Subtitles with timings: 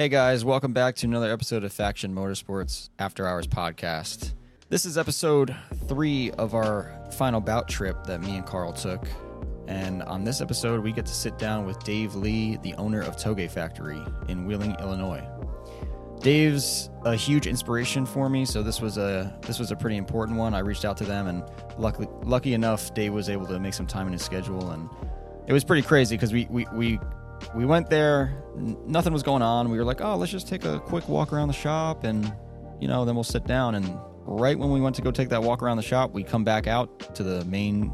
[0.00, 4.32] Hey guys, welcome back to another episode of Faction Motorsports After Hours podcast.
[4.68, 5.56] This is episode
[5.88, 9.08] three of our final bout trip that me and Carl took.
[9.66, 13.16] And on this episode, we get to sit down with Dave Lee, the owner of
[13.16, 15.26] Touge Factory in Wheeling, Illinois.
[16.20, 20.38] Dave's a huge inspiration for me, so this was a this was a pretty important
[20.38, 20.54] one.
[20.54, 21.42] I reached out to them, and
[21.76, 24.88] luckily, lucky enough, Dave was able to make some time in his schedule, and
[25.48, 27.00] it was pretty crazy because we, we we
[27.54, 29.70] we went there, n- nothing was going on.
[29.70, 32.32] We were like, oh, let's just take a quick walk around the shop, and
[32.80, 33.74] you know, then we'll sit down.
[33.74, 36.44] And right when we went to go take that walk around the shop, we come
[36.44, 37.92] back out to the main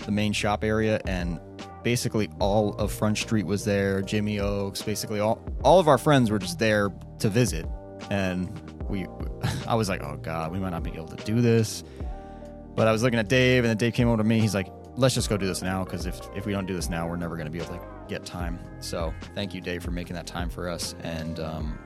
[0.00, 1.40] the main shop area, and
[1.82, 4.02] basically all of Front Street was there.
[4.02, 7.66] Jimmy Oakes, basically all all of our friends were just there to visit,
[8.10, 8.48] and
[8.88, 9.06] we
[9.66, 11.84] I was like, oh god, we might not be able to do this.
[12.74, 14.38] But I was looking at Dave, and then Dave came over to me.
[14.38, 16.90] He's like, let's just go do this now, because if if we don't do this
[16.90, 18.58] now, we're never going to be able to get time.
[18.80, 21.78] So thank you, Dave, for making that time for us and um,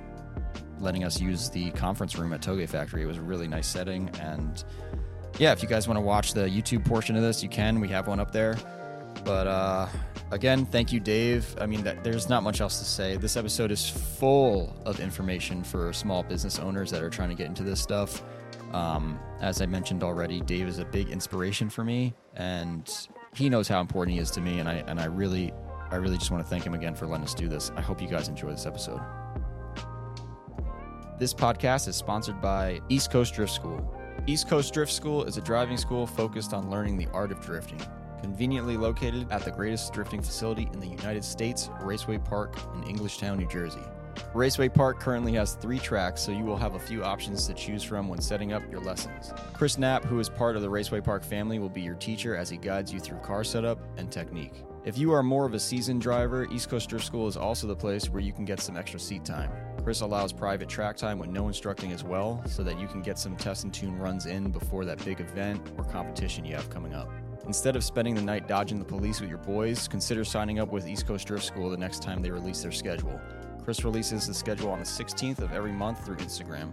[0.79, 3.03] letting us use the conference room at Touge Factory.
[3.03, 4.65] It was a really nice setting, and
[5.39, 7.81] yeah, if you guys want to watch the YouTube portion of this, you can.
[7.81, 8.57] We have one up there.
[9.25, 9.89] But uh,
[10.31, 11.55] again, thank you, Dave.
[11.61, 13.17] I mean, that, there's not much else to say.
[13.17, 17.47] This episode is full of information for small business owners that are trying to get
[17.47, 18.23] into this stuff.
[18.73, 22.89] Um, as I mentioned already, Dave is a big inspiration for me, and
[23.35, 24.61] he knows how important he is to me.
[24.61, 25.53] And I and I really,
[25.91, 27.73] I really just want to thank him again for letting us do this.
[27.77, 29.01] I hope you guys enjoy this episode.
[31.19, 33.95] This podcast is sponsored by East Coast Drift School.
[34.27, 37.81] East Coast Drift School is a driving school focused on learning the art of drifting.
[38.23, 43.39] Conveniently located at the greatest drifting facility in the United States, Raceway Park in Englishtown,
[43.39, 43.83] New Jersey.
[44.35, 47.83] Raceway Park currently has three tracks, so you will have a few options to choose
[47.83, 49.33] from when setting up your lessons.
[49.53, 52.49] Chris Knapp, who is part of the Raceway Park family, will be your teacher as
[52.49, 54.65] he guides you through car setup and technique.
[54.83, 57.77] If you are more of a seasoned driver, East Coast Drift School is also the
[57.77, 59.53] place where you can get some extra seat time.
[59.85, 63.19] Chris allows private track time with no instructing as well, so that you can get
[63.19, 66.95] some test and tune runs in before that big event or competition you have coming
[66.95, 67.11] up.
[67.47, 70.89] Instead of spending the night dodging the police with your boys, consider signing up with
[70.89, 73.21] East Coast Drift School the next time they release their schedule.
[73.63, 76.73] Chris releases the schedule on the 16th of every month through Instagram.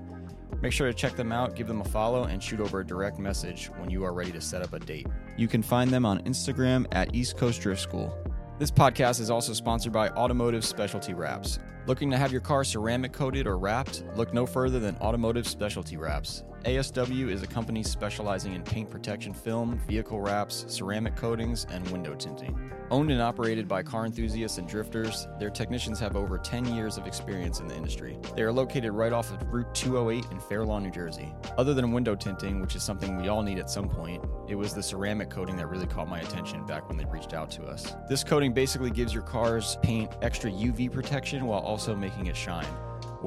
[0.62, 3.20] Make sure to check them out, give them a follow, and shoot over a direct
[3.20, 5.08] message when you are ready to set up a date.
[5.38, 8.18] You can find them on Instagram at East Coast Drift School.
[8.58, 11.60] This podcast is also sponsored by Automotive Specialty Wraps.
[11.86, 14.04] Looking to have your car ceramic coated or wrapped?
[14.16, 16.44] Look no further than Automotive Specialty Wraps.
[16.68, 22.14] ASW is a company specializing in paint protection film, vehicle wraps, ceramic coatings, and window
[22.14, 22.60] tinting.
[22.92, 27.08] Owned and operated by car enthusiasts and drifters, their technicians have over 10 years of
[27.08, 28.20] experience in the industry.
[28.36, 31.34] They are located right off of Route 208 in Fair Lawn, New Jersey.
[31.58, 34.74] Other than window tinting, which is something we all need at some point, it was
[34.74, 37.96] the ceramic coating that really caught my attention back when they reached out to us.
[38.10, 42.68] This coating basically gives your car's paint extra UV protection while also making it shine.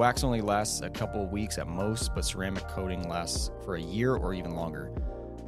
[0.00, 4.14] Wax only lasts a couple weeks at most, but ceramic coating lasts for a year
[4.14, 4.90] or even longer.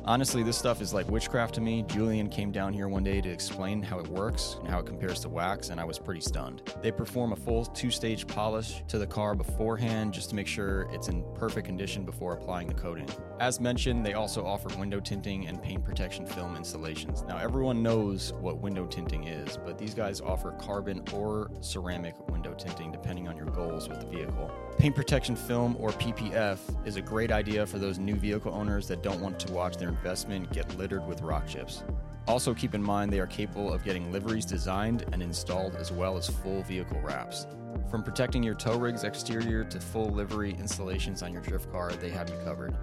[0.04, 1.84] Honestly, this stuff is like witchcraft to me.
[1.88, 5.20] Julian came down here one day to explain how it works and how it compares
[5.20, 6.70] to wax, and I was pretty stunned.
[6.82, 10.86] They perform a full two stage polish to the car beforehand just to make sure
[10.92, 13.08] it's in perfect condition before applying the coating.
[13.42, 17.24] As mentioned, they also offer window tinting and paint protection film installations.
[17.24, 22.54] Now, everyone knows what window tinting is, but these guys offer carbon or ceramic window
[22.54, 24.48] tinting depending on your goals with the vehicle.
[24.78, 29.02] Paint protection film or PPF is a great idea for those new vehicle owners that
[29.02, 31.82] don't want to watch their investment get littered with rock chips.
[32.28, 36.16] Also, keep in mind they are capable of getting liveries designed and installed as well
[36.16, 37.48] as full vehicle wraps.
[37.90, 42.10] From protecting your tow rig's exterior to full livery installations on your drift car, they
[42.10, 42.76] have you covered.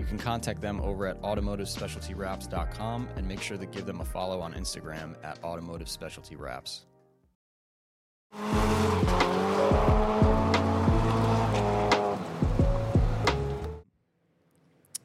[0.00, 4.40] You can contact them over at automotivespecialtywraps.com and make sure to give them a follow
[4.40, 6.86] on Instagram at Automotive Specialty Wraps.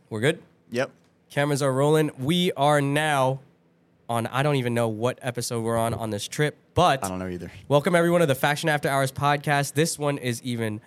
[0.09, 0.41] We're good.
[0.71, 0.91] Yep.
[1.29, 2.11] Cameras are rolling.
[2.17, 3.41] We are now
[4.07, 4.27] on.
[4.27, 7.27] I don't even know what episode we're on on this trip, but I don't know
[7.27, 7.51] either.
[7.67, 9.73] welcome everyone to the Faction After Hours podcast.
[9.73, 10.79] This one is even.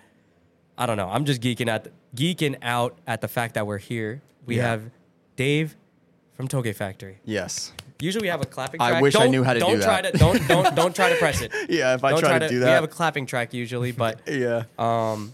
[0.79, 1.09] I don't know.
[1.09, 4.21] I'm just geeking at geeking out at the fact that we're here.
[4.45, 4.69] We Yeah.
[4.69, 4.83] have
[5.35, 5.75] Dave
[6.35, 7.19] from Touge Factory.
[7.25, 7.73] Yes.
[7.99, 8.93] Usually we have a clapping track.
[8.95, 10.13] I wish I Don't- knew how to do don't try that.
[10.13, 11.51] To, don't don't don't try to press it.
[11.69, 14.21] Yeah, if I Don't try, to, do that, We have a clapping track usually, but
[14.27, 14.63] yeah.
[14.79, 15.33] um,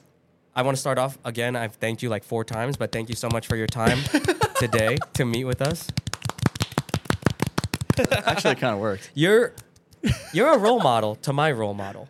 [0.56, 1.56] I want to start off again.
[1.56, 4.00] I've thanked you like four times, but thank you so much for your time
[4.58, 5.88] today to meet with us.
[8.26, 9.12] Actually, it kind of worked.
[9.14, 9.54] You're
[10.34, 12.10] you're a role model to my role model.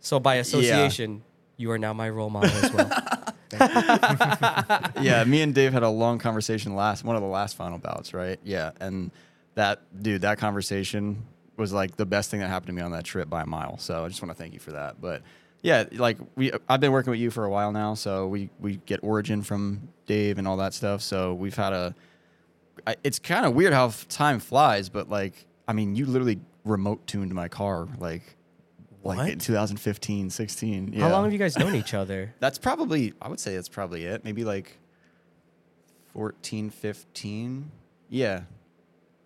[0.00, 1.22] So by association,
[1.56, 2.90] you are now my role model as well.
[5.00, 8.12] yeah, me and Dave had a long conversation last one of the last final bouts,
[8.12, 8.38] right?
[8.42, 9.12] Yeah, and
[9.54, 11.24] that dude, that conversation
[11.56, 13.78] was like the best thing that happened to me on that trip by a mile.
[13.78, 15.00] So I just want to thank you for that.
[15.00, 15.22] But
[15.62, 18.76] yeah, like we I've been working with you for a while now, so we we
[18.86, 21.00] get origin from Dave and all that stuff.
[21.02, 21.94] So we've had a.
[22.86, 26.40] I, it's kind of weird how f- time flies, but like I mean, you literally
[26.64, 28.22] remote tuned my car like
[29.06, 30.92] like in 2015, 16.
[30.92, 31.00] Yeah.
[31.00, 32.34] How long have you guys known each other?
[32.40, 34.24] That's probably I would say that's probably it.
[34.24, 34.78] Maybe like
[36.12, 37.70] 14, 15.
[38.08, 38.42] Yeah.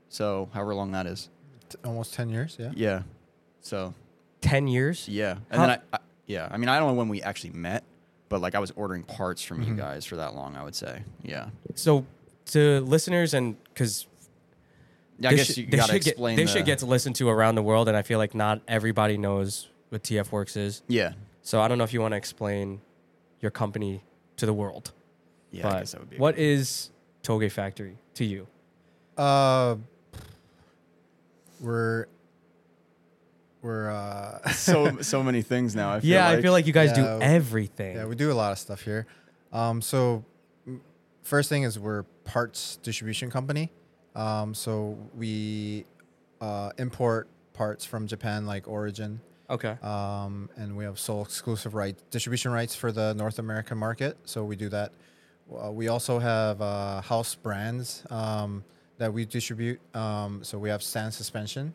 [0.09, 1.29] So however long that is.
[1.69, 2.73] T- almost 10 years, yeah.
[2.75, 3.03] Yeah.
[3.61, 3.95] So
[4.41, 5.07] Ten years.
[5.09, 6.49] yeah, and How- then I, I yeah.
[6.51, 7.85] I mean, I don't know when we actually met,
[8.31, 9.71] but like I was ordering parts from Mm-hmm.
[9.73, 10.57] you guys for that long.
[10.57, 11.51] I would say, yeah.
[11.75, 12.07] So
[12.47, 14.07] to listeners and because
[15.19, 16.37] Yeah, I guess you gotta should explain.
[16.37, 18.63] Get, this the, shit gets listened to around the world, and I feel like not
[18.67, 20.83] everybody knows what TF Works is.
[20.89, 22.81] Yeah, So I don't know if you want to explain
[23.41, 24.03] your company
[24.39, 24.93] to the world.
[25.51, 25.69] yeah.
[25.69, 26.17] I guess that would be.
[26.17, 26.91] what is
[27.23, 28.47] Touge Factory to you?
[29.17, 29.77] Uh,
[31.61, 32.07] we're
[33.63, 35.93] we're uh, so so many things now.
[35.93, 36.39] I feel yeah, like.
[36.39, 37.97] I feel like you guys Yeah, do everything.
[37.97, 39.07] yeah, we do a lot of stuff here.
[39.53, 40.25] Um, so
[41.23, 43.71] first thing is we're parts distribution company.
[44.15, 45.85] Um, so we
[46.41, 49.21] uh, import parts from Japan, like Origin,
[49.51, 49.77] okay.
[49.83, 54.17] um, and we have sole exclusive right distribution rights for the North American market.
[54.25, 54.93] So we do that.
[55.53, 58.65] Uh, we also have uh, house brands um,
[58.99, 59.81] that we distribute.
[59.95, 61.73] Um, so we have Stance Suspension.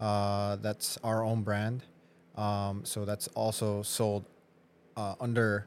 [0.00, 1.84] Uh, that's our own brand.
[2.36, 4.24] Um, so that's also sold
[4.96, 5.66] uh, under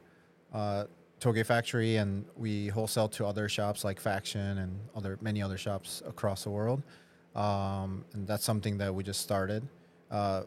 [0.52, 0.84] uh,
[1.20, 6.02] Touge Factory, and we wholesale to other shops like Faction and other many other shops
[6.06, 6.82] across the world.
[7.34, 9.66] Um, and that's something that we just started
[10.10, 10.42] uh,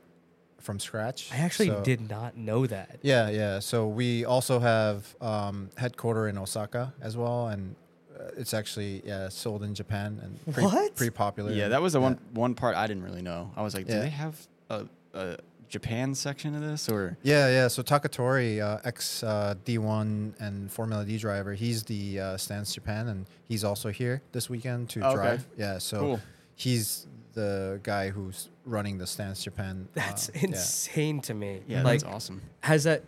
[0.66, 1.30] from scratch.
[1.32, 2.98] I actually So- did not know that.
[3.04, 3.60] Yeah, yeah.
[3.60, 7.76] So we also have um, headquarter in Osaka as well, and
[8.20, 10.96] uh, it's actually yeah sold in Japan and pretty, What?
[10.96, 11.52] pretty popular.
[11.52, 13.52] yeah, that was the one one part I didn't really know.
[13.56, 14.00] I was like, do Yeah.
[14.02, 15.38] they have a, a
[15.70, 17.18] Japan section of this or?
[17.24, 17.68] Yeah, yeah.
[17.68, 23.08] So Takatori, uh, ex uh, D1 and Formula D driver, he's the uh, Stance Japan,
[23.08, 25.16] and he's also here this weekend to Okay.
[25.16, 25.48] drive.
[25.58, 26.20] Yeah, so Cool.
[26.56, 29.88] he's the guy who's running the Stance Japan.
[29.90, 30.42] uh, That's yeah.
[30.46, 31.62] insane to me.
[31.68, 32.42] Yeah, like, that's awesome.
[32.62, 33.04] has that?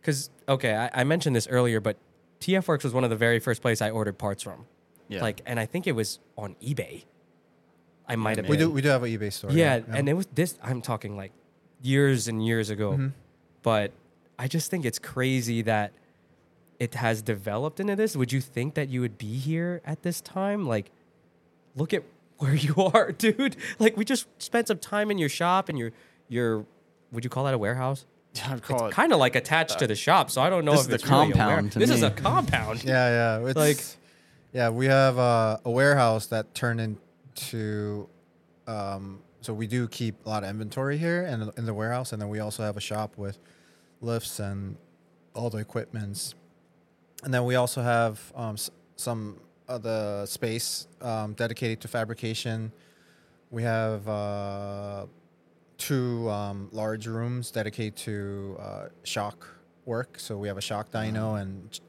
[0.00, 1.96] Because okay, I, I mentioned this earlier, but
[2.40, 4.64] TF Works was one of the very first places I ordered parts from.
[5.08, 5.20] Yeah.
[5.20, 7.04] Like, and I think it was on eBay.
[8.08, 8.68] I might have We been.
[8.68, 9.50] do we do have an eBay store.
[9.52, 10.58] yeah, and it was this.
[10.62, 11.32] I'm talking like
[11.82, 13.12] years and years ago, Mhm.
[13.62, 13.92] but
[14.38, 15.92] I just think it's crazy that
[16.80, 18.16] it has developed into this.
[18.16, 20.66] Would you think that you would be here at this time?
[20.66, 20.90] Like,
[21.76, 22.02] look at
[22.42, 23.56] where you are, dude.
[23.78, 25.92] Like, we just spent some time in your shop and your
[26.28, 26.66] your.
[27.12, 28.06] Would you call that a warehouse?
[28.46, 28.96] I'd call It's it.
[28.96, 30.94] kind of like attached to the shop, so I don't know this if is the
[30.94, 32.82] it's really a ware- compound to This is a compound.
[32.86, 33.46] Yeah, yeah.
[33.48, 33.84] It's, Like-
[34.54, 38.08] yeah, we have uh, a warehouse that turned into.
[38.66, 42.22] Um, so we do keep a lot of inventory here and in the warehouse, and
[42.22, 43.38] then we also have a shop with
[44.00, 44.76] lifts and
[45.34, 46.34] all the equipments,
[47.24, 49.40] and then we also have um, s- some
[49.76, 52.72] other space um, dedicated to fabrication.
[53.50, 55.06] We have uh,
[55.78, 59.46] two um, large rooms dedicated to uh, shock
[59.84, 60.18] work.
[60.18, 61.80] So we have a shock dyno and j-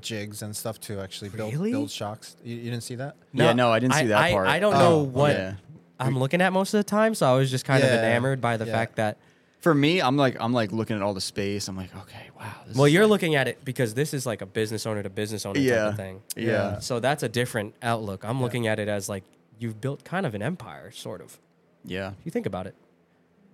[0.00, 1.70] jigs and stuff to actually build Really?
[1.72, 2.36] build shocks.
[2.42, 3.16] You, you didn't see that?
[3.32, 4.48] Yeah, no, I didn't see that I, part.
[4.48, 5.54] I don't Oh, know what Yeah.
[6.00, 8.40] I'm looking at most of the time, so I was just kind of Yeah, enamored
[8.40, 8.72] by the yeah.
[8.72, 9.18] fact that.
[9.62, 11.68] For me, I'm like I'm like looking at all the space.
[11.68, 12.52] I'm like, okay, wow.
[12.66, 15.10] This Well, you're like- looking at it because this is like a business owner to
[15.10, 16.22] business owner type of thing.
[16.36, 16.46] Yeah.
[16.46, 16.78] yeah.
[16.80, 18.24] So that's a different outlook.
[18.24, 19.24] I'm looking at it as like
[19.58, 21.38] you've built kind of an empire, sort of.
[21.84, 22.08] Yeah.
[22.18, 22.74] If you think about it.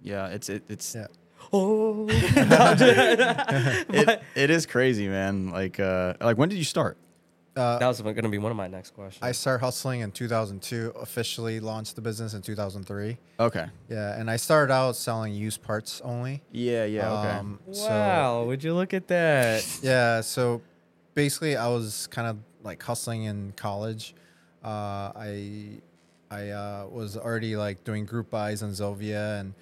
[0.03, 0.29] Yeah.
[0.29, 1.07] It's it, it's Yeah.
[1.53, 5.51] Oh, it, it is crazy, man.
[5.51, 6.97] Like uh like when did you start?
[7.59, 9.23] Uh, that was going to be one of my next questions.
[9.23, 10.93] I started hustling in 2002.
[11.01, 13.19] Officially launched the business in 2003.
[13.41, 13.67] Okay.
[13.89, 16.43] Yeah, and I started out selling used parts only.
[16.53, 16.85] Yeah.
[16.85, 17.13] Yeah.
[17.13, 17.29] Okay.
[17.31, 19.67] Um, so- wow, would you look at that?
[19.83, 20.61] Yeah, so
[21.15, 24.15] basically, I was kind of like hustling in college.
[24.65, 25.81] Uh, I
[26.31, 29.55] I uh, was already like doing group buys on Zilvia and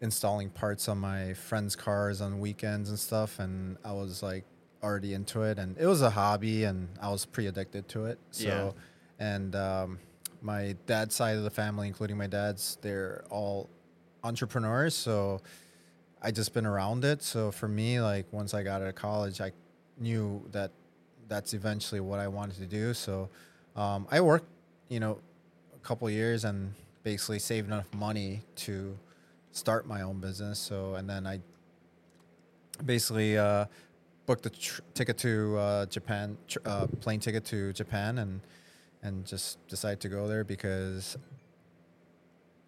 [0.00, 4.44] installing parts on my friends' cars on weekends and stuff, and I was like
[4.82, 8.18] already into it, and it was a hobby, and I was pretty addicted to it.
[8.30, 8.74] So,
[9.18, 9.98] and um,
[10.40, 13.68] my dad's side of the family, including my dad's, they're all
[14.24, 15.40] entrepreneurs, so.
[16.24, 17.20] I just been around it.
[17.20, 19.50] So for me, like once I got out of college, I
[19.98, 20.70] knew that
[21.26, 22.94] that's eventually what I wanted to do.
[22.94, 23.28] So
[23.74, 24.46] um, I worked,
[24.88, 25.18] you know,
[25.74, 28.96] a couple years and basically saved enough money to
[29.50, 30.60] start my own business.
[30.60, 31.40] So and then I
[32.84, 33.64] basically uh,
[34.26, 38.40] booked a tr- ticket to uh, Japan, tr- uh, plane ticket to Japan, and
[39.02, 41.16] and just decided to go there because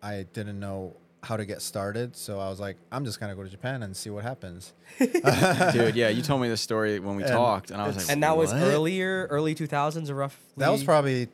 [0.02, 2.16] I didn't know how to get started.
[2.16, 4.72] So I was like, I'm just gonna go to Japan and see what happens.
[4.98, 8.10] Dude, yeah, you told me this story when we And talked, and I was like,
[8.10, 10.38] and that was "What?" earlier, early 2000s, or roughly.
[10.58, 11.28] That was probably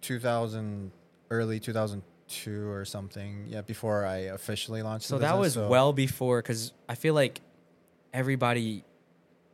[0.00, 0.90] 2000,
[1.30, 3.46] early 2002 or something.
[3.48, 5.06] Yeah, before I officially launched.
[5.06, 7.40] So the that was business, so- well before, because I feel like
[8.14, 8.84] everybody,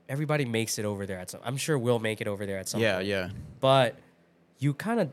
[0.09, 1.41] everybody makes it over there at some.
[1.45, 2.81] I'm sure we'll make it over there at some.
[2.81, 3.07] Yeah, point.
[3.09, 3.29] yeah,
[3.61, 3.97] But
[4.59, 5.11] you kind of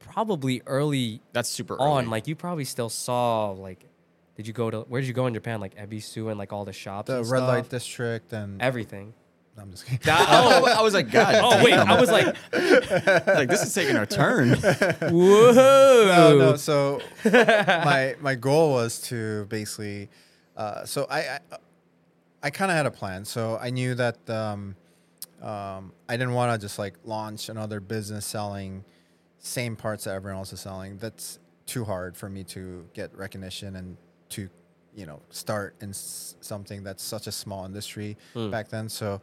[0.00, 2.10] probably early that's super on, early.
[2.10, 3.86] like you probably still saw like.
[4.34, 5.60] Did you go to where did you go in Japan?
[5.60, 7.08] Like Ebisu and like all the shops.
[7.08, 9.12] the and red light district and Everything.
[9.58, 10.00] I'm just kidding.
[10.04, 11.34] That- oh, I was like, God.
[11.36, 11.74] oh wait.
[11.74, 14.54] I was like, like this is taking a turn.
[15.02, 15.52] whoa.
[15.52, 16.56] no, no.
[16.56, 20.08] So my my goal was to basically,
[20.56, 21.38] uh, so I I,
[22.42, 23.24] I kind of had a plan.
[23.24, 24.74] So I knew that um,
[25.40, 28.84] um, I didn't want to just like launch another business selling
[29.38, 30.98] same parts that everyone else is selling.
[30.98, 33.96] That's too hard for me to get recognition and
[34.30, 34.48] to
[34.94, 38.50] you know start in s- something that's such a small industry Hmm.
[38.50, 38.88] back then.
[38.88, 39.20] So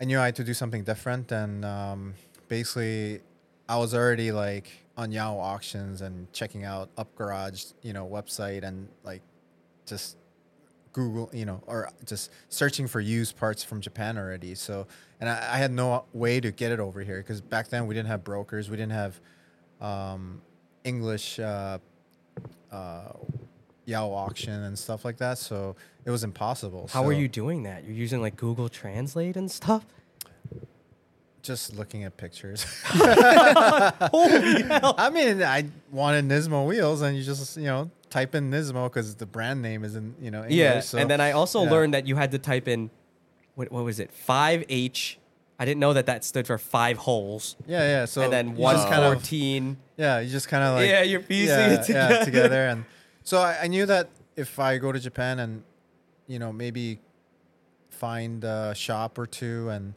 [0.00, 2.14] I knew I had to do something different, and um,
[2.46, 3.20] basically,
[3.68, 8.62] I was already like on Yahoo auctions and checking out Up Garage, you know, website
[8.62, 9.22] and like
[9.86, 10.16] just
[10.98, 14.56] Google, you know, or just searching for used parts from Japan already.
[14.56, 14.88] So,
[15.20, 17.94] and I, I had no way to get it over here because back then we
[17.94, 19.20] didn't have brokers, we didn't have
[19.80, 20.42] um,
[20.82, 21.78] English uh,
[22.72, 23.12] uh,
[23.84, 25.38] Yahoo auction and stuff like that.
[25.38, 26.88] So it was impossible.
[26.92, 27.84] How are you doing that?
[27.84, 29.86] You're using like Google Translate and stuff.
[31.42, 32.66] Just looking at pictures.
[32.86, 34.96] Holy hell!
[34.98, 39.14] I mean, I wanted Nismo wheels, and you just you know type in Nismo because
[39.16, 40.56] the brand name is in you know English.
[40.56, 41.70] Yeah, so- and then I also yeah.
[41.70, 42.90] learned that you had to type in
[43.54, 44.12] what what was it?
[44.12, 45.18] Five H.
[45.60, 48.04] I didn't know that that stood for five holes, yeah, yeah.
[48.04, 49.76] So and then one just kind of fourteen.
[49.96, 52.14] yeah, you just kind of like yeah, you're piecing yeah, it together.
[52.14, 52.84] yeah, together, and
[53.24, 55.64] so I, I knew that if I go to Japan and
[56.28, 57.00] you know maybe
[57.90, 59.94] find a shop or two, and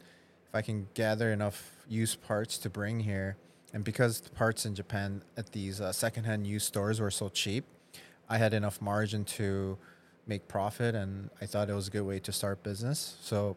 [0.48, 3.36] if I can gather enough used parts to bring here,
[3.72, 7.64] and because the parts in Japan at these uh, secondhand used stores were so cheap,
[8.28, 9.78] I had enough margin to
[10.26, 13.16] make profit, and I thought it was a good way to start business.
[13.22, 13.56] So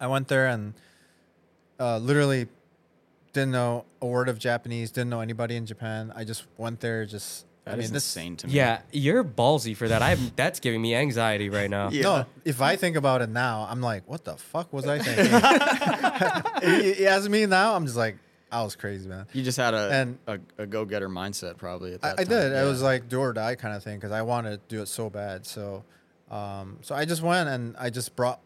[0.00, 0.74] I went there and
[1.78, 2.48] uh, literally
[3.32, 6.12] didn't know a word of Japanese, didn't know anybody in Japan.
[6.14, 8.54] I just went there, just That I is mean, this, insane to me.
[8.54, 10.02] Yeah, you're ballsy for that.
[10.02, 11.90] I'm that's giving me anxiety right now.
[11.90, 12.02] Yeah.
[12.02, 15.30] No, if I think about it now, I'm like, what the fuck was I thinking?
[16.62, 18.16] If you me now, I'm just like,
[18.52, 19.26] I was crazy, man.
[19.32, 22.52] You just had a And- a, a go getter mindset probably at I, I did.
[22.52, 22.62] Yeah.
[22.62, 24.86] It was like do or die kind of thing because I wanted to do it
[24.86, 25.46] so bad.
[25.46, 25.84] So,
[26.30, 28.40] um, so I just went and I just brought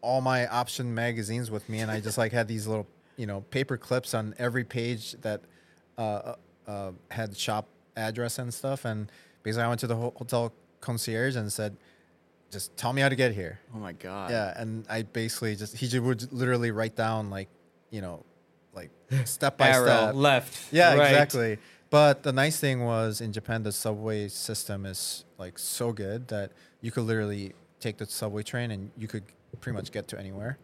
[0.00, 2.86] all my option magazines with me, and I just like had these little,
[3.16, 5.40] you know, paper clips on every page that
[5.98, 6.34] uh,
[6.66, 8.84] uh, had shop address and stuff.
[8.84, 9.10] And
[9.42, 11.76] basically, I went to the hotel concierge and said,
[12.52, 14.30] "Just tell me how to get here." oh my god.
[14.30, 17.48] Yeah, and I basically just he would literally write down like,
[17.90, 18.24] you know,
[18.76, 18.90] like
[19.24, 20.14] step by Arrow step.
[20.14, 20.72] left.
[20.72, 21.10] Yeah, right.
[21.10, 21.58] exactly.
[21.90, 26.52] But the nice thing was in Japan, the subway system is like so good that
[26.80, 29.24] you could literally take the subway train and you could
[29.60, 30.58] pretty much get to anywhere.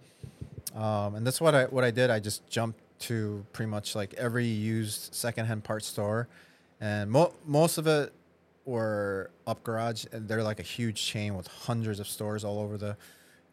[0.75, 2.11] Um, and that's what I what I did.
[2.11, 6.29] I just jumped to pretty much like every used secondhand part store,
[6.81, 8.13] and mo- most of it
[8.65, 12.79] were Up Garage, and they're like a huge chain with hundreds of stores all over
[12.79, 12.97] the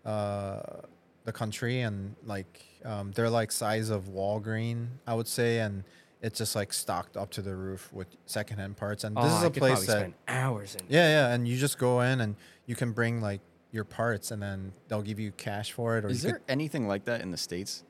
[0.10, 0.82] uh,
[1.26, 5.84] the country, and like um, they're like size of Walgreen, I would say, and
[6.22, 9.04] it's just like stocked up to the roof with secondhand parts.
[9.04, 10.82] And this oh, is I a could place probably that spend hours in.
[10.90, 14.42] yeah, yeah, and you just go in and you can bring like your parts, and
[14.42, 16.06] then they'll give you cash for it.
[16.06, 17.84] Or Is you there anything like that in the states?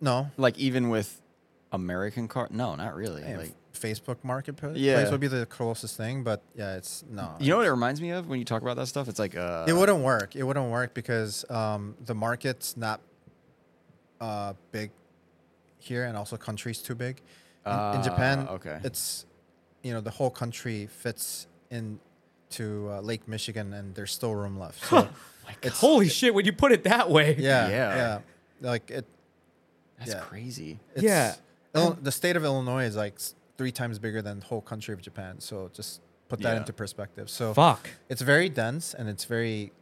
[0.00, 0.30] no?
[0.36, 1.20] Like even with
[1.70, 2.48] American car?
[2.50, 3.22] No, not really.
[3.22, 5.10] Yeah, like Facebook Marketplace Yeah.
[5.10, 7.34] would be the closest thing, but yeah, it's no.
[7.40, 9.08] you know what it reminds me of when you talk about that stuff?
[9.08, 10.36] It's like uh it wouldn't work.
[10.36, 13.00] It wouldn't work because um, the market's not
[14.22, 14.90] uh, big
[15.78, 17.16] here, and also countries too big.
[17.66, 18.78] In, in Ah, Japan, okay.
[18.84, 19.26] it's
[19.82, 24.84] you know the whole country fits into uh, Lake Michigan, and there's still room left.
[24.84, 25.08] So
[25.62, 26.32] it's Holy shit!
[26.34, 27.34] When you put it that way.
[27.38, 27.96] yeah, Yeah.
[27.96, 28.18] yeah,
[28.70, 29.06] like it.
[29.98, 30.20] That's yeah.
[30.20, 30.78] crazy.
[30.94, 31.34] It's, Yeah.
[31.74, 33.16] Ill- the state of Illinois is like
[33.56, 35.40] three times bigger than the whole country of Japan.
[35.40, 36.58] So just put that Yeah.
[36.60, 37.30] into perspective.
[37.30, 37.88] So Fuck.
[38.08, 39.72] it's very dense and it's very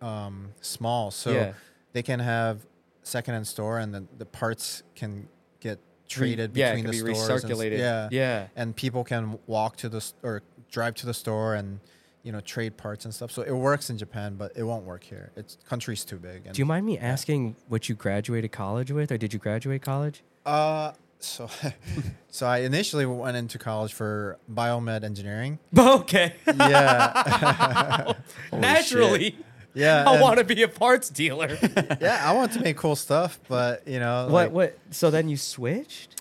[0.00, 1.10] um, small.
[1.10, 1.52] So Yeah.
[1.92, 2.56] they can have
[3.04, 5.28] secondhand store and then the parts can
[5.60, 7.44] get traded yeah, it between can the be stores.
[7.44, 8.08] and yeah.
[8.10, 8.46] Yeah.
[8.56, 11.80] And people can walk to the s- or drive to the store and
[12.22, 13.30] you know trade parts and stuff.
[13.30, 15.30] So it works in Japan, but it won't work here.
[15.36, 16.46] It's country's too big.
[16.46, 19.82] And, Do you mind me asking what you graduated college with, or did you graduate
[19.82, 20.22] college?
[20.46, 21.48] Uh, so
[22.28, 25.58] so I initially went into college for biomed engineering.
[25.78, 26.34] Okay.
[26.46, 28.12] Yeah,
[28.52, 29.36] Naturally.
[29.74, 30.04] Yeah.
[30.06, 31.58] I and- want to be a parts dealer.
[32.00, 34.32] yeah, I want to make cool stuff, but you know, what?
[34.32, 34.78] like, What?
[34.90, 36.20] So then you switched?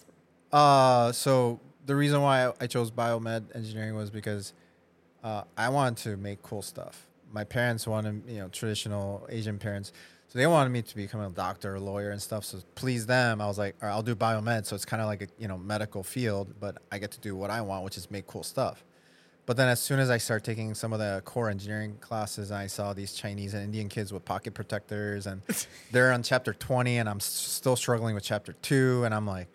[0.51, 4.53] Uh, so the reason why I- I chose biomed engineering was because
[5.23, 7.07] uh, I wanted to make cool stuff.
[7.31, 9.91] My parents wanted, you know, traditional Asian parents,
[10.27, 12.43] so they wanted me to become a doctor, or lawyer, and stuff.
[12.45, 14.65] So to please them, I was like, all right, I'll do biomed.
[14.65, 17.35] So it's kind of like a you know medical field, but I get to do
[17.35, 18.83] what I want, which is make cool stuff.
[19.45, 22.67] But then as soon as I started taking some of the core engineering classes, I
[22.67, 25.41] saw these Chinese and Indian kids with pocket protectors, and
[25.91, 29.47] they're on chapter 20, and I'm s- still struggling with chapter two, and I'm like,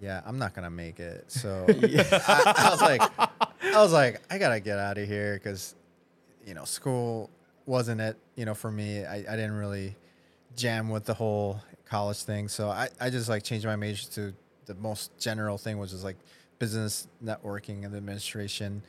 [0.00, 1.24] yeah, I'm not gonna make it.
[1.28, 5.74] So I, I was like, I was like, I gotta get out of here because,
[6.46, 7.28] you know, school
[7.66, 9.04] wasn't it, you know, for me.
[9.04, 9.94] I, I didn't really
[10.56, 12.48] jam with the whole college thing.
[12.48, 14.32] So I, I just like changed my major to
[14.66, 16.16] the most general thing, which is like
[16.58, 18.82] business networking and administration,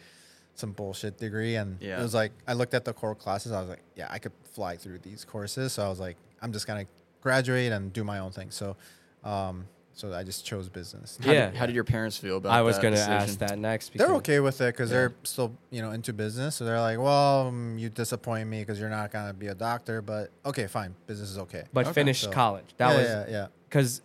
[0.60, 1.56] some bullshit degree.
[1.56, 2.00] And Yeah.
[2.00, 3.52] it was like I looked at the core classes.
[3.52, 5.74] I was like, yeah, I could fly through these courses.
[5.74, 6.86] So I was like, I'm just gonna
[7.22, 8.52] graduate and do my own thing.
[8.52, 8.76] So,
[9.24, 11.18] um, so I just chose business.
[11.22, 11.46] How Yeah.
[11.48, 12.50] Did, how did your parents feel about?
[12.50, 12.54] It?
[12.60, 13.14] I was that gonna decision?
[13.14, 13.94] ask that next.
[13.94, 14.98] They're okay with it because Yeah.
[14.98, 16.56] they're still, you know, into business.
[16.56, 20.02] So they're like, "Well, um, you disappoint me because you're not gonna be a doctor."
[20.02, 21.64] But okay, fine, business is okay.
[21.74, 21.94] But Okay.
[21.94, 22.74] finished So- college.
[22.78, 23.48] That yeah, was yeah, yeah.
[23.68, 24.02] because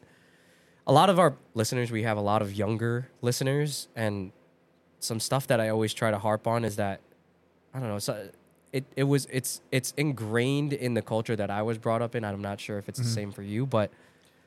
[0.87, 4.32] a lot of our listeners, we have a lot of younger listeners, and
[5.04, 7.00] some stuff that I always try to harp on is that
[7.73, 7.99] I don't know.
[7.99, 8.28] So
[8.73, 12.25] it it was it's it's ingrained in the culture that I was brought up in.
[12.25, 13.90] I'm not sure if it's the same for you, but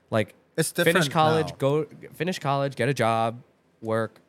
[0.09, 0.97] like It's different.
[0.97, 1.55] finish college, now.
[1.57, 3.41] go finish college, get a job,
[3.81, 4.19] work.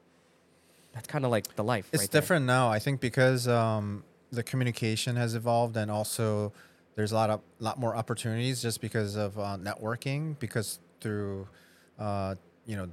[0.94, 1.88] That's kind of like the life.
[1.92, 2.20] It's right there.
[2.20, 2.70] different now.
[2.70, 6.52] I think because um, the communication has evolved, and also
[6.96, 10.38] there's a lot of lot more opportunities just because of uh, networking.
[10.38, 11.46] Because through,
[11.98, 12.34] uh,
[12.66, 12.88] you know,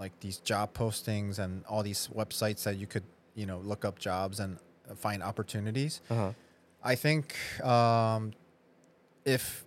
[0.00, 3.04] like these job postings and all these websites that you could,
[3.34, 4.58] you know, look up jobs and
[4.96, 6.00] find opportunities.
[6.10, 6.32] Uh-huh.
[6.82, 8.32] I think um,
[9.26, 9.64] if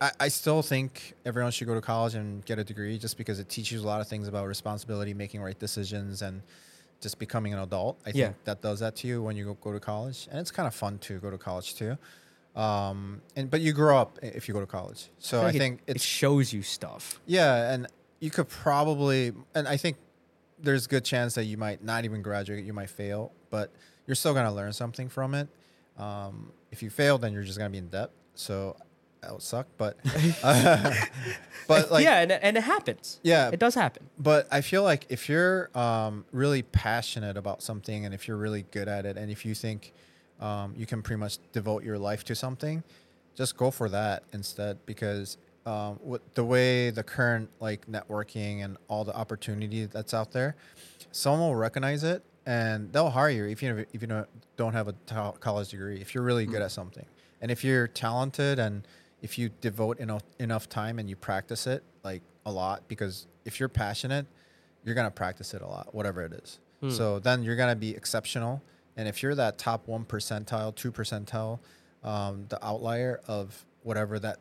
[0.00, 3.38] I, I still think everyone should go to college and get a degree just because
[3.38, 6.40] it teaches you a lot of things about responsibility, making right decisions, and
[7.00, 8.00] just becoming an adult.
[8.06, 8.26] I Yeah.
[8.28, 10.66] think that does that to you when you go, go to college, and it's kind
[10.66, 11.98] of fun to go to college too.
[12.56, 15.80] Um, and but you grow up if you go to college, so I it- think
[15.86, 17.20] it it's shows you stuff.
[17.26, 17.86] yeah, and
[18.20, 19.96] you could probably, and I think
[20.60, 23.70] there's a good chance that you might not even graduate, you might fail, but
[24.06, 25.48] you're still gonna learn something from it.
[25.98, 28.10] Um, if you fail, then you're just gonna be in debt.
[28.34, 28.76] So
[29.22, 29.96] that would suck, but
[31.66, 33.20] but like yeah, and, and it happens.
[33.22, 34.08] yeah, It does happen.
[34.18, 38.64] but I feel like if you're um, really passionate about something and if you're really
[38.70, 39.92] good at it and if you think
[40.40, 42.82] um, you can pretty much devote your life to something,
[43.36, 45.36] just go for that instead because
[45.68, 50.56] um, with the way the current like networking and all the opportunity that's out there,
[51.12, 54.26] someone will recognize it and they'll hire you if you if you
[54.56, 54.94] don't have a
[55.40, 57.04] college degree if you're really good at something.
[57.42, 58.88] And if you're talented and
[59.20, 63.60] if you devote enough enough time and you practice it like a lot because if
[63.60, 64.26] you're passionate
[64.84, 66.60] you're gonna practice it a lot whatever it is.
[66.96, 68.62] So then you're gonna be exceptional.
[68.96, 71.58] And if you're that top one percentile two percentile
[72.02, 74.38] um, the outlier of whatever that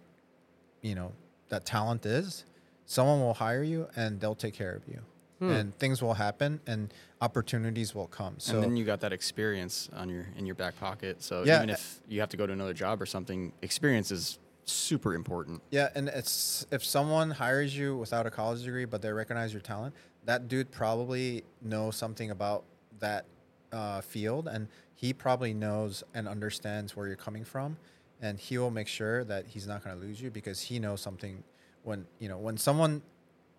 [0.87, 1.11] you know
[1.49, 2.45] that talent is
[2.85, 5.01] someone will hire you and they'll take care of you
[5.39, 9.87] and things will happen and opportunities will come so and then you got that experience
[9.95, 11.21] on your in your back pocket.
[11.21, 11.57] So Yeah.
[11.57, 15.61] even if you have to go to another job or something, experience is super important.
[15.69, 19.61] Yeah, and it's if someone hires you without a college degree, but they recognize your
[19.61, 19.93] talent,
[20.25, 22.63] that dude probably knows something about
[22.99, 23.25] that
[23.71, 27.77] uh, field, and he probably knows and understands where you're coming from,
[28.21, 31.01] and he will make sure that he's not going to lose you because he knows
[31.01, 31.43] something.
[31.83, 33.01] When you know when someone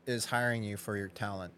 [0.06, 1.52] is hiring you for your talent,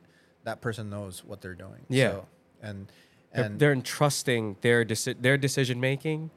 [0.44, 1.84] that person knows what they're doing.
[1.88, 2.10] Yeah.
[2.10, 2.26] So,
[2.62, 2.92] and
[3.34, 6.30] They're, and they're entrusting their deci- their decision making.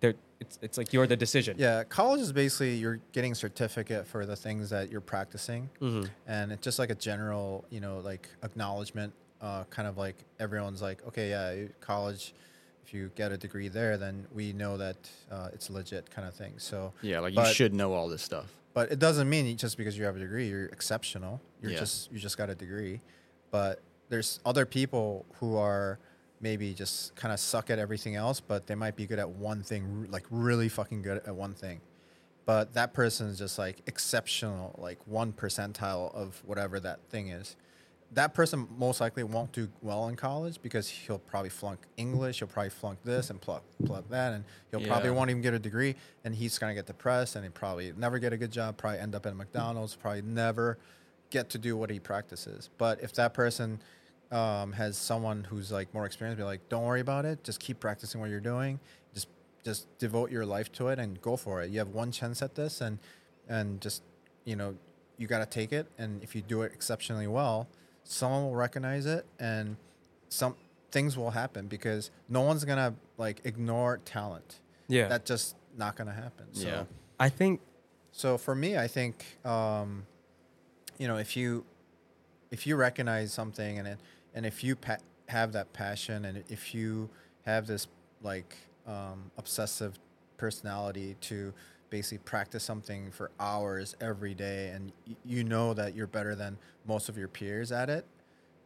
[0.00, 1.56] They're it's it's like you're the decision.
[1.58, 6.10] Yeah, college is basically you're getting certificate for the things that you're practicing, Mhm.
[6.26, 9.12] and it's just like a general, you know, like acknowledgement.
[9.40, 12.34] Uh, kind of like everyone's like, okay, yeah, college.
[12.86, 14.96] If you get a degree there, then we know that
[15.28, 16.52] uh, it's legit, kind of thing.
[16.58, 18.46] So Yeah, like But- you should know all this stuff.
[18.74, 21.40] but it doesn't mean just because you have a degree you're exceptional.
[21.60, 21.80] You're Yeah.
[21.80, 23.00] just you just got a degree.
[23.50, 25.98] But there's other people who are
[26.40, 29.62] maybe just kind of suck at everything else, but they might be good at one
[29.64, 31.80] thing, like really fucking good at one thing.
[32.44, 37.56] But that person is just like exceptional, like one percentile of whatever that thing is.
[38.12, 42.48] That person most likely won't do well in college because he'll probably flunk English, he'll
[42.48, 45.96] probably flunk this and plug plug that, and he'll probably won't even get a degree,
[46.24, 49.14] and he's gonna get depressed, and he probably never get a good job, probably end
[49.14, 50.78] up at McDonald's, probably never
[51.30, 52.70] get to do what he practices.
[52.78, 53.80] But if that person
[54.30, 57.44] um, has someone who's like more experienced, be like, don't worry about it.
[57.44, 58.80] Just keep practicing what you're doing.
[59.14, 59.28] Just
[59.64, 61.70] just devote your life to it and go for it.
[61.70, 62.98] You have one chance at this, and
[63.48, 64.02] and just
[64.44, 64.76] you know
[65.18, 65.86] you got to take it.
[65.98, 67.68] And if you do it exceptionally well,
[68.08, 69.76] someone will recognize it, and
[70.28, 70.54] some
[70.90, 74.60] things will happen because no one's gonna like ignore talent.
[74.88, 75.08] Yeah.
[75.08, 76.46] That's just not gonna happen.
[76.52, 76.84] So, Yeah.
[77.18, 77.60] I think
[78.12, 80.06] so for me, I think um,
[80.98, 81.64] you know if you
[82.50, 83.98] if you recognize something and it,
[84.34, 87.10] and if you pa- have that passion and if you
[87.44, 87.88] have this
[88.22, 89.98] like um, obsessive
[90.36, 91.52] personality to
[91.90, 96.56] basically practice something for hours every day and y- you know that you're better than
[96.86, 98.04] most of your peers at it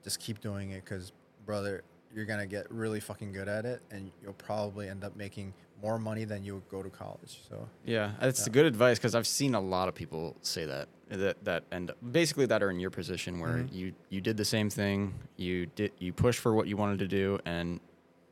[0.02, 1.12] just keep doing it because
[1.46, 1.82] brother
[2.14, 5.52] you're gonna get really fucking good at it and you'll probably end up making
[5.82, 8.52] more money than you would go to college so Yeah, that's Yeah.
[8.52, 12.46] good advice because I've seen a lot of people say that that that end basically
[12.46, 13.72] that are in your position where Mhm.
[13.72, 17.08] you you did the same thing, you did you pushed for what you wanted to
[17.08, 17.80] do, and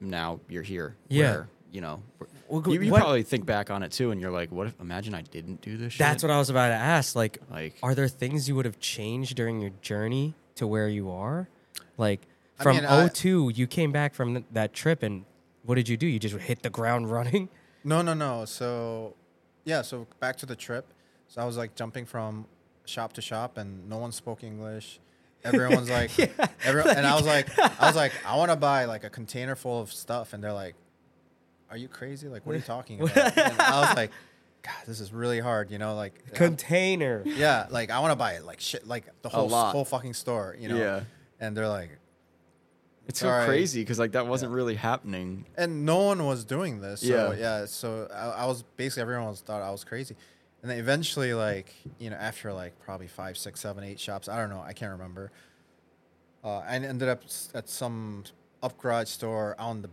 [0.01, 0.95] now you're here.
[1.09, 1.31] Yeah.
[1.33, 2.03] where, you know,
[2.49, 4.81] Well, you, you what- probably think back on it too, and you're like, what if?
[4.81, 5.97] Imagine I didn't do this.
[5.99, 7.15] that's what I was about to ask.
[7.15, 7.75] Like, like.
[7.83, 11.49] are there things you would have changed during your journey to where you are?
[11.97, 12.21] Like
[12.59, 15.25] I from mean, I- 02, you came back from th- that trip, and
[15.65, 16.07] what did you do?
[16.07, 17.49] You just hit the ground running.
[17.85, 18.45] No, no, no.
[18.45, 19.15] So,
[19.65, 19.83] yeah.
[19.83, 20.87] So back to the trip.
[21.29, 22.47] So I was like jumping from
[22.87, 24.99] shop to shop, and no one spoke English.
[25.45, 26.11] Everyone's like,
[26.65, 29.55] everyone, and I was like, I was like, I want to buy like a container
[29.55, 30.75] full of stuff, and they're like,
[31.71, 32.29] Are you crazy?
[32.29, 33.17] Like, what are you talking about?
[33.39, 34.11] and I was like,
[34.63, 35.71] God, this is really hard.
[35.71, 37.23] You know, like, Container.
[37.25, 39.73] yeah, like I want to buy it, like shit, like the whole lot.
[39.73, 40.57] whole fucking store.
[40.59, 41.01] You know, Yeah.
[41.41, 41.91] And they're like,
[43.07, 43.47] It's so All right.
[43.47, 45.47] crazy because like that wasn't really happening.
[45.57, 47.01] and no one was doing this.
[47.03, 47.61] So Yeah.
[47.61, 50.17] yeah, so I, I was basically everyone was thought I was crazy,
[50.63, 54.37] and then eventually, like you know, after like probably five, six, seven, eight shops, I
[54.37, 55.31] don't know, I can't remember.
[56.45, 57.23] Uh, I ended up
[57.55, 58.25] at some
[58.63, 59.91] up garage store on the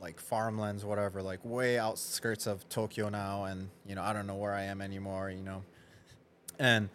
[0.00, 4.34] like farmlands, whatever, like way outskirts of Tokyo now, and you know, I don't know
[4.36, 5.62] where I am anymore, you know,
[6.58, 6.88] and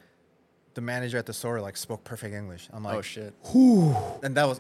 [0.74, 2.68] the manager at the store like spoke perfect English.
[2.74, 3.34] I'm like, oh shit.
[4.24, 4.60] and that was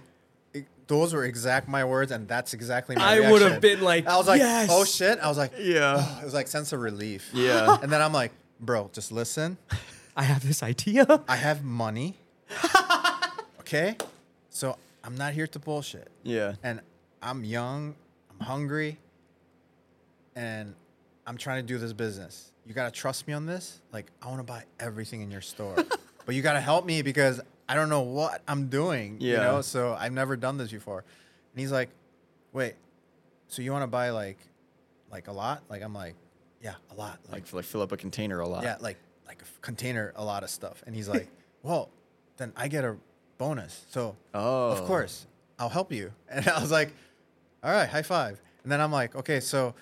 [0.53, 4.07] it- those were exact my words and that's exactly my I would have been like,
[4.07, 4.69] I was like yes.
[4.71, 6.19] oh shit I was like Yeah.
[6.21, 7.77] it was like sense of relief Yeah.
[7.83, 8.31] and then I'm like
[8.61, 9.57] bro just listen
[10.15, 11.23] I have this idea.
[11.27, 12.15] I have money
[13.59, 13.97] okay
[14.49, 16.53] so I'm not here to bullshit Yeah.
[16.63, 16.79] and
[17.21, 17.95] I'm young
[18.39, 18.97] I'm hungry
[20.35, 20.73] and
[21.25, 22.51] I'm trying to do this business.
[22.65, 23.81] You gotta trust me on this?
[23.93, 25.75] Like I want to buy everything in your store.
[26.25, 29.41] But you gotta help me because I don't know what I'm doing you Yeah.
[29.43, 29.61] know?
[29.61, 31.03] So I've never done this before.
[31.53, 31.89] And he's like
[32.51, 32.73] wait
[33.47, 34.39] so you want to buy like
[35.11, 35.61] like a lot?
[35.69, 36.15] Like I'm like
[36.63, 37.19] yeah a lot.
[37.29, 38.63] Like Like like fill up a container a lot.
[38.63, 40.83] yeah like like a container a lot of stuff.
[40.87, 41.29] And he's like
[41.61, 41.89] well
[42.37, 42.97] then I get a
[43.37, 43.85] bonus.
[43.91, 44.69] So Oh.
[44.71, 45.27] of course
[45.59, 46.11] I'll help you.
[46.27, 46.91] And I was like
[47.65, 49.73] all right high five and then I'm like okay so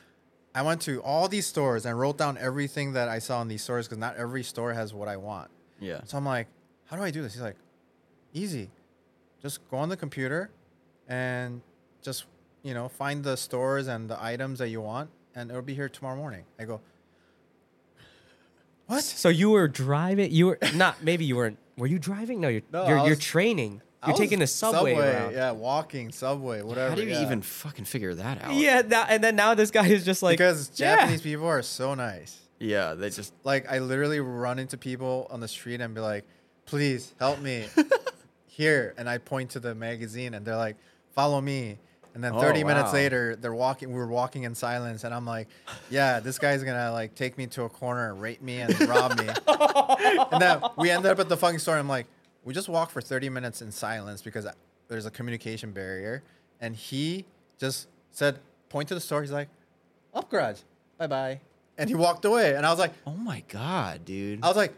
[0.56, 3.62] I went to all these stores and wrote down everything that I saw in these
[3.63, 6.02] stores because not every store has what I want Yeah.
[6.06, 6.48] so I'm like
[6.86, 7.58] how do I do this he's like
[8.34, 8.69] easy
[9.41, 10.50] just go on the computer
[11.10, 11.62] and
[12.02, 12.26] just
[12.63, 15.89] you know find the stores and the items that you want and it'll be here
[15.89, 16.80] tomorrow morning I go
[18.88, 20.32] what So you were driving.
[20.32, 21.02] You were not.
[21.04, 21.58] Maybe you weren't.
[21.78, 22.41] Were you driving?
[22.41, 23.82] No, you're No, you're, I you're training.
[24.04, 25.34] I You're taking the subway, around.
[25.34, 26.89] Yeah, walking subway, whatever.
[26.89, 27.22] How do you yeah.
[27.22, 28.54] even fucking figure that out?
[28.54, 30.98] Yeah, now, and then now this guy is just like because yeah.
[30.98, 32.38] Japanese people are so nice.
[32.60, 32.96] Yeah.
[32.96, 33.34] They just.
[33.46, 36.26] Like I literally run into people on the street and be like,
[36.66, 37.66] "Please help me
[38.48, 40.76] here," and I point to the magazine and they're like,
[41.13, 41.78] "Follow me."
[42.13, 43.89] And then Oh, 30 minutes later, they're walking.
[43.89, 45.48] We were walking in silence, and I'm like,
[45.89, 49.18] "Yeah, this guy's gonna like take me to a corner, and rape me, and rob
[49.18, 49.28] me."
[50.32, 51.76] and then we ended up at the fucking store.
[51.76, 52.06] And I'm like,
[52.43, 54.47] we just walked for 30 minutes in silence because
[54.88, 56.23] there's a communication barrier.
[56.62, 57.25] And he
[57.58, 59.21] just said, point to the store.
[59.21, 59.49] He's like,
[60.13, 60.60] up garage,
[60.97, 61.39] bye bye.
[61.77, 62.56] And he walked away.
[62.56, 64.43] And I was like, Oh my god, dude.
[64.43, 64.73] I was like,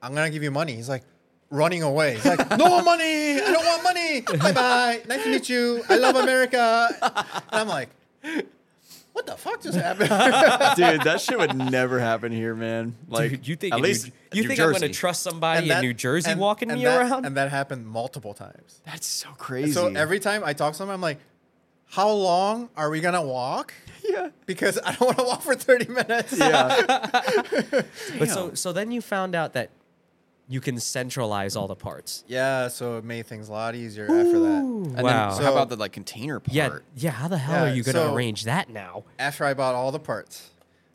[0.00, 0.74] I'm gonna give you money.
[0.74, 1.02] He's like,
[1.50, 2.14] running away.
[2.14, 3.40] He's like, no money.
[3.40, 4.20] I don't want money.
[4.20, 5.02] Bye bye.
[5.08, 5.82] Nice to meet you.
[5.88, 6.88] I love America.
[7.02, 7.88] And I'm like,
[9.18, 10.08] what the fuck just happened?
[10.76, 12.94] dude, that shit would never happen here, man.
[13.08, 15.70] Like Dude, you think at least New, you New think I'm gonna trust somebody And
[15.70, 17.26] that- in New Jersey and- walking and me that- around?
[17.26, 18.80] And that happened multiple times.
[18.86, 19.72] That's so crazy.
[19.72, 21.18] So every time I talk to someone, I'm like,
[21.86, 23.74] how long are we gonna walk?
[24.08, 26.38] yeah, Because I don't want to walk for 30 minutes.
[26.38, 27.10] yeah,
[28.18, 29.70] but so so then you found out that
[30.50, 32.24] you can centralize all the parts.
[32.26, 34.60] Yeah, so it made things a lot easier after that.
[34.62, 35.34] And wow.
[35.34, 36.54] then how about the like container part?
[36.54, 37.10] yeah, yeah.
[37.10, 39.04] How the hell Yeah, are you gonna so- arrange that now?
[39.18, 40.50] After I bought all the parts,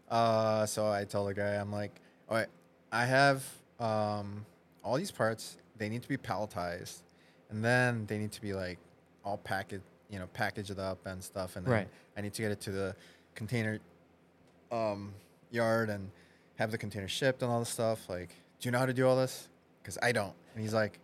[0.09, 1.91] uh, so I told the guy, I'm like,
[2.29, 2.47] all right,
[2.91, 3.45] I have
[3.79, 4.45] um,
[4.83, 5.57] all these parts.
[5.77, 7.01] they need to be palletized,
[7.49, 8.77] and then they need to be like
[9.25, 11.87] all packaged, you know, packaged up and stuff, and then Right.
[12.17, 12.95] I need to get it to the
[13.35, 13.79] container
[14.71, 15.13] um,
[15.51, 16.09] yard and
[16.55, 18.07] have the container shipped and all this stuff.
[18.09, 18.29] Like,
[18.63, 19.49] do you know how to do all this?
[19.81, 20.33] Because I don't.
[20.53, 20.97] And he's like,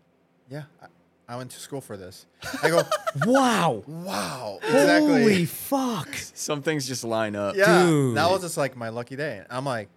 [0.50, 0.86] Yeah, I,
[1.28, 2.26] I went to school for this.
[2.64, 2.84] I go,
[3.26, 3.84] Wow.
[3.86, 5.22] Wow, exactly.
[5.22, 6.08] Holy fuck.
[6.14, 7.58] Some things just line up.
[7.58, 8.16] Yeah, Dude.
[8.16, 9.44] that was just like my lucky day.
[9.50, 9.90] I'm like,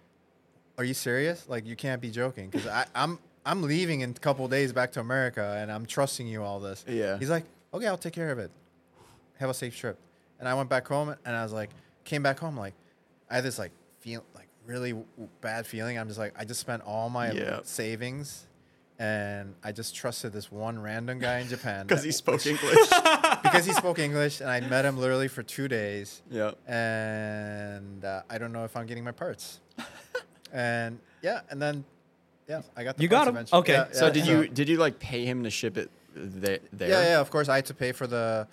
[0.77, 1.47] are you serious?
[1.47, 4.99] Like, you can't be joking because I'm I'm leaving in a couple days back to
[4.99, 6.83] America, and I'm trusting you all this.
[6.85, 7.17] Yeah.
[7.17, 8.51] He's like, okay, I'll take care of it.
[9.39, 9.97] Have a safe trip.
[10.39, 11.69] And I went back home, and I was like,
[12.03, 12.73] came back home like,
[13.29, 13.71] I had this like
[14.01, 14.32] feel like
[14.65, 14.93] really
[15.41, 15.97] bad feeling.
[15.97, 17.59] I'm just like, I just spent all my Yeah.
[17.63, 18.47] savings.
[18.99, 22.77] And I just trusted this one random guy in Japan Because he spoke English.
[23.43, 26.51] because he spoke English, and I met him literally for two days yeah.
[26.67, 29.59] and uh, I don't know if I'm getting my parts.
[30.53, 31.83] and yeah, and then
[32.47, 33.35] yeah, I got the You parts got 'em?
[33.35, 33.59] eventually.
[33.61, 33.73] Okay.
[33.73, 36.59] Yeah, So yeah, did you did you like pay him to ship it there?
[36.71, 36.89] there?
[36.89, 37.19] Yeah, yeah.
[37.19, 38.47] Of course, I had to pay for the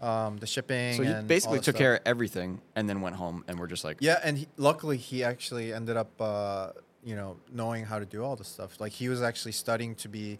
[0.00, 0.94] um, the shipping.
[0.94, 1.76] So he basically took stuff.
[1.76, 4.96] care of everything and then went home and we're just like, Yeah, and he, luckily
[4.96, 6.70] he actually ended up, uh,
[7.04, 8.80] you know, knowing how to do all this stuff.
[8.80, 10.38] Like he was actually studying to be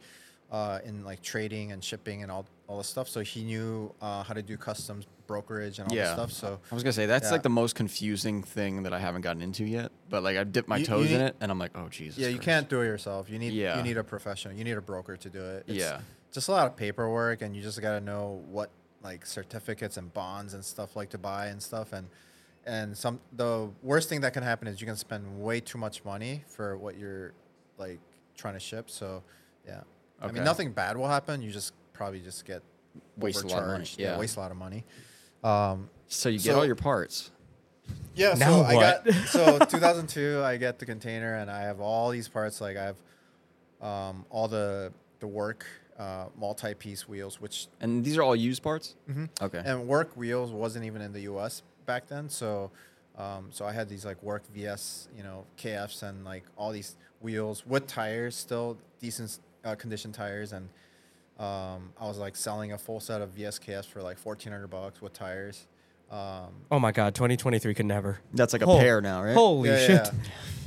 [0.50, 3.08] uh, in like trading and shipping and all all this stuff.
[3.08, 6.04] So he knew uh, how to do customs brokerage and all yeah.
[6.06, 6.32] this stuff.
[6.32, 7.32] So I was gonna say that's Yeah.
[7.32, 9.92] like the most confusing thing that I haven't gotten into yet.
[10.08, 12.18] But like I've dipped my You- toes you in it and I'm like, oh Jesus.
[12.18, 13.30] yeah, you can't do it yourself.
[13.30, 13.76] You need Yeah.
[13.76, 14.54] you need a professional.
[14.54, 15.64] You need a broker to do it.
[15.68, 16.00] It's Yeah.
[16.32, 18.70] just a lot of paperwork, and you just got to know what
[19.02, 21.92] like certificates and bonds and stuff like to buy and stuff.
[21.92, 22.08] And
[22.66, 26.04] and some the worst thing that can happen is you can spend way too much
[26.04, 27.32] money for what you're
[27.78, 27.98] like
[28.36, 28.90] trying to ship.
[28.90, 29.22] So
[29.66, 29.80] yeah,
[30.20, 31.40] I mean nothing bad will happen.
[31.42, 32.62] You just probably just get
[33.16, 34.00] Waste a lot of money, overcharged.
[34.00, 34.18] yeah.
[34.18, 34.84] waste a lot of money.
[35.44, 37.30] Um, So you get So- all your parts.
[38.14, 40.42] yeah, Now so I got so 2002.
[40.44, 42.60] I get the container, and I have all these parts.
[42.60, 42.96] Like I have
[43.80, 45.66] um, all the the work
[46.00, 48.94] uh, multi-piece wheels, which And these are all used parts?
[49.10, 49.28] Mhm.
[49.46, 49.62] Okay.
[49.64, 51.62] and work wheels wasn't even in the U.S.
[51.86, 52.28] back then.
[52.30, 52.70] So
[53.18, 56.96] um, so I had these like work VS, you know, KFs, and like all these
[57.20, 60.68] wheels with tires, still decent uh, condition tires, and
[61.38, 65.02] um, I was like selling a full set of VS KFs for like 1,400 bucks
[65.02, 65.66] with tires.
[66.10, 68.18] Um, Oh my god, 2023 could never.
[68.34, 69.34] That's like a Hol- pair now, right?
[69.34, 69.90] Holy Yeah, shit.
[70.06, 70.12] yeah.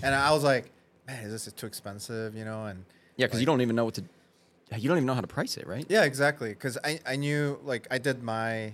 [0.03, 0.71] And I was like,
[1.07, 2.35] man, is this too expensive?
[2.35, 2.85] You know, and
[3.17, 4.03] Yeah, because you don't even know what to.
[4.77, 5.85] You don't even know how to price it, right?
[5.89, 6.49] yeah, exactly.
[6.49, 8.73] Because I, I knew like I did my,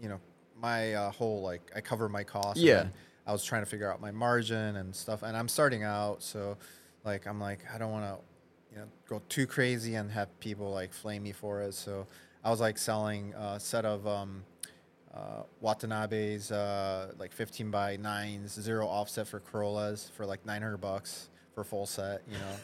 [0.00, 0.20] you know,
[0.60, 2.62] my uh, whole like I cover my costs.
[2.62, 2.86] Yeah.
[3.26, 6.56] I was trying to figure out my margin and stuff, and I'm starting out, so
[7.04, 8.18] like I'm like I don't want to,
[8.72, 11.74] you know, go too crazy and have people like flame me for it.
[11.74, 12.06] So
[12.42, 14.44] I was like selling a set of um,
[15.12, 21.28] uh, Watanabe's uh, like 15 by nines, zero offset for Corollas for like 900 bucks
[21.54, 22.22] for full set.
[22.26, 22.54] You know,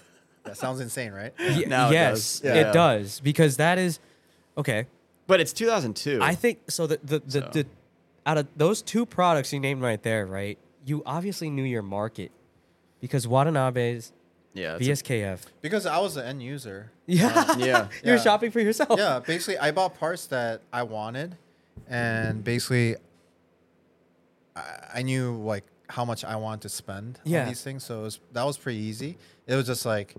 [0.44, 1.32] that sounds insane, right?
[1.40, 2.50] Ye- Now it yes, does.
[2.50, 2.72] it Yeah.
[2.72, 3.98] does because that is
[4.58, 4.86] okay.
[5.26, 6.20] But it's 2002.
[6.22, 6.86] I think so.
[6.86, 7.40] The the, the, So.
[7.52, 7.66] the
[8.26, 10.58] out of those two products you named right there, right?
[10.86, 12.30] You obviously knew your market
[13.00, 14.12] because Watanabe's
[14.52, 14.76] yeah.
[14.78, 15.40] it's a- VSKF.
[15.62, 16.90] Because I was the end user.
[17.06, 17.76] Yeah, yeah.
[17.78, 18.22] Uh, you were Yeah.
[18.22, 18.98] shopping for yourself.
[18.98, 21.36] yeah, basically, I bought parts that I wanted,
[21.88, 22.96] and basically,
[24.56, 24.62] I,
[24.96, 27.42] I knew like how much I wanted to spend Yeah.
[27.42, 27.84] on these things.
[27.84, 29.18] So it was, that was pretty easy.
[29.46, 30.14] It was just like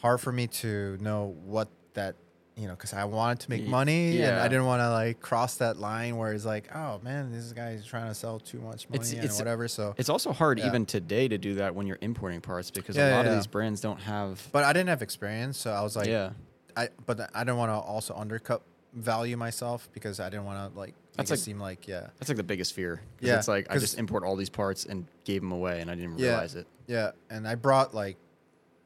[0.00, 2.14] hard for me to know what that
[2.56, 4.38] you know because I wanted to make money, and.
[4.40, 7.84] I didn't want to like cross that line where it's like, oh man, this guy's
[7.86, 9.68] trying to sell too much money It's- and it's- whatever.
[9.68, 10.66] So, It's also hard Yeah.
[10.66, 13.26] even today to do that when you're importing parts because Yeah, a lot yeah, of
[13.26, 13.34] yeah.
[13.36, 14.46] these brands don't have.
[14.52, 16.30] but I didn't have experience, so I was like, yeah.
[16.76, 18.62] I but I didn't want to also undercut
[18.92, 22.08] value myself because I didn't want to like That's like- seem like yeah.
[22.18, 22.96] That's like the biggest fear.
[22.96, 25.90] 'Cause Yeah, It's like I just import all these parts and gave them away and
[25.90, 26.28] I didn't Yeah.
[26.30, 26.66] realize it.
[26.86, 28.16] Yeah, and I brought like,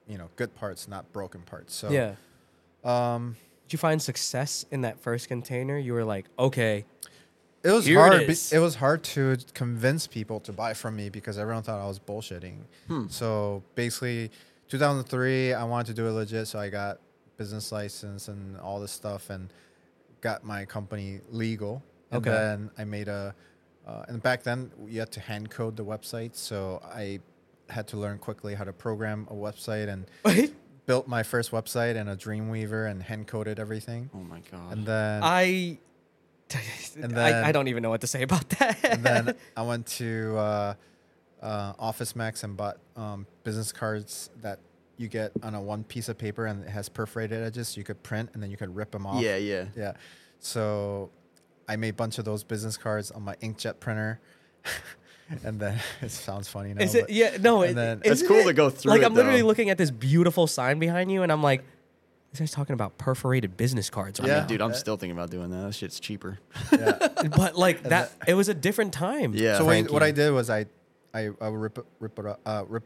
[0.09, 1.75] you know, good parts, not broken parts.
[1.75, 2.15] So yeah.
[2.85, 3.37] um,
[3.69, 5.77] Did you find success in that first container?
[5.79, 6.85] You were like, okay,
[7.65, 8.27] it was Here it hard.
[8.27, 11.87] be- It, was hard to convince people to buy from me because everyone thought I
[11.89, 12.59] was bullshitting.
[12.87, 13.09] Hmm.
[13.09, 14.31] So basically,
[14.69, 17.01] 2003, I wanted to do it legit, so I got
[17.37, 19.53] business license and all this stuff, and
[20.21, 21.83] got my company legal.
[22.11, 22.31] And Okay.
[22.31, 23.35] then I made a,
[23.87, 27.21] uh, and back then you had to hand code the website, so I
[27.69, 30.07] had to learn quickly how to program a website and
[30.87, 34.09] built my first website and a Dreamweaver and hand coded everything.
[34.15, 34.73] Oh my god.
[34.73, 35.79] And then I,
[37.03, 38.79] And I, then- I don't even know what to say about that.
[38.85, 40.75] and then I went to uh,
[41.43, 44.61] uh, Office Max and bought um, business cards that
[44.97, 47.85] you get on a one piece of paper and it has perforated edges, so you
[47.85, 49.21] could print and then you could rip them off.
[49.21, 49.65] yeah, yeah.
[49.77, 49.93] yeah.
[50.39, 51.11] So
[51.69, 54.21] I made a bunch of those business cards on my inkjet printer,
[55.45, 56.83] and then it sounds funny now.
[56.85, 57.03] Is it?
[57.07, 57.63] but- Yeah, no.
[57.63, 58.45] and It, then- It's cool it?
[58.45, 61.33] to go through Like it, I'm literally looking at this beautiful sign behind you, and
[61.33, 61.65] I'm like,
[62.33, 64.21] This guy's talking about perforated business cards.
[64.21, 64.41] Right Yeah.
[64.41, 64.47] now.
[64.47, 65.63] Dude, I'm Uh, still thinking about doing that.
[65.67, 66.39] That shit's cheaper.
[66.73, 67.09] Yeah.
[67.37, 69.33] but like that, it was a different time.
[69.35, 69.59] Yeah.
[69.59, 70.67] so what, what I did was I,
[71.15, 72.85] I, I would rip it, rip it, out- uh, rip,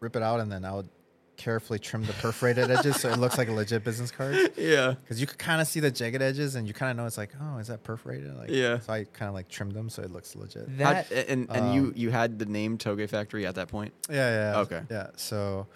[0.00, 0.88] rip it out, and then I would
[1.36, 4.36] carefully trim the perforated edges so it looks like a legit business card.
[4.56, 4.94] yeah.
[5.02, 7.18] Because you could kind of see the jagged edges, and you kind of know it's
[7.18, 8.36] like, oh, is that perforated?
[8.36, 8.78] Like, Yeah.
[8.80, 10.68] So I kind of like trimmed them so it looks legit.
[10.68, 13.92] How'd- That and and you um, you had the name Touge Factory at that point.
[14.10, 14.60] Yeah, yeah.
[14.60, 14.82] Okay.
[14.90, 15.06] Yeah.
[15.16, 15.66] So,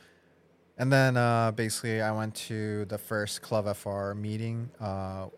[0.78, 5.28] and then uh, basically, I went to the first Club FR meeting, uh,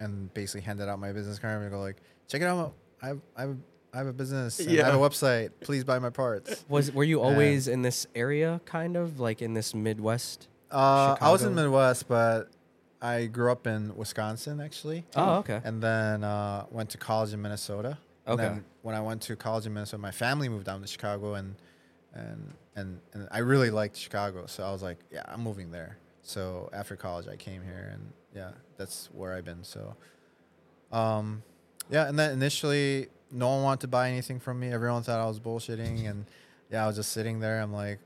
[0.00, 1.96] and basically handed out my business card and go like,
[2.28, 2.74] check it out.
[3.02, 3.56] I've I have,
[3.94, 4.58] I have, a business.
[4.58, 5.50] and I have a website.
[5.60, 6.64] Please buy my parts.
[6.68, 6.90] was.
[6.92, 10.48] Were you And- always in this area, kind of like in this Midwest?
[10.70, 11.62] Uh, I was in Chicago?
[11.68, 12.50] Midwest, but
[13.00, 15.04] I grew up in Wisconsin actually.
[15.14, 15.60] Oh, okay.
[15.62, 17.98] And then uh, went to college in Minnesota.
[18.26, 18.42] And Okay.
[18.48, 21.54] then when I went to college in Minnesota, my family moved down to Chicago, and
[22.14, 25.98] and and and I really liked Chicago, so I was like, yeah, I'm moving there.
[26.22, 29.62] So after college, I came here, and yeah, that's where I've been.
[29.62, 29.94] So,
[30.90, 31.42] um,
[31.90, 34.72] yeah, and then initially, no one wanted to buy anything from me.
[34.72, 36.24] Everyone thought I was bullshitting, and
[36.70, 37.60] yeah, I was just sitting there.
[37.60, 37.98] I'm like,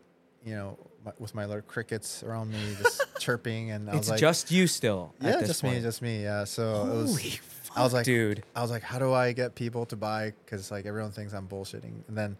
[0.44, 4.10] you know, my, with my little crickets around me, just chirping, and I was It's
[4.10, 5.14] like, just you still.
[5.20, 5.76] yeah, just point.
[5.76, 6.22] me, just me.
[6.22, 7.38] Yeah, so it was.
[7.38, 8.42] fuck, I was like, dude.
[8.56, 10.32] I was like, how do I get people to buy?
[10.44, 11.92] Because like everyone thinks I'm bullshitting.
[12.08, 12.36] And then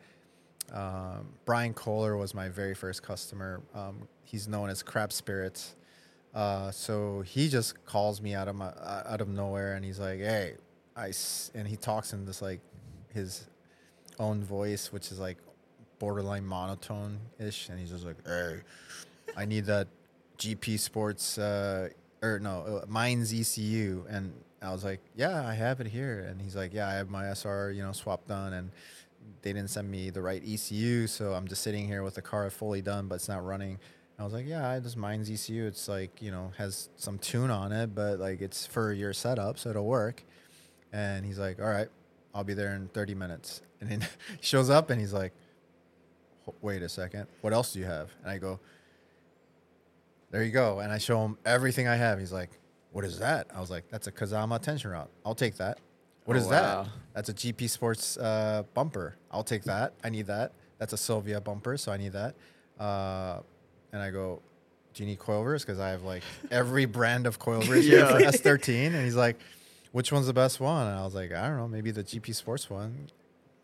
[0.73, 3.61] um, Brian Kohler was my very first customer.
[3.75, 5.75] Um, he's known as Crab Spirits.
[6.35, 8.69] Uh, so he just calls me out of my
[9.07, 10.55] out of nowhere, and he's like, "Hey,
[10.97, 11.13] I,"
[11.55, 12.61] and he talks in this like
[13.13, 13.47] his
[14.19, 15.39] own voice, which is like
[15.99, 18.61] borderline monotone ish, and he's just like, "Hey,
[19.37, 19.89] I need that
[20.39, 21.89] GP Sports uh,
[22.23, 26.41] or no, uh, Mine's ECU." And I was like, "Yeah, I have it here." And
[26.41, 28.71] he's like, "Yeah, I have my SR, you know, swapped done, and
[29.43, 32.49] they didn't send me the right ECU, so I'm just sitting here with the car
[32.51, 33.79] fully done, but it's not running."
[34.19, 35.67] I was like, "Yeah, I just Mine's ECU.
[35.67, 39.59] It's like you know has some tune on it, but like it's for your setup,
[39.59, 40.25] so it'll work."
[40.93, 41.89] And he's like, "All right,
[42.35, 44.01] I'll be there in 30 minutes." And then
[44.39, 45.33] he shows up and he's like,
[46.63, 48.59] "Wait a second, what else do you have?" And I go,
[50.31, 52.19] "There you go." And I show him everything I have.
[52.19, 52.51] He's like,
[52.93, 55.09] "What is that?" I was like, "That's a Kazama tension rod.
[55.25, 55.79] I'll take that."
[56.25, 56.83] What Oh, is wow.
[56.83, 56.89] that?
[57.15, 59.17] That's a GP Sports uh, bumper.
[59.31, 59.95] I'll take that.
[60.05, 60.53] I need that.
[60.79, 62.35] That's a Silvia bumper, so I need that.
[62.79, 63.41] Uh,
[63.93, 64.43] and I go,
[64.93, 65.61] "Do you need coilovers?
[65.61, 68.89] Because I have like every brand of coilvers here for S13.
[68.89, 69.39] And he's like,
[69.93, 71.69] "Which one's the best one?" And I was like, "I don't know.
[71.69, 73.09] Maybe the GP Sports one."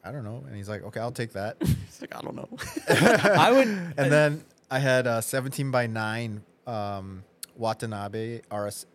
[0.07, 0.45] I don't know.
[0.47, 1.57] And he's like, "Okay, I'll take that."
[1.89, 2.49] It's like I don't know.
[2.89, 3.69] I would.
[3.69, 7.23] and then I had a 17 by 9 um,
[7.57, 8.87] Watanabe RS.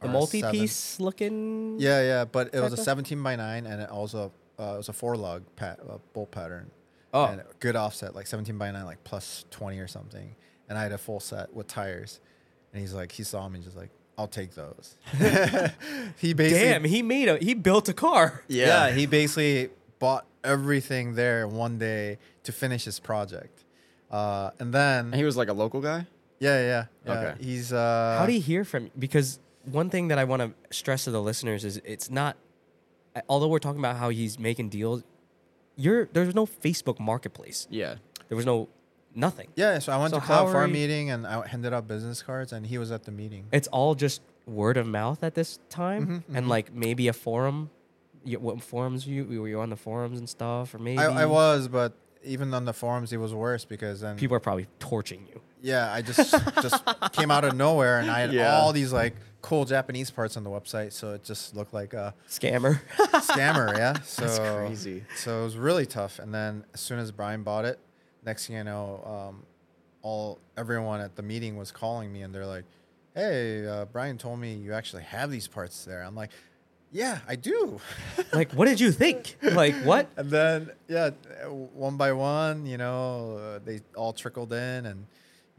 [0.00, 1.76] the multi-piece looking.
[1.78, 4.76] Yeah, yeah, but it was a 17 17 by 9 and it also uh, it
[4.78, 6.70] was a four lug pat, uh, bolt pattern.
[7.12, 7.26] Oh.
[7.26, 10.34] And good offset, like 17 by 9, like plus 20 or something.
[10.68, 12.20] And I had a full set with tires.
[12.72, 14.96] And he's like, he saw me just like, I'll take those.
[16.18, 17.36] he basically, Damn, he made a.
[17.38, 18.42] He built a car.
[18.48, 18.90] yeah.
[18.92, 23.64] he basically bought everything there one day to finish his project.
[24.10, 26.06] Uh, and then, And he was like a local guy.
[26.38, 27.12] yeah, yeah, yeah.
[27.12, 27.34] Okay.
[27.44, 28.90] He's, uh, How do you hear from?
[28.98, 32.36] Because one thing that I want to stress to the listeners is it's not.
[33.28, 35.02] Although we're talking about how he's making deals,
[35.76, 37.66] you're there's no Facebook Marketplace.
[37.70, 37.96] Yeah.
[38.28, 38.68] There was no
[39.14, 39.48] nothing.
[39.56, 41.86] yeah, so I went So to how Club FR you- meeting and I handed out
[41.88, 43.46] business cards and he was at the meeting.
[43.52, 46.50] It's all just word of mouth at this time, Mhm, and mhm.
[46.50, 47.70] like maybe a forum.
[48.26, 51.26] You, what forums you were you on the forums and stuff, or maybe I, I
[51.26, 55.26] was, but even on the forums, it was worse because then people are probably torching
[55.30, 55.40] you.
[55.60, 56.30] yeah, I just
[56.62, 58.56] just came out of nowhere and I had Yeah.
[58.56, 62.14] all these like cool Japanese parts on the website, so it just looked like a
[62.26, 62.80] Scammer.
[63.12, 63.76] scammer.
[63.76, 65.04] Yeah, so That's crazy.
[65.16, 66.18] So it was really tough.
[66.18, 67.78] And then as soon as Brian bought it,
[68.24, 69.42] next thing I know, um,
[70.02, 72.64] all everyone at the meeting was calling me and they're like,
[73.14, 76.30] "Hey, uh, Brian told me you actually have these parts there." I'm like,
[76.92, 77.80] "Yeah, I do."
[78.32, 79.36] like, what did you think?
[79.42, 80.08] Like, what?
[80.16, 81.10] And then, yeah,
[81.44, 85.06] uh, one by one, you know, uh, they all trickled in, and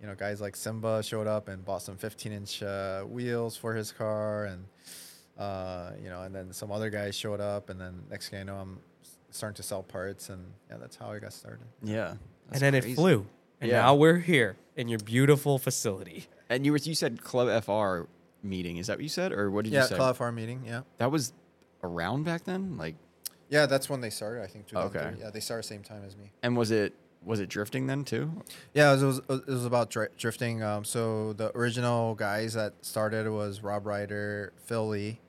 [0.01, 3.91] you know, guys like Simba showed up and bought some 15-inch uh, wheels for his
[3.91, 4.65] car, and
[5.37, 8.43] uh, you know, and then some other guys showed up, and then next thing I
[8.43, 8.79] know, I'm
[9.31, 11.65] starting to sell parts, and yeah, that's how I got started.
[11.83, 12.13] Yeah.
[12.51, 12.91] And then crazy.
[12.91, 13.27] it flew,
[13.61, 13.81] and Yeah.
[13.81, 16.27] now we're here in your beautiful facility.
[16.49, 18.07] And you were you said Club FR
[18.43, 18.77] meeting.
[18.77, 19.95] Is that what you said, or what did yeah, you say?
[19.95, 21.33] Yeah, Club FR meeting, yeah, That was
[21.83, 22.77] around back then.
[22.77, 22.95] Like,
[23.49, 24.43] yeah, that's when they started.
[24.43, 24.65] I think.
[24.73, 24.99] Okay.
[24.99, 25.23] 2003.
[25.23, 26.31] Yeah, they started same time as me.
[26.43, 26.93] and was it
[27.23, 28.31] was it drifting then too?
[28.73, 30.61] Yeah, it was, it was about dri- drifting.
[30.61, 35.19] Um, so the original guys that started was Rob Ryder, Phil Lee.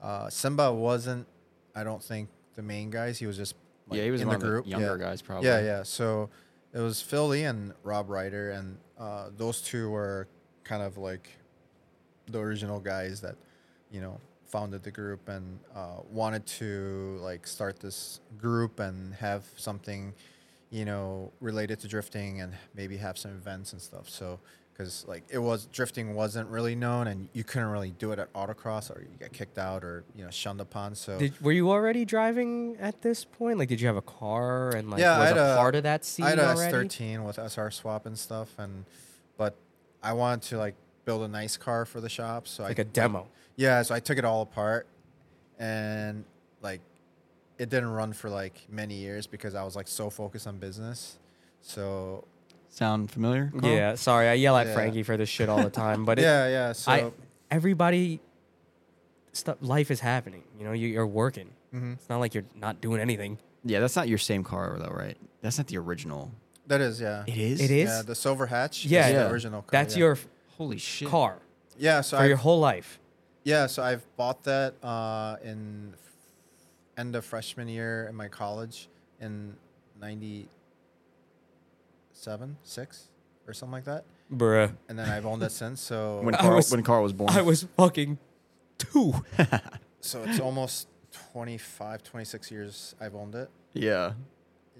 [0.00, 1.26] Uh, Simba wasn't,
[1.74, 3.18] I don't think, the main guys.
[3.18, 3.56] He was just
[3.88, 4.64] like, yeah, he was in one the of group.
[4.66, 5.04] the younger yeah.
[5.04, 5.48] guys probably.
[5.48, 5.82] Yeah, yeah.
[5.82, 6.30] So
[6.72, 10.26] it was Phil Lee and Rob Ryder, and uh, those two were
[10.64, 11.28] kind of like
[12.26, 13.36] the original guys that
[13.90, 19.44] you know founded the group and uh, wanted to like start this group and have
[19.56, 20.12] something
[20.70, 24.08] you know related to drifting and maybe have some events and stuff.
[24.08, 24.38] So
[24.72, 28.32] because like it was drifting wasn't really known and you couldn't really do it at
[28.32, 31.70] autocross or you get kicked out or you know shunned upon so Did, were you
[31.70, 33.58] already driving at this point?
[33.58, 35.74] Like, did you have a car and like Yeah, I was had a a- part
[35.74, 36.88] of that scene I had a already?
[36.88, 38.84] S13 with SR swap and stuff, and
[39.36, 39.54] but
[40.02, 42.84] I wanted to like build a nice car for the shop, so Like I a
[42.84, 43.28] demo.
[43.56, 44.86] yeah, so I took it all apart,
[45.58, 46.24] and
[46.62, 46.80] like
[47.58, 51.18] it didn't run for like many years because I was like so focused on business.
[51.60, 52.24] So
[52.74, 53.52] Sound familiar?
[53.58, 53.70] Carl?
[53.70, 54.74] Yeah, sorry, I yell at Yeah.
[54.74, 56.72] Frankie for this shit all the time, but it, yeah, yeah.
[56.72, 57.12] So I
[57.50, 58.18] everybody
[59.34, 60.42] stuff life is happening.
[60.58, 61.50] You know, you, you're working.
[61.74, 61.94] mhm.
[61.94, 63.38] It's not like you're not doing anything.
[63.62, 65.16] Yeah, that's not your same car though, right?
[65.42, 66.30] That's not the original.
[66.66, 67.24] that is yeah.
[67.26, 67.60] It is.
[67.60, 67.88] It is?
[67.90, 68.86] Yeah, the silver hatch.
[68.86, 69.22] Yeah, is yeah.
[69.24, 69.60] the original.
[69.62, 70.00] Car, That's yeah.
[70.04, 70.18] your
[70.56, 71.08] Holy shit.
[71.08, 71.38] car
[71.78, 72.00] yeah.
[72.00, 72.98] So for I your whole life.
[73.44, 75.98] Yeah, so I've bought that uh, in f-
[76.96, 78.88] end of freshman year in my college
[79.20, 79.56] in
[82.26, 83.08] '97, six,
[83.46, 84.72] or something like that, Bruh.
[84.88, 85.80] and then I've owned it since.
[85.80, 87.30] So, When Carl was- when Carl was born.
[87.30, 88.18] I was fucking
[88.78, 89.14] two.
[90.00, 90.88] so it's almost
[91.32, 93.50] 25, 26 years I've owned it.
[93.72, 94.12] yeah.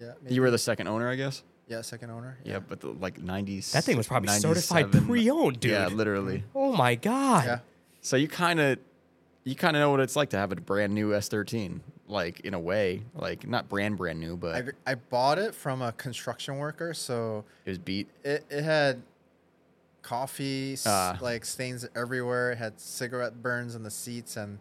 [0.01, 1.45] Yeah, You were the second owner, I guess.
[1.69, 2.37] yeah second owner.
[2.45, 3.71] Yeah, but the, like 90s.
[3.73, 5.71] That thing was probably certified pre-owned, dude.
[5.71, 6.43] Yeah, literally.
[6.57, 7.45] Oh my god.
[7.45, 7.59] yeah.
[8.01, 8.79] So you kind of
[9.45, 11.81] you kind of know what it's like to have a brand new S13,
[12.13, 14.55] like in a way, like not brand brand new, but
[14.87, 18.09] I, I bought it from a construction worker, so it was beat.
[18.23, 19.03] it, it had
[20.03, 21.19] coffee s- Ah.
[21.21, 22.53] like stains everywhere.
[22.53, 24.59] It had cigarette burns in the seats, and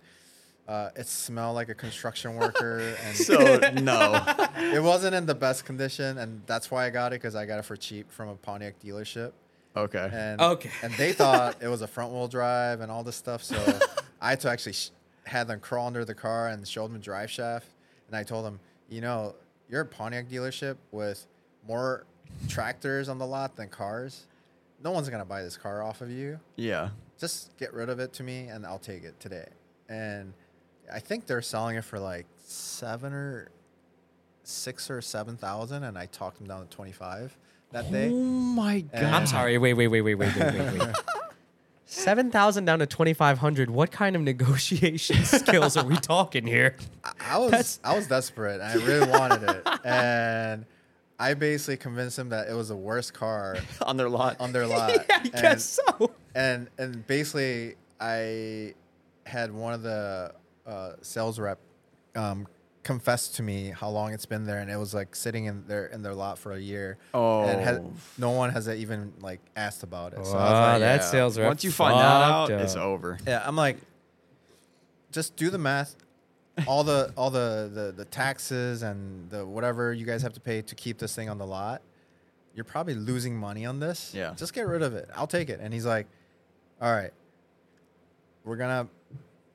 [0.67, 2.95] uh, it smelled like a construction worker.
[3.03, 4.23] And So no.
[4.57, 7.59] it wasn't in the best condition, and that's why I got it because I got
[7.59, 9.31] it for cheap from a Pontiac dealership.
[9.75, 10.09] Okay.
[10.11, 10.69] And Okay.
[10.83, 13.41] and they thought it was a front wheel drive and all this stuff.
[13.43, 13.55] So
[14.21, 14.91] I had to actually sh-
[15.25, 17.67] had them crawl under the car and showed them the drive shaft.
[18.07, 18.59] And I told them,
[18.89, 19.35] you know,
[19.69, 21.25] you're a Pontiac dealership with
[21.67, 22.05] more
[22.49, 24.25] tractors on the lot than cars.
[24.83, 26.39] No one's gonna buy this car off of you.
[26.55, 26.89] yeah.
[27.19, 29.45] Just get rid of it to me, and I'll take it today.
[29.87, 30.33] And
[30.91, 33.49] I think they're selling it for like seven or
[34.43, 37.37] six or seven thousand, and I talked them down to twenty five
[37.73, 38.09] that Oh day.
[38.09, 38.89] Oh my god.
[38.93, 39.55] And- I'm sorry.
[39.59, 40.95] Wait, wait, wait, wait, wait, wait, wait, wait.
[41.91, 43.69] Seven thousand down to twenty five hundred.
[43.69, 46.77] What kind of negotiation skills are we talking here?
[47.03, 48.61] I- I was That's- I was desperate.
[48.61, 50.65] I really wanted it, and
[51.19, 54.37] I basically convinced him that it was the worst car on their lot.
[54.39, 54.91] on their lot.
[54.93, 56.11] yeah, I and, guess so.
[56.33, 58.73] and and basically, I
[59.25, 60.33] had one of the
[60.65, 61.59] uh, sales rep
[62.15, 62.47] um,
[62.83, 65.85] confess to me how long it's been there, and it was like sitting in their
[65.87, 66.97] in their lot for a year.
[67.13, 67.93] and had, Oh.
[68.17, 70.25] no one has even like asked about it.
[70.25, 73.17] So I Wow, like, that sales rep Once you find that out, fucked it's over.
[73.27, 73.77] yeah, I'm like,
[75.11, 75.95] just do the math.
[76.67, 80.61] All the all the, the the taxes and the whatever you guys have to pay
[80.61, 81.81] to keep this thing on the lot,
[82.53, 84.13] you're probably losing money on this.
[84.13, 84.33] Yeah.
[84.35, 85.09] Just get rid of it.
[85.15, 85.59] I'll take it.
[85.61, 86.07] And he's like,
[86.81, 87.11] All right,
[88.43, 88.87] we're gonna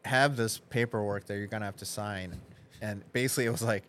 [0.05, 2.41] have this paperwork that you're gonna have to sign.
[2.87, 3.83] And basically it was like,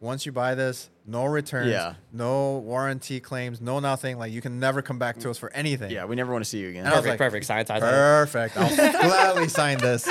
[0.00, 1.94] once you buy this, no returns, Yeah.
[2.12, 4.16] no warranty claims, no nothing.
[4.18, 5.90] Like you can never come back to us for anything.
[5.90, 6.84] Yeah, we never want to see you again.
[6.86, 7.46] And Perfect, like, perfect.
[7.46, 7.84] Science, science.
[7.84, 8.56] Perfect.
[8.56, 10.08] I'll gladly sign this.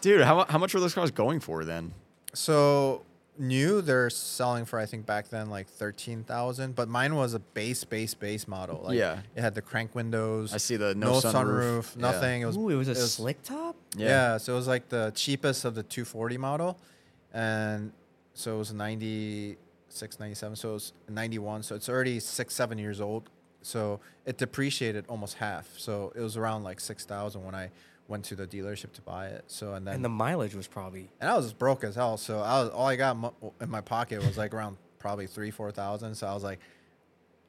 [0.00, 1.92] Dude, how, how much were those cars going for then?
[2.34, 3.02] So
[3.38, 7.38] new, they're selling for I think back then like thirteen thousand, but mine was a
[7.38, 8.82] base, base, base model.
[8.84, 9.20] Like, Yeah.
[9.36, 10.52] it had the crank windows.
[10.54, 11.94] I see the no sunroof.
[11.96, 12.02] Yeah.
[12.02, 12.42] nothing.
[12.42, 13.76] It was Ooh, it was a it was- slick top.
[13.96, 14.36] Yeah.
[14.38, 16.78] so it was like the cheapest of the 240 model,
[17.32, 17.92] and
[18.34, 20.56] so it was 96, 97.
[20.56, 21.62] So it was 91.
[21.62, 23.30] So it's already six, seven years old.
[23.62, 25.68] So it depreciated almost half.
[25.76, 27.70] So it was around like six thousand when I
[28.08, 29.44] went to the dealership to buy it.
[29.46, 32.16] So and then And the mileage was probably and I was broke as hell.
[32.16, 33.16] So I was all I got
[33.60, 36.14] in my pocket was like around probably three, four thousand.
[36.14, 36.58] So I was like,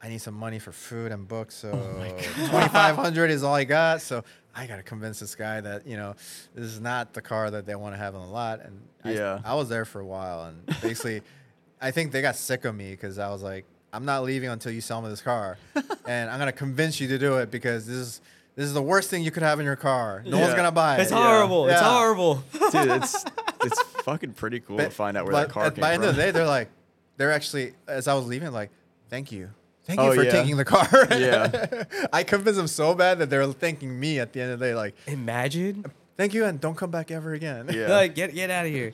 [0.01, 1.55] I need some money for food and books.
[1.55, 4.01] So oh twenty five hundred is all I got.
[4.01, 4.23] So
[4.55, 6.15] I gotta convince this guy that you know
[6.53, 8.59] this is not the car that they want to have on the lot.
[8.61, 9.39] And I, Yeah.
[9.45, 11.21] I was there for a while, and basically,
[11.81, 14.73] I think they got sick of me because I was like, I'm not leaving until
[14.73, 15.57] you sell me this car,
[16.05, 18.21] and I'm gonna convince you to do it because this is.
[18.59, 20.21] This is the worst thing you could have in your car.
[20.27, 21.03] No one's gonna buy it.
[21.03, 21.69] It's horrible.
[21.69, 21.89] It's Yeah.
[21.93, 22.43] horrible.
[22.51, 23.23] Dude, it's
[23.63, 25.93] it's fucking pretty cool to find out where but that car at- came by the
[25.93, 26.67] end of the day, they're like,
[27.15, 28.69] they're actually, as I was leaving, like,
[29.09, 29.51] thank you.
[29.85, 30.31] Thank you Oh, for yeah.
[30.31, 30.89] taking the car.
[31.09, 31.85] Yeah.
[32.13, 34.75] I convinced them so bad that they're thanking me at the end of the day,
[34.75, 35.85] like, Imagine.
[36.17, 37.69] thank you and don't come back ever again.
[37.73, 37.87] Yeah.
[37.99, 38.91] Like, get get out of here.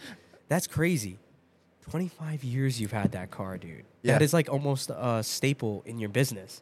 [0.48, 1.18] That's crazy.
[1.90, 3.84] 25 years you've had that car, dude.
[4.04, 4.14] Yeah.
[4.14, 6.62] That is like almost a staple in your business.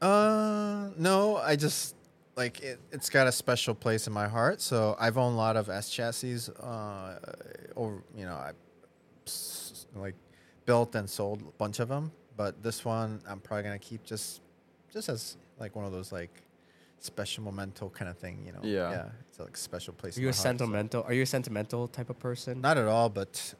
[0.00, 1.94] Uh, no, I just
[2.36, 2.78] like it.
[2.92, 4.60] It's got a special place in my heart.
[4.60, 6.50] So I've owned a lot of S chassis.
[6.60, 7.16] Uh,
[7.76, 8.52] over you know, I
[9.26, 10.14] s- like
[10.66, 14.40] built and sold a bunch of them, but this one I'm probably gonna keep just
[14.92, 16.42] just as like one of those like
[17.00, 18.42] special memento kind of thing.
[18.46, 18.60] You know?
[18.62, 18.90] Yeah.
[18.90, 19.08] Yeah.
[19.28, 20.16] It's like a special place.
[20.16, 21.02] Are in you my a heart, so- sentimental?
[21.04, 22.60] Are you a sentimental type of person?
[22.60, 23.54] Not at all, but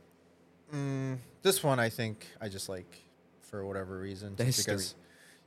[0.72, 3.03] mm, this one I think I just like
[3.43, 4.36] for whatever reason.
[4.36, 4.74] The just history.
[4.74, 4.95] Because,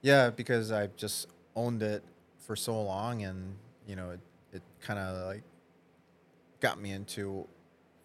[0.02, 2.04] yeah, because I've just owned it
[2.39, 3.56] for so long, and
[3.88, 4.20] you know, it,
[4.54, 5.43] it kind of like
[6.60, 7.45] got me into,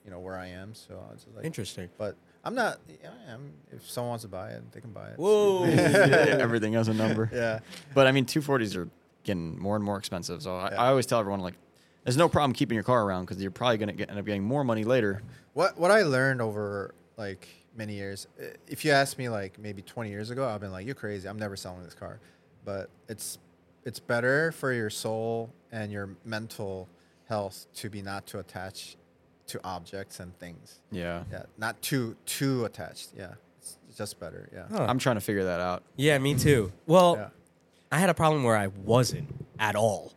[0.05, 0.75] you know, where I am.
[0.75, 1.89] So I was just like, Interesting.
[1.99, 2.79] but I'm not.
[3.03, 5.19] Yeah, I'm, if someone wants to buy it, they can buy it.
[5.19, 5.65] Whoa.
[5.65, 7.29] Everything has a number.
[7.35, 7.61] yeah.
[7.95, 8.89] But I mean, 240s are
[9.25, 10.43] getting more and more expensive.
[10.43, 10.83] So I, Yeah.
[10.83, 11.55] I always tell everyone like,
[12.05, 14.45] there's no problem keeping your car around because you're probably gonna get, end up getting
[14.45, 15.23] more money later.
[15.55, 19.83] What what I learned over like many years, uh, if you asked me like maybe
[19.83, 21.29] 20 years ago, I've been like, "You're crazy.
[21.29, 22.19] I'm never selling this car."
[22.65, 23.39] But it's
[23.85, 26.89] it's better for your soul and your mental
[27.29, 28.97] health to be not too attached
[29.49, 30.81] to objects and things.
[30.91, 31.23] Yeah.
[31.31, 33.11] Yeah, not too too attached.
[33.17, 34.49] Yeah, it's just better.
[34.53, 34.67] Yeah.
[34.71, 34.87] Huh.
[34.89, 35.83] I'm trying to figure that out.
[35.97, 36.73] Yeah, me too.
[36.87, 37.29] Well, Yeah.
[37.93, 39.29] I had a problem where I wasn't
[39.61, 40.13] at all.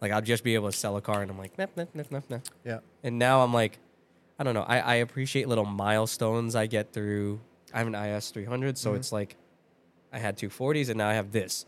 [0.00, 2.02] Like I'd just be able to sell a car, and I'm like, nah, nah, nah,
[2.10, 2.38] nah, nah.
[2.64, 2.80] Yeah.
[3.04, 3.78] And now I'm like,
[4.38, 4.62] I don't know.
[4.68, 7.40] I, I appreciate little milestones I get through.
[7.72, 8.96] I have an IS 300, so Mhm.
[8.96, 9.36] it's like
[10.12, 11.66] I had 240s, and now I have this.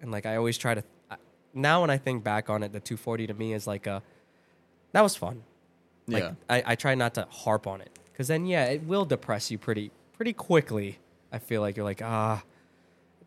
[0.00, 0.82] And like I always try to.
[1.10, 1.16] I,
[1.54, 4.02] now when I think back on it, the 240 to me is like a
[4.92, 5.42] that was fun.
[6.06, 6.32] Like yeah.
[6.48, 9.58] I, I try not to harp on it because then yeah, it will depress you
[9.58, 10.98] pretty pretty quickly.
[11.32, 12.42] I feel like you're like ah,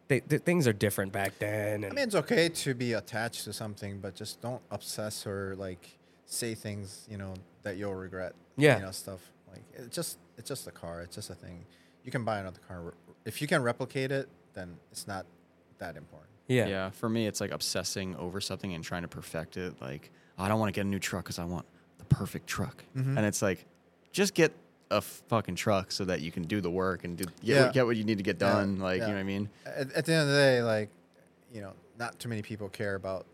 [0.07, 1.85] they, the things are different back then.
[1.85, 5.97] I mean, it's okay to be attached to something, but just don't obsess or like
[6.31, 8.33] say things you know that you'll regret.
[8.57, 8.77] Yeah.
[8.77, 9.19] you know stuff
[9.51, 11.01] like it's just it's just a car.
[11.01, 11.65] It's just a thing.
[12.03, 12.93] You can buy another car
[13.25, 14.27] if you can replicate it.
[14.53, 15.25] Then it's not
[15.77, 16.29] that important.
[16.47, 16.89] yeah, Yeah.
[16.91, 19.79] For me, it's like obsessing over something and trying to perfect it.
[19.81, 21.65] Like, I don't want to get a new truck because I want
[21.99, 22.83] the perfect truck.
[22.95, 23.17] Mhm.
[23.17, 23.65] And it's like,
[24.11, 24.51] just get
[24.89, 27.63] a fucking truck so that you can do the work and do, get, Yeah.
[27.65, 28.79] what, get what you need to get Yeah, done.
[28.79, 29.05] Like, yeah.
[29.07, 29.49] you know what I mean?
[29.65, 30.89] At, at the end of the day, like
[31.53, 33.25] you know, not too many people care about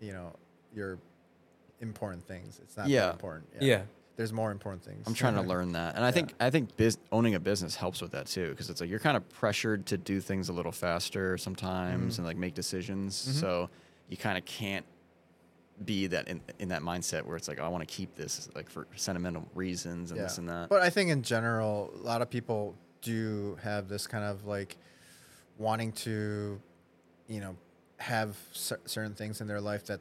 [0.00, 0.32] you know
[0.74, 0.98] your
[1.80, 2.58] important things.
[2.62, 3.06] It's not Yeah.
[3.06, 3.48] that important.
[3.60, 3.82] yeah,
[4.16, 5.06] there's more important things.
[5.06, 8.00] I'm trying to learn that, and I think I think biz- owning a business helps
[8.00, 10.72] with that too, because it's like you're kind of pressured to do things a little
[10.72, 12.18] faster sometimes Mhm.
[12.18, 13.26] and like make decisions.
[13.28, 13.32] Mhm.
[13.40, 13.70] So
[14.08, 14.84] you kind of can't
[15.84, 18.70] be that in, in that mindset where it's like I want to keep this like
[18.70, 20.68] for sentimental reasons and this and that.
[20.68, 24.76] But I think in general, a lot of people do have this kind of like
[25.58, 26.60] wanting to,
[27.26, 27.56] you know,
[27.98, 30.00] have cer- certain things in their life that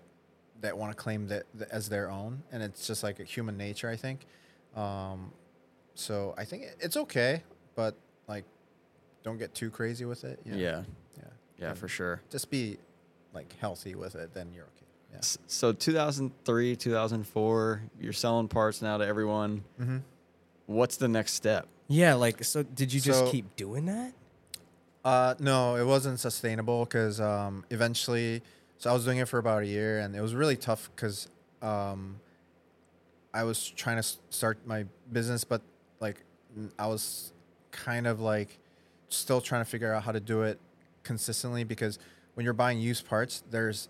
[0.63, 3.55] that want to claim that, that as their own, and it's just like a human
[3.57, 4.25] nature, I think.
[4.75, 5.31] Um,
[5.93, 7.43] so I think it's okay,
[7.75, 7.95] but
[8.27, 8.45] like,
[9.23, 10.39] don't get too crazy with it.
[10.45, 10.57] you know?
[10.57, 10.83] yeah,
[11.17, 11.23] yeah,
[11.59, 12.21] yeah, And for sure.
[12.31, 12.77] Just be
[13.33, 14.85] like healthy with it, then you're okay.
[15.13, 15.19] Yeah.
[15.47, 19.63] So 2003, 2004, you're selling parts now to everyone.
[19.79, 19.97] Mm-hmm.
[20.65, 21.67] What's the next step?
[21.87, 22.13] yeah.
[22.15, 24.13] Like, so did you just So- keep doing that?
[25.05, 28.41] Uh, no, it wasn't sustainable because um, eventually,
[28.83, 31.29] so I was doing it for about a year, and it was really tough because
[31.61, 32.19] um,
[33.33, 35.61] I was trying to start my business, but
[36.01, 36.17] like
[36.77, 37.31] I was
[37.71, 38.59] kind of like
[39.07, 40.59] still trying to figure out how to do it
[41.03, 41.97] consistently because
[42.33, 43.87] when you're buying used parts, there's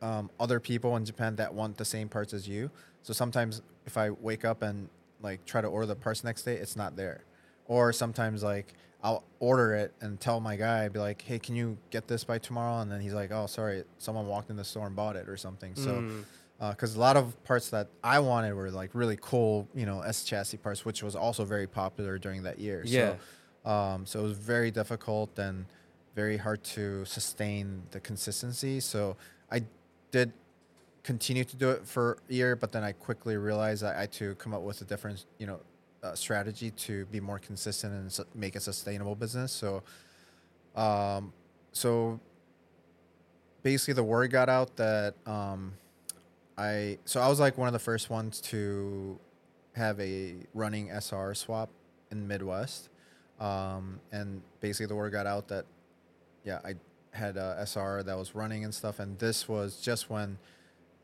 [0.00, 2.72] um, other people in Japan that want the same parts as you.
[3.04, 4.88] So sometimes if I wake up and
[5.20, 7.22] like try to order the parts next day, it's not there.
[7.66, 11.56] Or sometimes like I'll order it and tell my guy, I'd be like, "Hey, can
[11.56, 14.64] you get this by tomorrow?" And then he's like, "Oh, sorry, someone walked in the
[14.64, 16.24] store and bought it or something." So, Mm.
[16.70, 20.22] because a lot of parts that I wanted were like really cool, you know, S
[20.22, 22.82] chassis parts, which was also very popular during that year.
[22.86, 23.16] Yeah.
[23.64, 25.66] So, um, so it was very difficult and
[26.14, 28.78] very hard to sustain the consistency.
[28.78, 29.16] So
[29.50, 29.64] I
[30.12, 30.32] did
[31.02, 34.12] continue to do it for a year, but then I quickly realized that I had
[34.12, 35.58] to come up with a different, you know,
[36.14, 39.52] strategy to be more consistent and su- make a sustainable business.
[39.52, 39.82] So,
[40.74, 41.32] um,
[41.72, 42.20] so
[43.62, 45.74] basically, the word got out that um,
[46.58, 49.18] I so I was like one of the first ones to
[49.74, 51.70] have a running SR swap
[52.10, 52.88] in Midwest,
[53.40, 55.64] um, and basically the word got out that
[56.44, 56.74] yeah I
[57.12, 60.38] had a SR that was running and stuff, and this was just when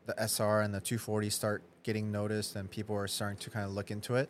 [0.05, 3.71] the SR and the 240 start getting noticed and people are starting to kind of
[3.71, 4.29] look into it.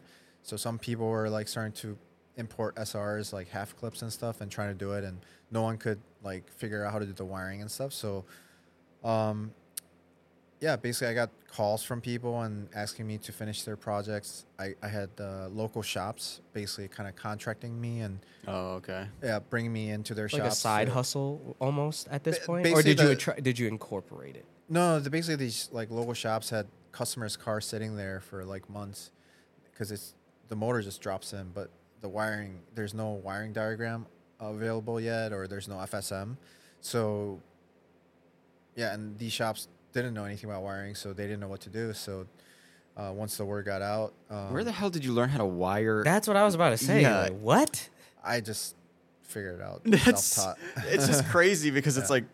[0.49, 1.95] So some people were like starting to
[2.37, 5.19] import SRs like half clips and stuff and trying to do it and
[5.51, 7.93] no one could like figure out how to do the wiring and stuff.
[7.93, 8.25] So
[9.03, 9.51] um
[10.61, 14.45] yeah, basically, I got calls from people and asking me to finish their projects.
[14.59, 19.07] I, I had uh, local shops basically kind of contracting me and Oh, okay.
[19.23, 20.57] yeah, bringing me into their Like shops.
[20.57, 23.57] a side to- hustle almost at this Ba- point, or basically did you the- did
[23.59, 24.43] you incorporate it?
[24.67, 29.11] No, the, basically these like local shops had customers' cars sitting there for like months
[29.71, 30.13] because it's
[30.49, 31.69] the motor just drops in, but
[32.01, 34.05] the wiring there's no wiring diagram
[34.39, 36.35] available yet, or there's no FSM.
[36.81, 37.39] So
[38.75, 41.69] yeah, and these shops didn't know anything about wiring, so they didn't know what to
[41.69, 41.93] do.
[41.93, 42.25] So
[42.97, 45.45] uh, once the word got out, um, Where the hell did you learn how to
[45.45, 46.03] wire?
[46.03, 47.01] That's what I was about to say.
[47.01, 47.21] Yeah.
[47.21, 47.89] like, what?
[48.23, 48.75] I just
[49.23, 50.57] figured it out That's self-taught.
[50.87, 52.25] it's just crazy because it's like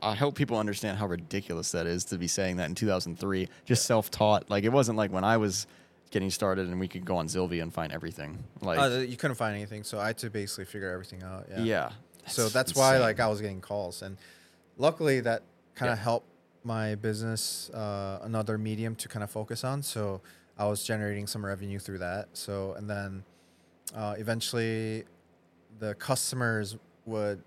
[0.00, 3.84] I hope people understand how ridiculous that is to be saying that in 2003, just
[3.86, 4.50] self-taught.
[4.50, 5.66] Like it wasn't like when I was
[6.10, 8.44] getting started and we could go on Zilvia and find everything.
[8.60, 11.46] Like uh, you couldn't find anything, so I had to basically figure everything out.
[11.50, 11.62] Yeah.
[11.62, 11.90] yeah.
[12.26, 14.16] so that's why like I was getting calls, and
[14.76, 15.42] luckily that
[15.74, 16.28] kind of helped
[16.64, 19.82] my business uh, another medium to kind of focus on.
[19.82, 20.20] So
[20.58, 22.28] I was generating some revenue through that.
[22.32, 23.24] So and then
[23.94, 25.04] uh, eventually
[25.78, 27.42] the customers would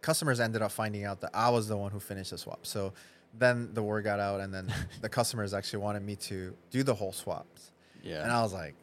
[0.00, 2.66] customers ended up finding out that I was the one who finished the swap.
[2.66, 2.92] So
[3.38, 6.94] then the word got out, and then the customers actually wanted me to do the
[6.94, 7.72] whole swaps.
[8.02, 8.22] yeah.
[8.22, 8.74] And I was like,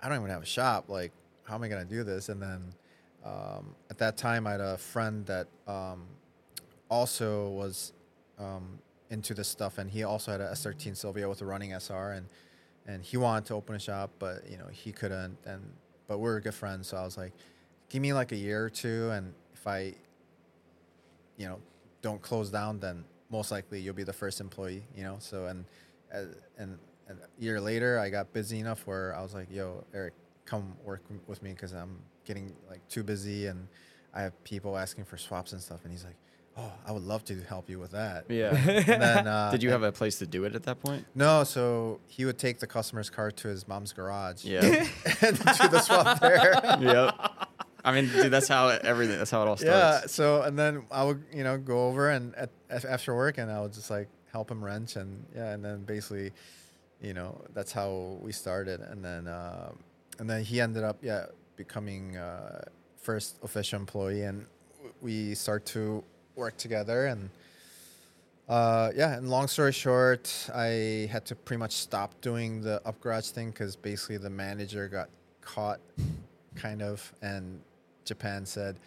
[0.00, 0.88] I don't even have a shop.
[0.88, 1.12] Like,
[1.44, 2.28] how am I gonna do this?
[2.28, 2.74] And then
[3.24, 6.04] um, at that time, I had a friend that um,
[6.88, 7.92] also was
[8.38, 8.78] um,
[9.10, 12.26] into this stuff, and he also had a S13 Silvia with a running SR, and
[12.86, 15.38] and he wanted to open a shop, but you know he couldn't.
[15.46, 15.62] And
[16.06, 17.32] but we were good friends, so I was like,
[17.88, 19.94] give me like a year or two, and if I,
[21.38, 21.58] you know,
[22.02, 24.84] don't close down, then most likely you'll be the first employee.
[24.96, 25.64] You know, so and
[26.12, 30.14] and and a year later, I got busy enough where I was like, "Yo, Eric,
[30.44, 33.68] come work with me because I'm getting like too busy, and
[34.14, 36.16] I have people asking for swaps and stuff." And he's like,
[36.56, 38.56] "Oh, I would love to help you with that." yeah.
[38.56, 41.04] And then, uh, Did you have a place to do it at that point?
[41.14, 44.44] No, so he would take the customer's car to his mom's garage.
[44.44, 44.60] Yeah.
[45.20, 46.52] and do the swap there.
[46.80, 47.43] yep.
[47.84, 49.18] I mean, dude, that's how it, everything.
[49.18, 50.04] That's how it all starts.
[50.04, 50.06] yeah.
[50.06, 53.60] So and then I would you know go over and at, after work and I
[53.60, 56.32] would just like help him wrench and yeah and then basically,
[57.00, 59.70] you know that's how we started and then uh,
[60.18, 61.26] and then he ended up yeah
[61.56, 62.64] becoming uh,
[63.02, 64.46] first official employee and
[65.02, 66.02] we start to
[66.36, 67.30] work together and.
[68.46, 73.00] Uh, yeah, and long story short, I had to pretty much stop doing the Up
[73.00, 75.08] Garage thing because basically the manager got
[75.40, 75.80] caught,
[76.54, 77.62] kind of, and
[78.04, 78.78] Japan said,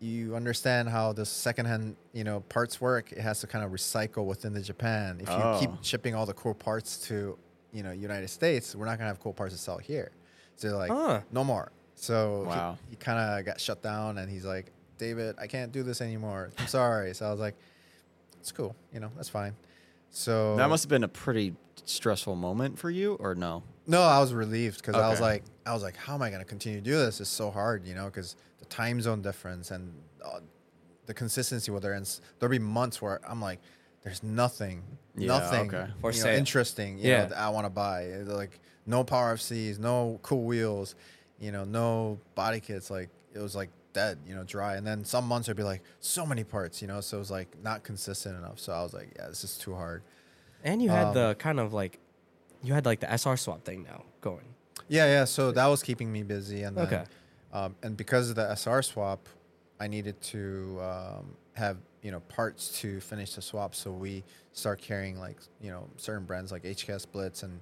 [0.00, 3.12] "You understand how the secondhand, you know, parts work?
[3.12, 5.18] It has to kind of recycle within the Japan.
[5.20, 5.78] If you keep Oh.
[5.82, 7.38] shipping all the cool parts to,
[7.72, 10.10] you know, United States, we're not gonna have cool parts to sell here.
[10.56, 11.20] So they're like, Huh.
[11.30, 11.70] no more.
[11.94, 15.82] So he- he, kind of got shut down, and he's like, David, I can't do
[15.82, 16.50] this anymore.
[16.58, 17.12] I'm sorry.
[17.14, 17.54] So I was like,
[18.40, 19.54] it's cool, you know, that's fine.
[20.10, 23.62] So That must have been a pretty stressful moment for you, or no?
[23.88, 25.30] No, I was relieved because I was Okay.
[25.30, 27.20] like, I was like, how am I going to continue to do this?
[27.20, 29.92] It's so hard, you know, because the time zone difference and
[30.24, 30.40] uh,
[31.06, 31.94] the consistency with there.
[31.94, 33.60] And there'll be months where I'm like,
[34.04, 34.82] there's nothing,
[35.16, 35.86] Yeah, nothing okay.
[36.00, 36.38] For you know, sale.
[36.38, 37.22] interesting, you Yeah.
[37.22, 38.02] know, that I want to buy.
[38.02, 40.94] It's Like no power FCs, no cool wheels,
[41.40, 42.90] you know, no body kits.
[42.90, 44.76] Like it was like dead, you know, dry.
[44.76, 47.30] And then some months it'd be like so many parts, you know, so it was
[47.30, 48.60] like not consistent enough.
[48.60, 50.02] So I was like, yeah, this is too hard.
[50.62, 51.98] And you had Um, the kind of like,
[52.62, 54.54] you had like the SR swap thing now going.
[54.88, 55.24] Yeah, yeah.
[55.24, 57.04] So that was keeping me busy, and then, Okay.
[57.52, 59.28] um, and because of the SR swap,
[59.80, 63.74] I needed to um, have you know parts to finish the swap.
[63.74, 67.60] So we start carrying like you know certain brands like HKS Blitz and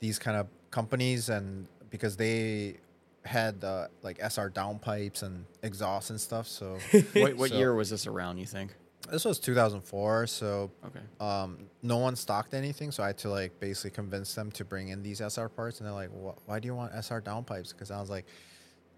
[0.00, 2.76] these kind of companies, and because they
[3.24, 6.46] had uh, like SR downpipes and exhausts and stuff.
[6.48, 6.78] So
[7.14, 8.38] What, what So- year was this around?
[8.38, 8.74] You think?
[9.10, 10.26] This was 2004.
[10.26, 11.00] So Okay.
[11.20, 14.88] um, no one stocked anything, so I had to like basically convince them to bring
[14.88, 16.10] in these SR parts, and they're like,
[16.46, 18.26] "Why do you want SR downpipes?" Because I was like,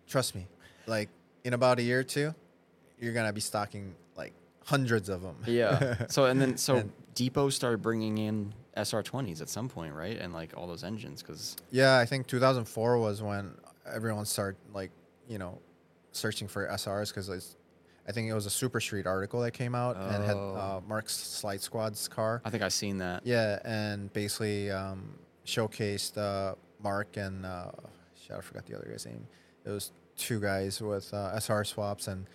[0.07, 0.47] "Trust me,
[0.87, 1.09] like
[1.45, 2.35] in about a year or two,
[3.01, 4.33] you're gonna be stocking like
[4.67, 6.07] hundreds of them." Yeah.
[6.09, 10.19] so and then so And- Depot started bringing in SR20s at some point, right?
[10.19, 13.55] And like all those engines, because yeah, I think 2004 was when
[13.87, 14.91] everyone started like
[15.29, 15.59] you know
[16.13, 17.57] searching for SRs because it's.
[18.07, 20.55] I think it was a Super Street article that came out and had Oh.
[20.55, 22.43] uh, Mark's Slide Squad's car.
[22.45, 23.25] I think I've seen that.
[23.27, 27.71] Yeah, and basically um, showcased uh, Mark and uh,
[28.21, 29.27] shit, I forgot the other guy's name.
[29.65, 32.27] It was two guys with uh, SR swaps, and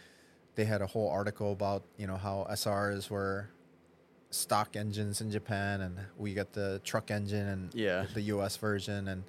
[0.56, 3.50] they had a whole article about you know how SRs were
[4.32, 8.06] stock engines in Japan, and we got the truck engine and Yeah.
[8.14, 8.58] the U.S.
[8.58, 9.24] version, and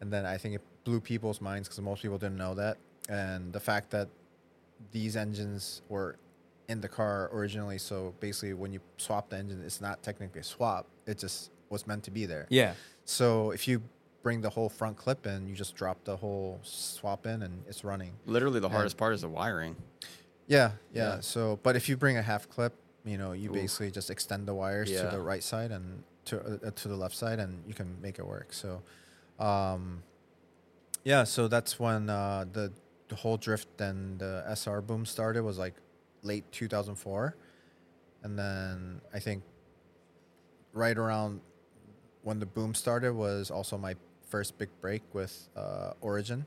[0.00, 2.76] and then I think it blew people's minds because most people didn't know that,
[3.08, 4.08] and the fact that
[4.92, 6.16] these engines were
[6.68, 7.78] in the car originally.
[7.78, 10.86] So basically, when you swap the engine, it's not technically a swap.
[11.06, 12.46] It just was meant to be there.
[12.50, 12.74] Yeah.
[13.04, 13.82] So if you
[14.22, 17.84] bring the whole front clip in, you just drop the whole swap in, and it's
[17.84, 18.12] running.
[18.26, 19.76] Literally, the And- hardest part is the wiring.
[20.46, 21.14] Yeah, yeah.
[21.14, 21.20] Yeah.
[21.20, 22.74] So, but if you bring a half clip,
[23.04, 23.54] you know, you Oof.
[23.54, 27.14] basically just extend the wires to the right side and to uh, to the left
[27.16, 28.52] side, and you can make it work.
[28.52, 28.82] So,
[29.38, 30.02] um,
[31.04, 31.24] yeah.
[31.24, 32.72] So that's when uh, the
[33.08, 35.42] the whole drift and the SR boom started.
[35.42, 35.74] Was like
[36.22, 37.36] late 2004,
[38.22, 39.42] and then I think
[40.72, 41.40] right around
[42.22, 43.94] when the boom started was also my
[44.28, 46.44] first big break with uh, Origin.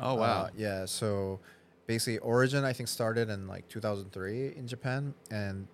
[0.00, 0.42] Oh wow.
[0.44, 0.84] Uh, yeah.
[0.86, 1.40] So
[1.86, 5.66] basically, Origin I think started in like 2003 in Japan, and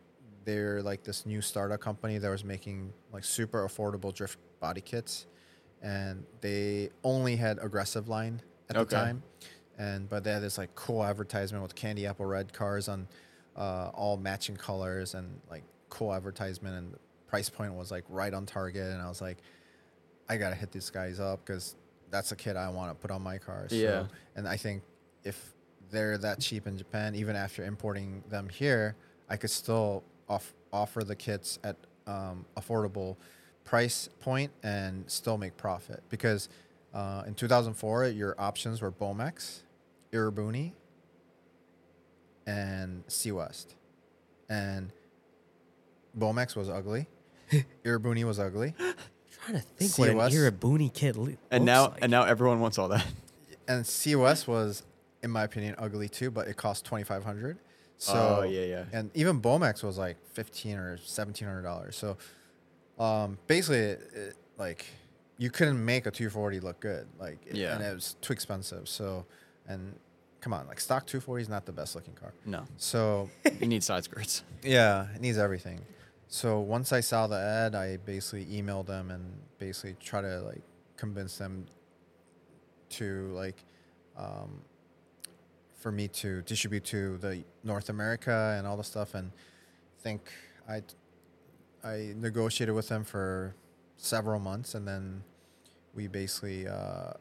[0.45, 5.27] they're like this new startup company that was making like super affordable drift body kits,
[5.83, 8.85] and they only had aggressive line at Okay.
[8.85, 9.23] the time,
[9.79, 13.07] and but they had this like cool advertisement with candy apple red cars on
[13.57, 16.99] uh, all matching colors and like cool advertisement, and the
[17.29, 19.39] price point was like right on target, and I was like.
[20.29, 21.77] I gotta hit these guys up because
[22.11, 23.67] that's a kid I want to put on my car.
[23.69, 24.07] So, Yeah.
[24.35, 24.83] And I think
[25.23, 25.55] if
[25.89, 28.97] they're that cheap in Japan, even after importing them here,
[29.29, 31.77] I could still off- offer the kits at
[32.09, 33.17] um, affordable
[33.63, 36.03] price point and still make profit.
[36.09, 36.49] Because
[36.93, 39.63] uh, in 2004, your options were Bomex,
[40.13, 40.73] Iribuni,
[42.47, 43.75] and Sea West.
[44.49, 44.93] And
[46.17, 47.07] Bomex was ugly.
[47.85, 48.75] Iribuni was ugly.
[49.43, 51.99] trying to think See what an what's- Irabuni kid li- and looks now like.
[52.03, 53.07] and now everyone wants all that.
[53.69, 54.83] and COS was,
[55.23, 57.59] in my opinion, ugly too, but it cost twenty five hundred.
[57.99, 58.85] So Oh, yeah, yeah.
[58.93, 61.97] and even Bomex was like fifteen or seventeen hundred dollars.
[61.97, 62.17] So,
[63.03, 64.85] um, basically, it, it, like
[65.39, 67.75] you couldn't make a two forty look good, like it- Yeah.
[67.75, 68.87] and it was too expensive.
[68.89, 69.25] So,
[69.69, 69.95] and
[70.41, 72.33] come on, like stock two forty is not the best looking car.
[72.45, 73.29] No, So
[73.61, 74.43] you need side skirts.
[74.63, 75.81] yeah, it needs everything.
[76.29, 79.25] So once I saw the ad, I basically emailed them and
[79.59, 80.63] basically try to like
[80.97, 81.67] convince them
[82.91, 83.63] to like
[84.17, 84.61] um,
[85.79, 89.15] for me to distribute to the North America and all the stuff.
[89.15, 89.31] And
[90.01, 90.31] think
[90.69, 90.83] I
[91.85, 93.55] I negotiated with them for
[93.97, 95.23] several months, and then
[95.95, 97.13] we basically uh,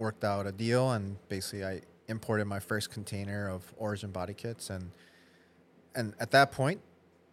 [0.00, 0.90] worked out a deal.
[0.90, 4.90] And basically, I imported my first container of Origin body kits, and
[5.94, 6.80] and at that point,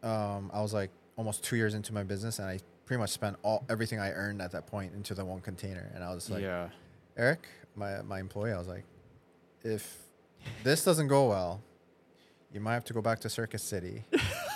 [0.04, 3.38] um, I was like almost two years into my business, and I pretty much spent
[3.42, 5.92] all everything I earned at that point into the one container.
[5.96, 6.70] And I was like, yeah,
[7.18, 8.84] Eric, my my employee, I was like,
[9.64, 9.98] if
[10.64, 11.62] this doesn't go well,
[12.54, 14.04] you might have to go back to Circus City,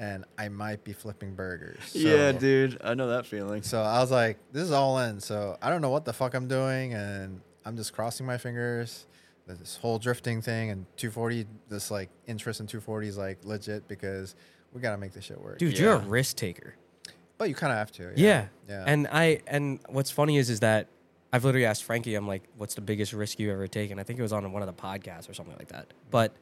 [0.00, 1.94] and I might be flipping burgers.
[1.94, 2.80] yeah, dude.
[2.82, 3.62] I know that feeling.
[3.62, 5.20] So I was like, this is all in.
[5.20, 9.06] So I don't know what the fuck I'm doing, and I'm just crossing my fingers.
[9.46, 14.36] This whole drifting thing and 240, this like interest in 240 is like legit because
[14.72, 15.58] we gotta make this shit work.
[15.58, 16.76] dude, you're a risk taker.
[17.36, 18.12] But you kind of have to.
[18.14, 18.46] Yeah.
[18.68, 18.84] Yeah.
[18.86, 20.86] And I and what's funny is is that
[21.32, 23.98] I've literally asked Frankie, I'm like, what's the biggest risk you've ever taken?
[23.98, 25.92] I think it was on one of the podcasts or something like that.
[26.12, 26.32] But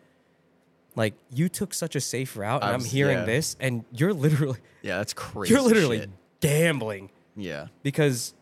[0.96, 3.24] like you took such a safe route and I I'm hearing yeah.
[3.24, 5.54] this and you're literally Yeah, that's crazy.
[5.54, 6.10] you're literally shit.
[6.40, 8.34] gambling Yeah, because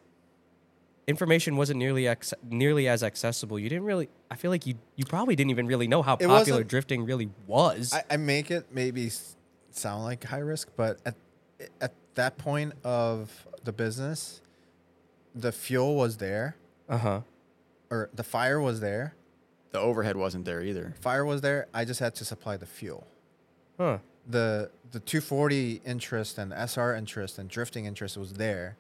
[1.06, 3.58] information wasn't nearly ac- nearly as accessible.
[3.58, 6.26] You didn't really I feel like you you probably didn't even really know how It
[6.26, 7.92] popular drifting really was.
[7.92, 9.10] I, I make it maybe
[9.70, 11.14] sound like high risk, but at
[11.80, 14.40] at that point of the business,
[15.34, 16.56] the fuel was there,
[16.88, 17.20] uh-huh.
[17.90, 19.14] or the fire was there.
[19.72, 20.94] The overhead wasn't there either.
[21.00, 21.66] Fire was there.
[21.74, 23.06] I just had to supply the fuel.
[23.78, 23.98] Huh.
[24.26, 28.76] the the 240 interest and SR interest and drifting interest was there.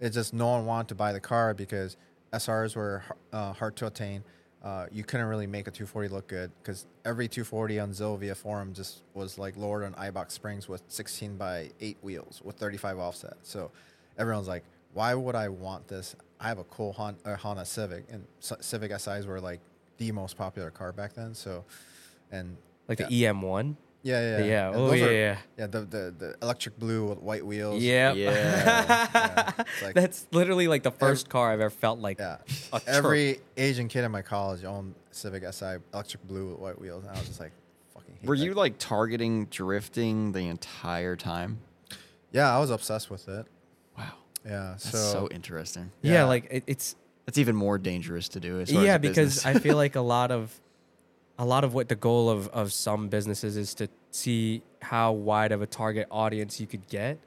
[0.00, 1.96] It's just no one wanted to buy the car because
[2.32, 4.24] SRs were uh, hard to attain.
[4.64, 8.72] Uh, you couldn't really make a 240 look good because every 240 on Zilvia forum
[8.72, 13.36] just was like lowered on Eibach springs with 16 by 8 wheels with 35 offset.
[13.42, 13.70] So
[14.18, 14.64] everyone's like,
[14.94, 16.16] why would I want this?
[16.40, 19.60] I have a cool Honda, uh, Honda Civic, and C- Civic SIs were like
[20.06, 21.34] the most popular car back then.
[21.34, 21.64] So,
[22.30, 22.56] and
[22.88, 23.06] Like Yeah.
[23.08, 23.76] the EM1.
[24.02, 24.66] yeah, yeah, Yeah.
[24.68, 25.36] And Oh those yeah, are- yeah.
[25.58, 27.82] yeah, the, the the electric blue with white wheels.
[27.82, 28.12] Yeah.
[28.24, 29.50] Yeah.
[29.82, 32.18] Like- That's literally like the first car I've ever felt like.
[32.18, 32.38] yeah.
[32.72, 32.80] a.
[32.86, 37.14] Every Asian kid in my college owned Civic Si electric blue with white wheels, and
[37.14, 37.52] I was just like,
[37.94, 38.16] fucking.
[38.20, 38.44] hate Were that.
[38.44, 41.58] you like targeting drifting the entire time?
[42.32, 43.46] Yeah, I was obsessed with it.
[43.96, 45.90] Wow, Yeah, that's so, so, interesting.
[46.02, 46.24] Yeah, Yeah.
[46.24, 46.96] like it, it's
[47.26, 48.60] That's even more dangerous to do.
[48.60, 49.46] As far yeah as because.
[49.46, 50.58] I feel like a lot of
[51.38, 55.52] a lot of what the goal of of some businesses is to see how wide
[55.52, 57.18] of a target audience you could get.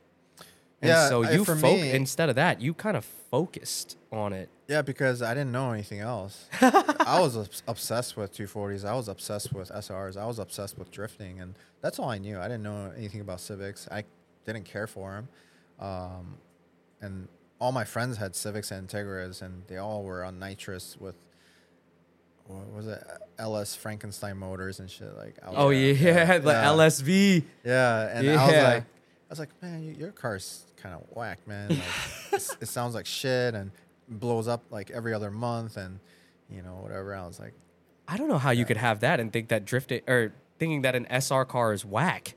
[0.82, 4.34] And Yeah, so you for fo- me- instead of that, you kind of focused on
[4.34, 6.48] it Yeah, because I didn't know anything else.
[6.62, 8.86] I was obsessed with 240s.
[8.86, 10.18] I was obsessed with SRs.
[10.18, 12.38] I was obsessed with drifting, and that's all I knew.
[12.40, 13.88] I didn't know anything about Civics.
[13.92, 14.04] I
[14.46, 15.28] didn't care for them,
[15.80, 16.38] um,
[17.02, 17.28] and
[17.60, 21.16] all my friends had Civics and Integras, and they all were on nitrous with
[22.48, 23.04] what was it,
[23.40, 25.16] LS Frankenstein motors and shit.
[25.18, 26.66] Like, I was Oh like, yeah, the yeah.
[26.66, 27.44] LSV.
[27.64, 28.86] Yeah, and I was like, I
[29.32, 31.70] was like, man, your car's kind of whack, man.
[31.70, 31.80] Like,
[32.62, 33.72] it sounds like shit and
[34.08, 36.00] blows up like every other month, and
[36.50, 37.16] you know whatever.
[37.16, 37.54] I was like,
[38.08, 40.96] I don't know how you could have that and think that drifting or thinking that
[40.96, 42.36] an SR car is whack.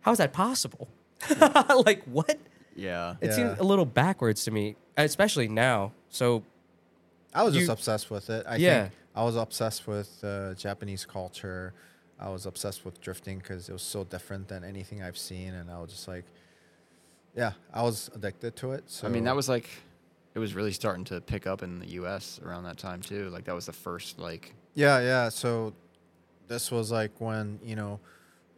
[0.00, 0.88] How is that possible?
[1.86, 2.38] like what?
[2.76, 3.16] Yeah.
[3.20, 3.32] It Yeah.
[3.36, 5.92] seems a little backwards to me, especially now.
[6.10, 6.42] So
[7.34, 8.44] I was just You- obsessed with it.
[8.46, 8.82] I Yeah.
[8.82, 11.72] think I was obsessed with uh, Japanese culture.
[12.18, 15.70] I was obsessed with drifting because it was so different than anything I've seen, and
[15.70, 16.24] I was just like,
[17.34, 18.84] yeah, I was addicted to it.
[18.90, 19.68] So I mean, that was like,
[20.34, 22.40] it was really starting to pick up in the U.S.
[22.42, 23.28] around that time too.
[23.30, 25.28] Like that was the first like, Yeah, yeah.
[25.30, 25.72] So
[26.48, 28.00] this was like when, you know,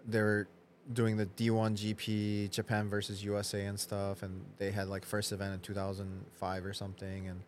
[0.05, 0.49] they're
[0.93, 5.55] doing the D1 GP Japan versus USA and stuff and they had like first event
[5.55, 7.43] in 2005 or something and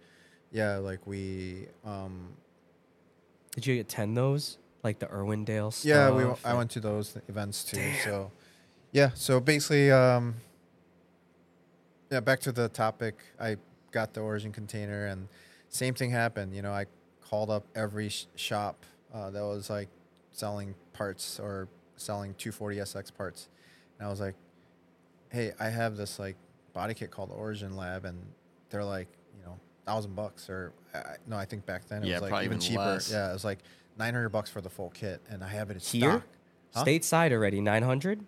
[0.52, 2.28] yeah, like we um
[3.52, 4.58] did you attend those?
[4.82, 5.88] Like the Irwindale stuff?
[5.88, 7.76] yeah, we I went to those events too.
[7.76, 8.04] Damn.
[8.04, 8.30] So
[8.92, 10.34] yeah, so basically um
[12.10, 13.16] yeah, back to the topic.
[13.38, 13.56] I
[13.92, 15.28] got the origin container and
[15.68, 16.86] same thing happened, you know, I
[17.20, 18.84] called up every sh- shop
[19.14, 19.88] uh, that was like
[20.32, 21.68] selling parts or
[22.00, 23.48] selling 240SX parts.
[23.98, 24.34] And I was like,
[25.30, 26.36] "Hey, I have this like
[26.72, 28.18] body kit called Origin Lab and
[28.70, 32.14] they're like, you know, 1000 bucks or I, no, I think back then it Yeah,
[32.14, 32.80] was like probably even even cheaper.
[32.84, 33.10] less.
[33.10, 33.58] Yeah, it was like
[33.98, 36.10] 900 bucks for the full kit and I have it in Here?
[36.10, 36.22] stock.
[36.74, 36.84] Huh?
[36.84, 38.24] Stateside already, 900?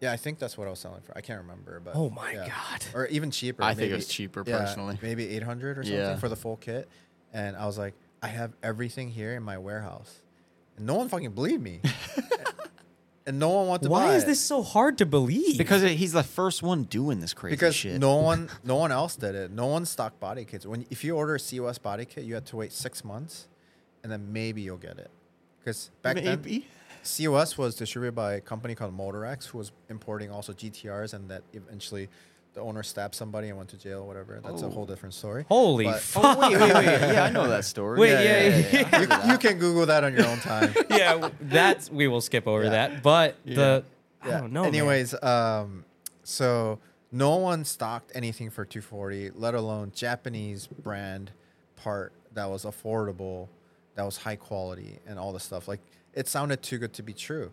[0.00, 1.16] Yeah, I think that's what I was selling for.
[1.16, 2.48] I can't remember, but Oh my yeah.
[2.48, 2.84] God.
[2.94, 3.62] or even cheaper.
[3.62, 4.98] I think it was cheaper yeah, personally.
[5.00, 6.16] maybe eight hundred or something Yeah.
[6.16, 6.88] for the full kit.
[7.32, 10.20] And I was like, I have everything here in my warehouse,
[10.76, 11.80] and no one fucking believed me,
[13.26, 14.26] and no one wanted to buy Why is it.
[14.26, 15.56] this so hard to believe?
[15.58, 18.00] because he's the first one doing this crazy because shit.
[18.00, 19.50] no one, no one else did it.
[19.50, 20.66] No one stocked body kits.
[20.66, 23.48] When if you order a COS body kit, you had to wait six months,
[24.02, 25.10] and then maybe you'll get it.
[25.60, 26.62] Because back then,
[27.04, 31.42] COS was distributed by a company called Motorex, who was importing also GTRs, and that
[31.52, 32.08] eventually
[32.54, 34.40] the owner stabbed somebody and went to jail, or whatever.
[34.42, 34.70] That's a Oh.
[34.70, 35.44] whole different story.
[35.48, 36.24] Holy But- fuck.
[36.38, 36.84] Oh wait, wait, wait.
[36.86, 37.98] Yeah, I know that story.
[37.98, 40.72] Wait, yeah, yeah, You, you can Google that on your own time.
[40.90, 42.70] yeah, that's we will skip over Yeah.
[42.70, 43.02] that.
[43.02, 43.84] But the
[44.22, 44.62] I don't know.
[44.62, 44.74] man.
[44.74, 45.84] Anyways, um,
[46.22, 46.78] so
[47.12, 51.32] no one stocked anything for 240, let alone Japanese brand
[51.76, 53.48] part that was affordable,
[53.96, 55.66] that was high quality, and all the stuff.
[55.68, 55.80] Like
[56.12, 57.50] it sounded too good to be true.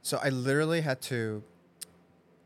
[0.00, 1.42] So I literally had to.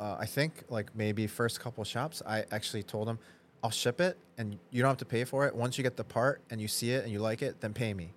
[0.02, 3.20] Uh, I think like maybe first couple shops, I actually told them,
[3.62, 5.54] "I'll ship it, and you don't have to pay for it.
[5.54, 7.94] Once you get the part and you see it and you like it, then pay
[7.94, 8.12] me."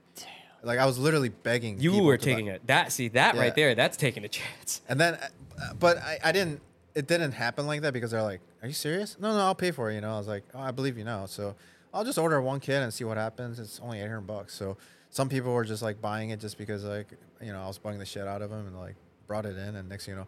[0.63, 1.79] Like I was literally begging.
[1.79, 2.65] you were taking it.
[2.65, 3.41] That see that Yeah.
[3.41, 3.75] right there.
[3.75, 4.81] That's taking a chance.
[4.89, 6.59] and then, uh, but I, I didn't.
[6.95, 9.69] It didn't happen like that because they're like, "Are you serious?" No, no, I'll pay
[9.69, 9.95] for it.
[9.95, 11.53] You know, I was like, "Oh, I believe you now." So
[11.93, 13.59] I'll just order one kit and see what happens.
[13.59, 14.55] It's only eight hundred bucks.
[14.55, 14.75] So
[15.11, 17.09] some people were just like buying it just because like
[17.41, 18.95] you know I was bugging the shit out of them and like
[19.27, 19.75] brought it in.
[19.75, 20.27] And next thing you know,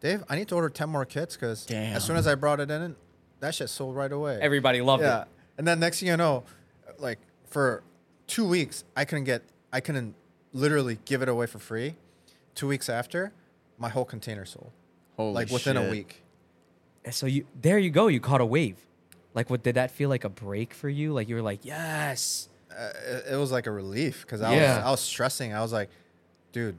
[0.00, 2.70] Dave, I need to order ten more kits because as soon as I brought it
[2.70, 2.96] in,
[3.40, 4.38] that shit sold right away.
[4.40, 5.22] Everybody loved yeah.
[5.22, 5.28] it.
[5.58, 6.44] And then next thing you know,
[6.98, 7.18] like
[7.48, 7.82] for
[8.26, 9.42] two weeks, I couldn't get,
[9.72, 10.14] I couldn't
[10.52, 11.96] literally give it away for free.
[12.54, 13.32] Two weeks after,
[13.78, 14.72] my whole container sold.
[15.16, 16.22] Holy like within a week.
[17.04, 18.08] And So you there you go.
[18.08, 18.76] You caught a wave.
[19.34, 21.12] Like, what did that feel like a break for you?
[21.12, 22.48] Like you were like, yes.
[22.70, 24.76] Uh, it, it was like a relief because I Yeah.
[24.76, 25.54] was I was stressing.
[25.54, 25.90] I was like,
[26.52, 26.78] dude,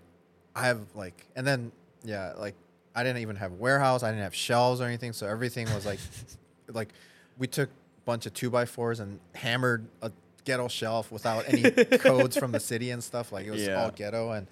[0.55, 1.71] I have like, and then
[2.03, 2.55] yeah, like
[2.97, 4.01] I didn't even have warehouse.
[4.01, 5.13] I didn't have shelves or anything.
[5.13, 5.99] So everything was like,
[6.73, 6.89] like
[7.37, 10.11] we took a bunch of two by fours and hammered a
[10.45, 11.69] ghetto shelf without any
[11.99, 13.31] codes from the city and stuff.
[13.31, 13.83] Like it was Yeah.
[13.83, 14.47] all ghetto, and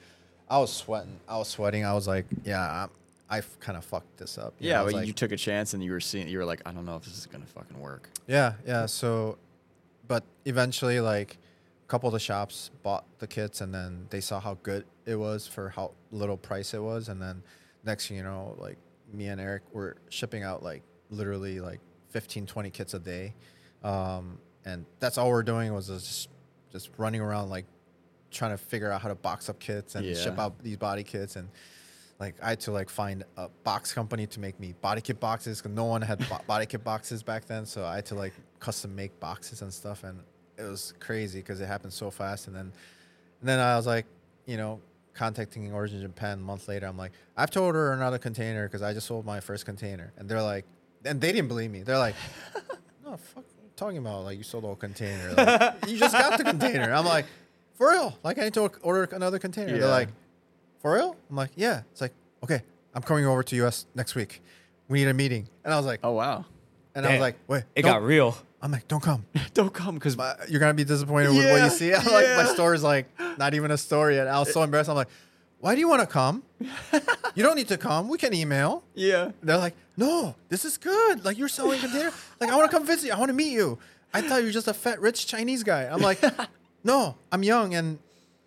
[0.47, 1.19] I was sweating.
[1.27, 1.83] I was sweating.
[1.85, 2.89] I was like, yeah, I'm,
[3.27, 4.53] I kind of fucked this up.
[4.59, 6.27] You Yeah, I but like- you took a chance and you were seeing.
[6.27, 8.11] You were like, I don't know if this is gonna fucking work.
[8.27, 8.85] Yeah, yeah.
[8.85, 9.39] So,
[10.07, 11.37] but eventually, like,
[11.83, 15.15] a couple of the shops bought the kits, and then they saw how good it
[15.15, 17.41] was for how little price it was, and then
[17.85, 18.77] next thing you know, like,
[19.13, 21.79] me and Eric were shipping out like literally like
[22.09, 23.33] 15, 20 kits a day,
[23.83, 26.29] um, and that's all we're doing was just
[26.71, 27.65] just running around like
[28.31, 31.37] trying to figure out how to box up kits and ship out these body kits
[31.37, 31.47] and
[32.19, 35.61] like I had to like find a box company to make me body kit boxes
[35.61, 37.65] because no one had bo- body kit boxes back then.
[37.65, 40.19] So I had to like custom make boxes and stuff, and
[40.57, 42.47] it was crazy because it happened so fast.
[42.47, 42.71] And then,
[43.41, 44.05] and then I was like,
[44.45, 44.79] you know,
[45.15, 46.85] contacting Origin Japan a month later.
[46.85, 50.13] I'm like, I have to order another container because I just sold my first container,
[50.17, 50.65] and they're like,
[51.03, 51.81] and they didn't believe me.
[51.81, 52.15] They're like,
[53.05, 53.45] no, fuck,
[53.75, 54.23] talking about?
[54.23, 55.33] Like, you sold a whole container.
[55.33, 56.93] Like, you just got the container.
[56.93, 57.25] I'm like,
[57.73, 58.17] for real?
[58.23, 59.73] Like, I need to order another container.
[59.73, 59.79] Yeah.
[59.79, 60.09] They're like,
[60.81, 61.15] for real?
[61.29, 61.81] I'm like, yeah.
[61.91, 62.13] It's like,
[62.43, 62.61] okay,
[62.93, 64.41] I'm coming over to US next week.
[64.87, 65.47] We need a meeting.
[65.63, 66.45] And I was like, Oh wow.
[66.95, 68.37] And I was like, wait, It got real.
[68.61, 69.25] I'm like, don't come.
[69.53, 70.17] Don't come because
[70.49, 71.93] You're gonna be disappointed with what you see.
[71.93, 72.45] I'm like, my yeah.
[72.45, 73.05] story's like
[73.37, 74.27] not even a story yet.
[74.27, 74.89] I was so embarrassed.
[74.89, 75.09] I'm like,
[75.59, 76.41] why do you want to come?
[77.35, 78.09] you don't need to come.
[78.09, 78.83] We can email.
[78.95, 79.31] yeah.
[79.43, 81.23] They're like, no, this is good.
[81.23, 82.11] Like you're selling container.
[82.39, 83.13] Like I want to come visit you.
[83.13, 83.77] I want to meet you.
[84.13, 85.83] I thought you were just a fat, rich Chinese guy.
[85.83, 86.19] I'm like,
[86.83, 87.99] no, I'm young and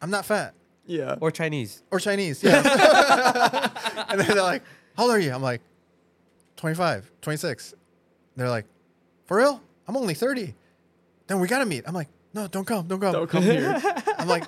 [0.03, 0.55] I'm not fat
[0.87, 1.17] Yeah.
[1.21, 1.83] Or Chinese.
[1.93, 2.43] or Chinese.
[2.43, 2.57] Yeah.
[4.09, 4.63] and then they're like,
[4.97, 5.33] how old are you?
[5.33, 5.61] I'm like,
[6.57, 7.75] 25, 26.
[8.39, 8.67] They're like,
[9.27, 9.61] for real?
[9.89, 10.55] I'm only 30.
[11.27, 11.85] Then we gotta meet.
[11.87, 13.13] I'm like, no, don't come, don't come.
[13.13, 13.81] Don't come here.
[14.19, 14.45] I'm like,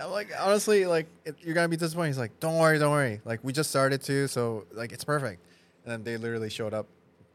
[0.00, 2.08] I'm like honestly, like it, you're gonna be disappointed.
[2.08, 3.20] He's like, don't worry, don't worry.
[3.24, 5.42] Like we just started too, so like it's perfect.
[5.84, 6.86] And then they literally showed up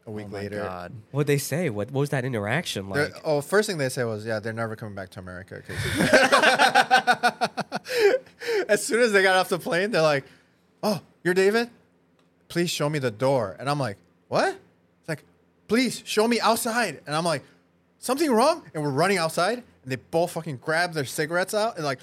[0.06, 0.62] a week oh my later.
[0.62, 0.92] God.
[1.10, 1.68] What'd they say?
[1.68, 3.20] What, what was that interaction They're- like?
[3.24, 5.62] oh, first thing they said was, yeah, they're never coming back to America."
[8.68, 10.24] as soon as they got off the plane, they're like,
[10.82, 11.68] oh, you're David?
[12.48, 13.56] Please show me the door.
[13.58, 14.56] And I'm like, what?
[15.68, 17.00] It's like, please show me outside.
[17.06, 17.42] And I'm like,
[17.98, 18.62] something wrong?
[18.74, 19.62] And we're running outside.
[19.82, 22.00] And they both fucking grab their cigarettes out and like,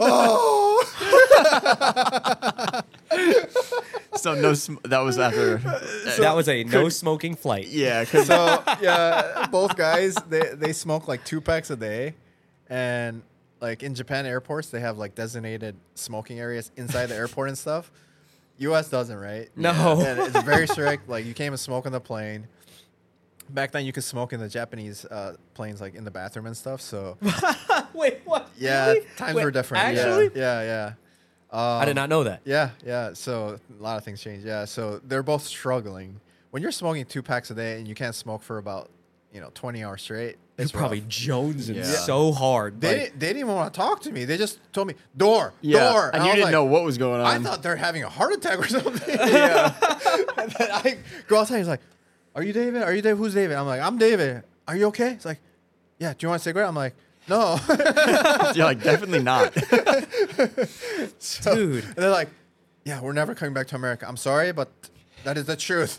[0.00, 0.82] oh.
[4.16, 5.58] So no, sm- that was after.
[6.18, 7.66] that was a no smoking flight.
[7.68, 12.14] yeah, because so yeah, both guys they they smoke like two packs a day,
[12.70, 13.22] and
[13.60, 17.90] like in Japan airports they have like designated smoking areas inside the airport and stuff.
[18.58, 18.88] U.S.
[18.88, 19.48] doesn't, right?
[19.56, 20.00] No.
[20.00, 21.08] and it's very strict.
[21.08, 22.46] Like you can't even smoke on the plane.
[23.50, 26.56] Back then, you could smoke in the Japanese uh, planes, like in the bathroom and
[26.56, 26.80] stuff.
[26.80, 27.18] So
[27.92, 28.48] Wait, what?
[28.56, 29.06] yeah, Really?
[29.16, 29.84] times Wait, were different.
[29.84, 30.30] Actually?
[30.34, 30.92] yeah, yeah, yeah.
[31.50, 32.40] Um, I did not know that.
[32.44, 33.12] yeah, yeah.
[33.12, 34.46] So a lot of things changed.
[34.46, 34.64] Yeah.
[34.64, 36.20] So they're both struggling.
[36.50, 38.90] When you're smoking two packs a day and you can't smoke for about,
[39.32, 41.08] you know, 20 hours straight, It's it's probably rough.
[41.08, 41.82] jonesing Yeah.
[41.82, 42.80] so hard.
[42.80, 44.24] They, like- didn't, they didn't even want to talk to me.
[44.24, 46.10] They just told me, door, yeah, door.
[46.14, 47.26] and I you was didn't like, know what was going on.
[47.26, 47.42] I on.
[47.42, 49.16] thought they're having a heart attack or something.
[49.18, 49.74] yeah.
[50.38, 50.96] and then I
[51.26, 51.58] go outside.
[51.58, 51.80] He's like,
[52.36, 52.82] Are you David?
[52.84, 53.18] Are you David?
[53.18, 53.56] Who's David?
[53.56, 54.44] I'm like, I'm David.
[54.68, 55.14] Are you okay?
[55.14, 55.40] He's like,
[55.98, 56.12] Yeah.
[56.12, 56.68] Do you want a cigarette?
[56.68, 56.94] I'm like,
[57.28, 57.58] No.
[58.54, 59.52] You're like definitely not.
[61.18, 61.84] So- Dude.
[61.84, 62.28] And they're like,
[62.84, 64.06] Yeah, we're never coming back to America.
[64.08, 64.68] I'm sorry, but
[65.24, 65.98] that is the truth.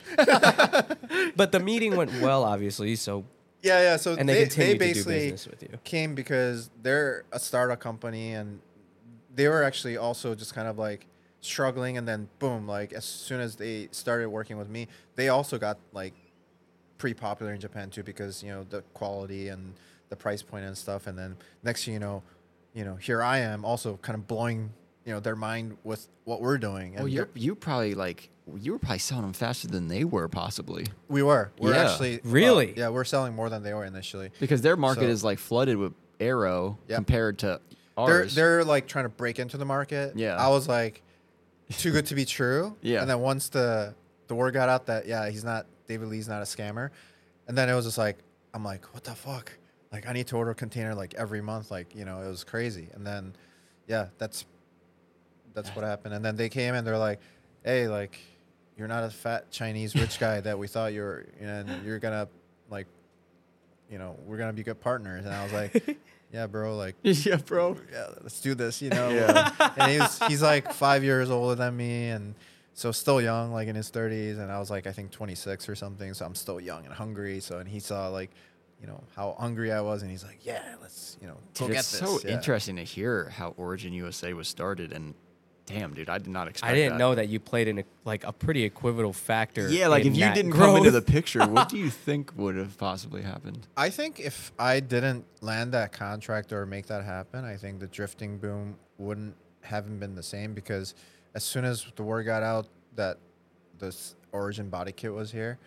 [1.35, 2.95] but the meeting went well, obviously.
[2.95, 3.25] So
[3.65, 3.97] Yeah, yeah.
[3.97, 5.69] So and they, they, they basically business with you.
[5.83, 8.59] came because they're a startup company and
[9.33, 11.07] they were actually also just kind of like
[11.41, 15.57] struggling and then boom, like as soon as they started working with me, they also
[15.57, 16.13] got like
[16.99, 19.73] pretty popular in Japan too because, you know, the quality and
[20.09, 22.21] the price point and stuff and then next thing you know,
[22.75, 24.71] you know, here I am also kind of blowing,
[25.05, 26.93] you know, their mind with what we're doing.
[26.93, 28.29] And Oh, you you probably like
[28.61, 31.51] you were probably selling them faster than they were possibly we were.
[31.59, 31.89] We're Yeah.
[31.89, 32.73] actually Really?
[32.77, 34.31] yeah, we're selling more than they were initially.
[34.39, 36.95] because their market So- is like flooded with aero Yep.
[36.97, 37.59] compared to
[37.97, 38.35] they're ours.
[38.35, 40.15] they're like trying to break into the market.
[40.15, 40.35] Yeah.
[40.35, 41.01] I was like,
[41.77, 42.75] too good to be true.
[42.81, 43.01] Yeah.
[43.01, 43.95] And then once the
[44.27, 46.89] the word got out that yeah he's not David Lee's not a scammer,
[47.47, 48.17] and then it was just like
[48.53, 49.51] I'm like what the fuck
[49.91, 52.43] like I need to order a container like every month like you know it was
[52.43, 53.33] crazy and then
[53.87, 54.45] yeah that's
[55.53, 57.19] that's what happened and then they came and they're like
[57.63, 58.19] hey like
[58.77, 62.27] you're not a fat Chinese rich guy that we thought you were and you're gonna
[62.69, 62.87] like
[63.89, 65.97] you know we're gonna be good partners and I was like
[66.33, 67.77] yeah bro like yeah, bro.
[67.91, 69.09] yeah, let's do this, you know.
[69.09, 69.51] Yeah.
[69.77, 72.35] and he's he's like five years older than me, and
[72.73, 74.37] so still young, like in his thirties.
[74.39, 76.13] And I was like, I think twenty six or something.
[76.13, 77.39] So I'm still young and hungry.
[77.39, 78.31] So and he saw like,
[78.81, 81.75] you know, how hungry I was, and he's like, Yeah, let's, you know, go Dude,
[81.75, 82.01] get it's this.
[82.01, 82.33] so Yeah.
[82.35, 85.13] interesting to hear how Origin USA was started, and
[85.65, 86.71] damn, dude, I did not expect.
[86.71, 86.99] I didn't that.
[86.99, 89.69] know that you played in a, like a pretty equivocal factor.
[89.69, 92.55] Yeah, like in if you didn't come into the picture, what do you think would
[92.55, 93.67] have possibly happened?
[93.75, 97.87] I think if I didn't land that contract or make that happen, I think the
[97.87, 100.93] drifting boom wouldn't haven't been the same because
[101.33, 103.17] as soon as the word got out that
[103.79, 105.57] this Origin body kit was here,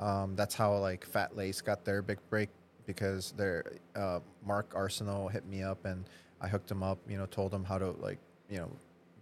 [0.00, 2.48] um, that's how like Fat Lace got their big break
[2.86, 6.04] because their uh, Mark Arcenal hit me up and
[6.40, 6.98] I hooked him up.
[7.08, 8.70] You know, told him how to like you know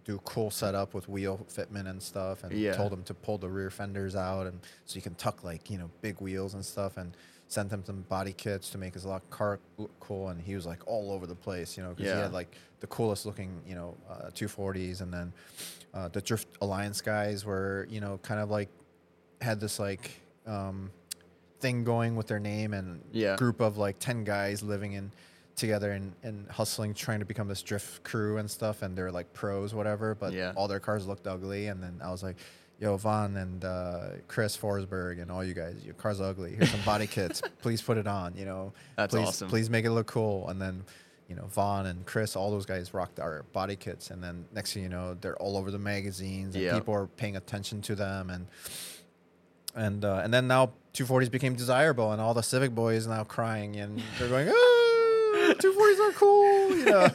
[0.07, 2.71] do cool setup with wheel fitment and stuff, and Yeah.
[2.73, 5.77] told them to pull the rear fenders out and so you can tuck like you
[5.77, 7.15] know big wheels and stuff and
[7.49, 10.65] sent him some body kits to make his lot car look cool and he was
[10.65, 12.15] like all over the place you know because Yeah.
[12.15, 15.33] he had like the coolest looking you know uh, 240s and then
[15.93, 18.69] uh, the drift alliance guys were you know kind of like
[19.41, 20.11] had this like
[20.45, 20.89] um,
[21.59, 23.35] thing going with their name and Yeah.
[23.35, 25.11] group of like 10 guys living in
[25.57, 29.31] together and, and hustling trying to become this drift crew and stuff and they're like
[29.33, 30.53] pros whatever but Yeah.
[30.55, 32.37] all their cars looked ugly and then i was like
[32.79, 36.53] yo, Vaughn and uh, Chris Forsberg and all you guys, your car's ugly.
[36.55, 37.41] Here's some body kits.
[37.63, 38.35] Please put it on.
[38.37, 39.49] You know, That's please, awesome.
[39.49, 40.47] Please make it look cool.
[40.49, 40.83] And then,
[41.27, 44.11] you know, Vaughn and Chris, all those guys rocked our body kits.
[44.11, 46.75] And then next thing you know, they're all over the magazines and Yep.
[46.75, 48.29] people are paying attention to them.
[48.29, 48.45] And
[49.75, 53.75] and uh, and then now 240s became desirable, and all the Civic boys now crying
[53.77, 54.76] and they're going, oh,
[55.57, 57.03] 240s are cool, you know.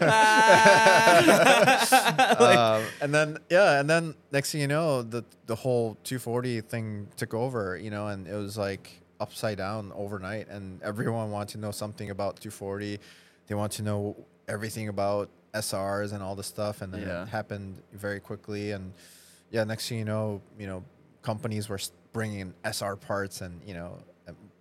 [2.47, 7.09] um, and then yeah, and then next thing you know, the the whole 240 thing
[7.17, 11.59] took over, you know, and it was like upside down overnight, and everyone wanted to
[11.59, 12.99] know something about 240.
[13.47, 14.17] They want to know
[14.49, 17.23] everything about SRs and all this stuff, and then Yeah.
[17.23, 18.93] it happened very quickly, and
[19.51, 20.83] yeah, next thing you know, you know,
[21.23, 21.79] companies were
[22.13, 23.99] bringing in SR parts, and you know,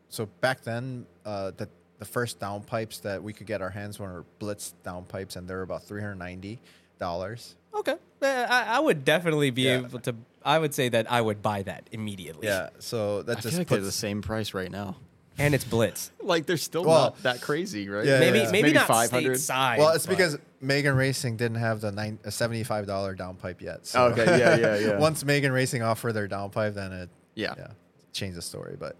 [0.09, 1.69] so back then, uh, the
[2.01, 5.61] the first downpipes that we could get our hands on were Blitz downpipes, and they're
[5.61, 6.59] about three hundred ninety
[6.99, 7.55] dollars.
[7.75, 9.77] Okay, I, I would definitely be Yeah.
[9.85, 10.15] able to.
[10.43, 12.47] I would say that I would buy that immediately.
[12.47, 14.95] Yeah, so that I just feel like puts the same price right now.
[15.37, 16.11] and it's Blitz.
[16.23, 18.05] Like they're still Well, not that crazy, right?
[18.05, 18.45] yeah, maybe, yeah.
[18.51, 19.33] maybe Maybe not 500?
[19.37, 19.77] stateside.
[19.77, 23.85] well, it's but- because Megan Racing didn't have the nine, a seventy-five dollar downpipe yet.
[23.85, 24.97] So Okay, yeah, yeah, yeah.
[24.97, 27.53] Once Megan Racing offered their downpipe, then it Yeah.
[27.57, 27.67] yeah
[28.11, 28.75] changed the story.
[28.79, 28.97] But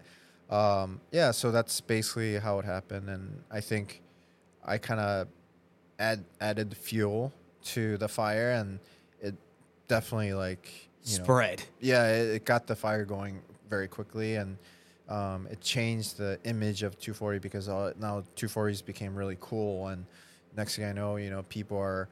[0.52, 4.02] um, yeah, so that's basically how it happened, and I think
[4.64, 5.28] I kind of
[5.98, 7.32] add added fuel
[7.64, 8.78] to the fire, and
[9.20, 9.34] it
[9.88, 11.62] definitely like you know, spread.
[11.80, 13.40] yeah, it, it got the fire going
[13.70, 14.58] very quickly, and
[15.08, 19.88] um, it changed the image of 240 because all, now 240s became really cool.
[19.88, 20.04] And
[20.56, 22.08] next thing I know, you know, people are,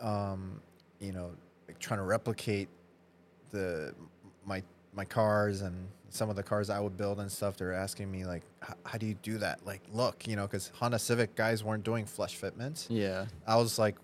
[0.00, 0.60] um,
[1.00, 1.30] you know,
[1.68, 2.68] like trying to replicate
[3.50, 3.94] the
[4.44, 4.62] my
[4.94, 7.56] my cars and some of the cars I would build and stuff.
[7.56, 8.42] They're asking me like,
[8.86, 9.66] how do you do that?
[9.66, 12.86] Like, look, you know, because Honda Civic guys weren't doing flush fitments.
[12.88, 13.26] Yeah.
[13.46, 13.96] I was like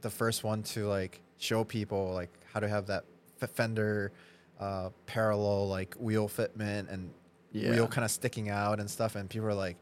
[0.00, 3.04] the first one to like show people like how to have that
[3.42, 4.10] f- fender
[4.58, 7.10] uh, parallel like wheel fitment and
[7.52, 7.70] Yeah.
[7.72, 9.14] wheel kind of sticking out and stuff.
[9.14, 9.76] And people are like,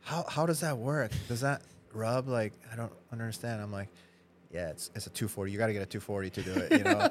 [0.00, 1.10] how how does that work?
[1.28, 1.62] Does that
[1.94, 2.28] rub?
[2.28, 3.62] Like I don't understand.
[3.62, 3.88] I'm like.
[4.52, 5.52] Yeah, it's, it's a 240.
[5.52, 6.72] You got to get a 240 to do it.
[6.72, 7.08] You know,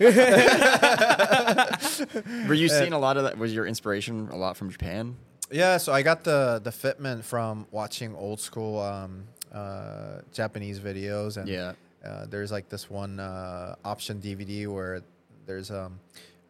[2.47, 3.37] Were you seeing a lot of that?
[3.37, 5.15] Was your inspiration a lot from Japan?
[5.51, 9.23] Yeah, so I got the the fitment from watching old school um,
[9.53, 11.73] uh, Japanese videos, and Yeah.
[12.03, 15.01] uh, there's like this one uh, option DVD where
[15.45, 15.99] there's um,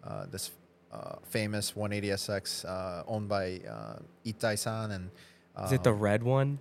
[0.04, 0.52] uh, this
[0.92, 5.12] uh, famous 180SX uh, owned by uh, Itai-san, and
[5.66, 6.60] Is it the um, red one?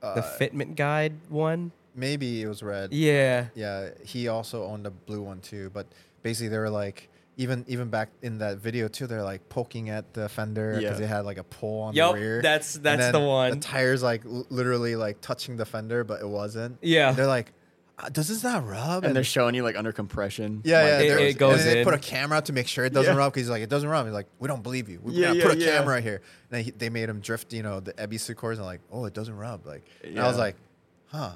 [0.00, 1.72] The fitment guide one?
[1.96, 2.92] Maybe it was red.
[2.92, 3.46] Yeah.
[3.54, 5.70] Yeah, he also owned a blue one too.
[5.72, 5.86] But
[6.22, 10.12] basically, they were like, even even back in that video too, they're like poking at
[10.14, 11.00] the fender because Yeah.
[11.00, 12.42] they had like a pull on Yup, the rear.
[12.42, 13.50] that's- And that's then the one.
[13.52, 16.78] The tires like l- literally like touching the fender, but it wasn't.
[16.82, 17.12] Yeah.
[17.12, 17.52] they're like,
[17.98, 19.04] uh, does this not rub?
[19.04, 20.60] And they're showing you like under compression.
[20.64, 20.98] yeah, Like, yeah.
[21.16, 21.84] It- it goes and they in.
[21.84, 23.18] put a camera out to make sure it doesn't Yeah.
[23.18, 23.32] rub.
[23.32, 24.06] Because he's like, it doesn't rub.
[24.06, 25.00] He's like, we don't believe you.
[25.02, 25.78] We Yeah, gotta yeah, put a yeah.
[25.78, 26.16] camera here.
[26.16, 29.04] And then he, they made him drift, you know, the Ebisu course, and like, oh,
[29.06, 29.66] it doesn't rub.
[29.66, 30.56] Like, and I was like,
[31.06, 31.32] huh.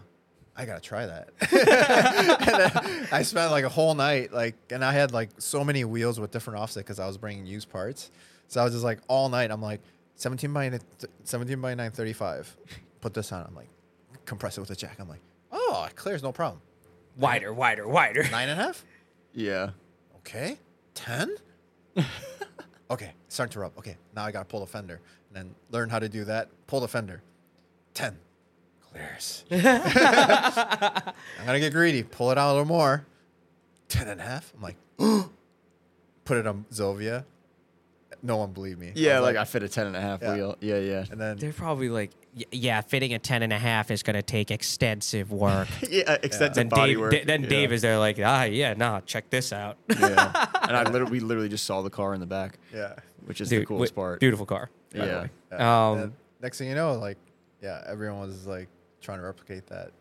[0.61, 1.31] I gotta try that.
[1.41, 5.85] and then I spent like a whole night, like, and I had like so many
[5.85, 8.11] wheels with different offset because I was bringing used parts.
[8.47, 9.51] So I was just like all night.
[9.51, 9.81] I'm like
[10.17, 10.79] 17 by
[11.25, 12.57] 17 by 935.
[13.01, 13.47] Put this on.
[13.47, 13.71] I'm like,
[14.27, 14.99] compress it with a jack.
[15.01, 16.61] I'm like, oh, it clears, no problem.
[17.17, 18.29] Wider, wider, wider.
[18.31, 18.85] Nine and a half.
[19.33, 19.71] Yeah.
[20.19, 20.59] Okay.
[20.95, 21.37] 10?
[22.91, 23.15] okay.
[23.29, 23.79] Starting to rub.
[23.79, 23.97] Okay.
[24.15, 25.01] Now I got to pull the fender.
[25.29, 26.51] And then learn how to do that.
[26.67, 27.23] Pull the fender.
[27.95, 28.19] 10.
[28.93, 29.45] Clears.
[29.51, 29.61] I'm
[31.47, 32.03] going to get greedy.
[32.03, 33.07] Pull it out a little more.
[33.89, 34.53] 10 and a half.
[34.57, 34.77] I'm like,
[36.25, 37.25] put it on Zilvia.
[38.23, 38.93] No one believed me.
[38.95, 40.35] Yeah, was like, I fit a 10 and a half Yeah.
[40.35, 40.57] wheel.
[40.61, 41.05] Yeah, yeah.
[41.11, 42.11] And then They're probably like,
[42.53, 45.69] yeah, fitting a 10 and a half is going to take extensive work.
[45.91, 47.13] yeah, extensive then body Dave, work.
[47.13, 47.49] Da- then yeah.
[47.49, 49.79] Dave is there like, ah, yeah, nah, check this out.
[49.89, 50.47] Yeah.
[50.63, 52.95] and I literally, we literally just saw the car in the back, yeah.
[53.25, 54.21] which is the coolest wi- part.
[54.21, 54.69] Beautiful car.
[54.95, 55.29] Yeah.
[55.51, 55.91] Yeah.
[55.91, 56.13] Um,
[56.43, 57.17] next thing you know, like,
[57.63, 58.69] yeah, everyone was like
[59.01, 59.93] trying to replicate that.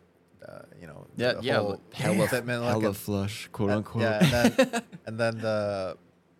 [0.46, 1.56] Uh, you know, Yeah, the yeah.
[1.58, 4.02] whole Hella, fitment look hella and- flush, quote and- unquote.
[4.02, 5.96] Yeah, and then, and then the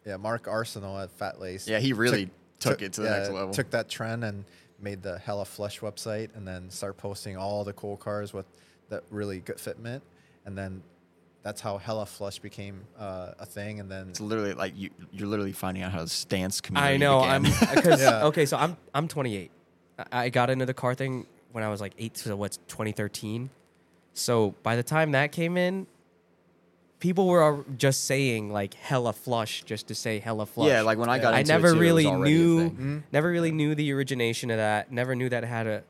[0.07, 1.69] yeah Mark Arcenal at Fat Lace.
[1.69, 3.53] Yeah, he really took it to the yeah, next level.
[3.53, 4.45] Took that trend and
[4.81, 8.47] made the Hella Flush website, and then start posting all the cool cars with
[8.89, 10.01] that really good fitment,
[10.47, 10.82] and then
[11.43, 15.28] that's how Hella Flush became uh, a thing, and then It's literally like you, you're
[15.28, 17.20] literally finding out how the stance community I know.
[17.20, 17.47] began.
[17.47, 18.24] I'm Yeah.
[18.27, 18.47] okay.
[18.47, 19.51] So I'm I'm 28.
[19.99, 22.16] I- I got into the car thing when I was like eight.
[22.16, 23.51] So what's 2013?
[24.12, 25.86] So by the time that came in,
[26.98, 30.68] people were just saying like hella flush just to say hella flush.
[30.68, 32.70] yeah, like when I got I into never it was really already a knew.
[32.70, 32.98] Mm-hmm.
[33.12, 34.93] never really knew the origination of that.
[34.93, 35.82] Never knew that it had a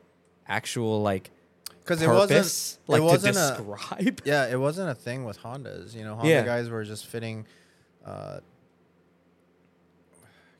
[0.47, 1.31] actual like
[1.79, 4.21] because it purpose, wasn't like it wasn't to a describe.
[4.25, 5.95] yeah it wasn't a thing with Hondas.
[5.95, 6.43] You know, Honda Yeah.
[6.43, 7.45] guys were just fitting.
[8.05, 8.39] Uh,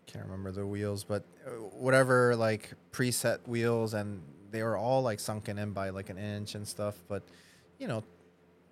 [0.08, 4.22] can't remember the wheels, but uh, whatever like preset wheels, and
[4.52, 6.96] they were all like sunken in by like an inch and stuff.
[7.08, 7.24] But
[7.80, 8.04] you know,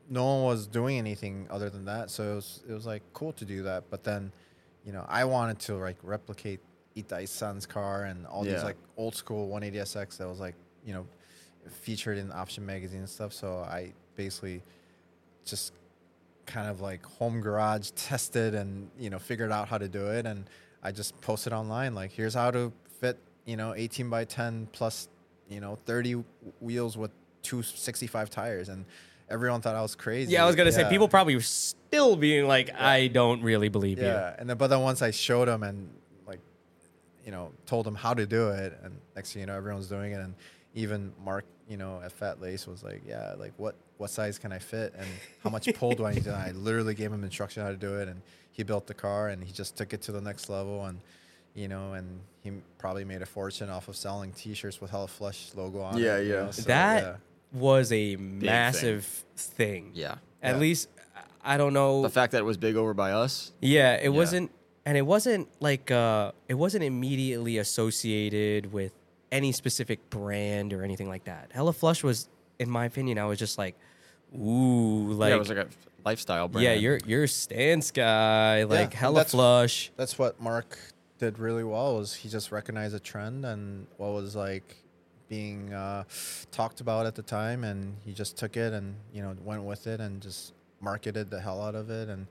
[0.09, 3.33] no one was doing anything other than that, so it was it was like cool
[3.33, 3.89] to do that.
[3.89, 4.31] But then,
[4.85, 6.59] you know, I wanted to like replicate
[6.95, 8.53] Itai San's car and all Yeah.
[8.55, 11.05] these like old school 180SX that was like you know
[11.81, 13.33] featured in Option magazine and stuff.
[13.33, 14.61] So I basically
[15.45, 15.73] just
[16.45, 20.25] kind of like home garage tested and you know figured out how to do it
[20.25, 20.49] and
[20.81, 25.09] i just posted online like here's how to fit you know 18 by 10 plus
[25.49, 26.23] you know 30
[26.59, 27.11] wheels with
[27.41, 28.85] two 65 tires and
[29.29, 30.31] everyone thought i was crazy.
[30.33, 33.97] Yeah, I was gonna say people probably were still being like, I don't really believe
[33.99, 34.05] you.
[34.05, 35.89] yeah and then but then once i showed them and
[36.27, 36.39] like
[37.25, 40.11] you know told them how to do it and next thing you know everyone's doing
[40.13, 40.35] it and
[40.75, 44.51] even mark you know at fat lace was like yeah like what what size can
[44.51, 45.07] i fit and
[45.43, 46.25] how much pull do i need?
[46.27, 48.21] And i literally gave him instruction how to do it and
[48.51, 50.99] he built the car and he just took it to the next level and
[51.55, 55.51] you know and he probably made a fortune off of selling t-shirts with hella flush
[55.55, 56.43] logo on Yeah, it you yeah.
[56.45, 57.15] know, so, that yeah.
[57.53, 58.39] was a thing.
[58.39, 59.05] massive
[59.35, 59.91] thing.
[59.93, 60.15] Yeah.
[60.41, 60.59] At Yeah.
[60.61, 60.89] least
[61.43, 62.01] I don't know.
[62.01, 63.51] The fact that it was big over by us.
[63.61, 64.09] Yeah, it Yeah.
[64.09, 64.51] wasn't,
[64.85, 68.91] and it wasn't like uh, it wasn't immediately associated with
[69.31, 71.49] any specific brand or anything like that.
[71.53, 72.27] Hella Flush was,
[72.59, 73.75] in my opinion, I was just like,
[74.35, 75.67] ooh, like yeah, it was like a
[76.05, 76.65] lifestyle brand.
[76.65, 79.91] yeah, you're you're Stance guy, like and Hella that's- Flush.
[79.95, 80.77] that's what Mark
[81.19, 84.77] did really well was he just recognized a trend and what was like
[85.27, 86.03] being uh,
[86.51, 89.85] talked about at the time and he just took it and you know went with
[89.85, 92.25] it and just marketed the hell out of it and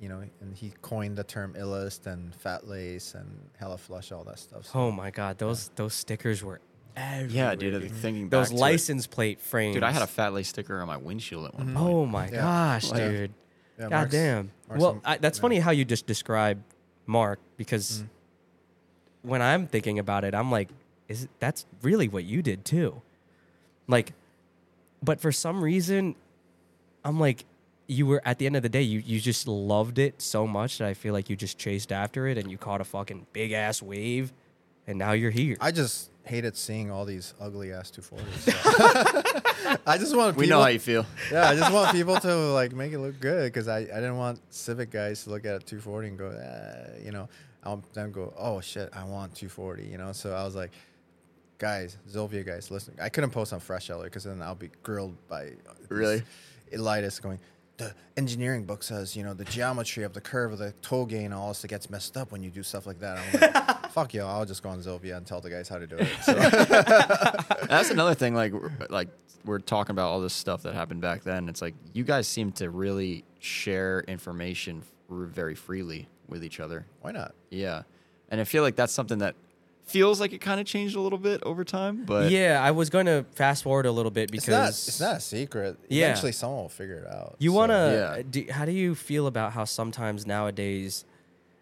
[0.00, 3.26] you know and he coined the term illest and fat lace and
[3.58, 6.60] hella flush all that stuff so Oh my god, those those stickers were
[6.96, 7.74] yeah, dude.
[7.74, 7.96] everywhere.
[7.98, 9.74] Thinking Those back to it- license plate frames.
[9.74, 11.78] Dude, I had a fat lace sticker on my windshield at one point.
[11.78, 12.40] Oh my Yeah.
[12.40, 13.08] gosh, Yeah.
[13.08, 13.34] dude.
[13.78, 14.50] yeah, God Mark's- damn.
[14.68, 15.42] Mark's well, some- I, that's yeah.
[15.42, 16.60] funny how you just described
[17.08, 18.08] Mark because Mm.
[19.22, 20.68] when I'm thinking about it, I'm like,
[21.08, 23.00] is it, that's really what you did too?
[23.88, 24.12] Like,
[25.02, 26.14] but for some reason,
[27.04, 27.44] I'm like,
[27.86, 30.78] you were at the end of the day, you you just loved it so much
[30.78, 33.52] that I feel like you just chased after it and you caught a fucking big
[33.52, 34.32] ass wave,
[34.86, 35.56] and now you're here.
[35.60, 38.52] I just hated seeing all these ugly ass 240s.
[38.52, 39.78] so.
[39.86, 41.06] I just want We know how you feel.
[41.32, 44.16] yeah, I just want people to like make it look good because I, I didn't
[44.18, 47.28] want Civic guys to look at a 240 and go, eh, you know,
[47.64, 50.12] I'll then go, oh shit, I want 240, you know.
[50.12, 50.70] So I was like,
[51.58, 55.52] guys, Zilvia guys, listen, I couldn't post on FreshAlloy because then I'll be grilled by
[55.88, 56.22] Really?
[56.72, 57.38] Elitis going.
[57.78, 61.32] The engineering book says, you know, the geometry of the curve of the toe gain
[61.32, 63.77] all this gets messed up when you do stuff like that.
[63.98, 65.96] I'm fuck you, I'll just go on Zilvia and tell the guys how to do
[65.98, 66.08] it.
[66.22, 66.32] So,
[67.68, 68.34] That's another thing.
[68.34, 69.08] Like, we're- like
[69.44, 71.48] we're talking about all this stuff that happened back then.
[71.48, 76.86] It's like you guys seem to really share information f- very freely with each other.
[77.00, 77.34] why not?
[77.50, 77.82] Yeah,
[78.30, 79.34] and I feel like that's something that
[79.84, 82.04] feels like it kind of changed a little bit over time.
[82.04, 84.68] But yeah, I was going to fast forward a little bit because It's not.
[84.68, 85.78] It's not a secret.
[85.88, 86.06] Yeah.
[86.06, 87.36] Eventually, someone will figure it out.
[87.38, 88.16] You So- want Yeah.
[88.16, 88.22] to?
[88.22, 91.04] Do, how do you feel about how sometimes nowadays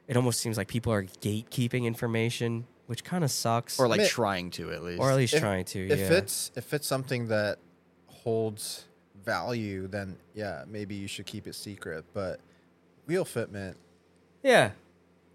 [0.09, 4.03] it almost seems like people are gatekeeping information, which kind of sucks, or like I
[4.05, 5.01] mean- trying to at least.
[5.01, 5.87] or at least If- trying to.
[5.89, 6.13] If yeah.
[6.19, 7.59] it's if it's something that
[8.09, 8.85] holds
[9.25, 12.05] value, then yeah, maybe you should keep it secret.
[12.15, 12.41] But
[13.07, 13.75] wheel fitment,
[14.43, 14.71] yeah,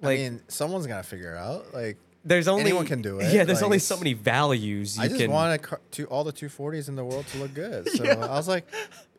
[0.01, 1.73] like I mean, someone's gonna figure it out.
[1.73, 5.03] Like there's only anyone can do it, Yeah, there's like, only so many values you
[5.03, 5.31] I just can.
[5.31, 7.89] want a car, to all the 240s in the world to look good.
[7.89, 8.67] So I was like,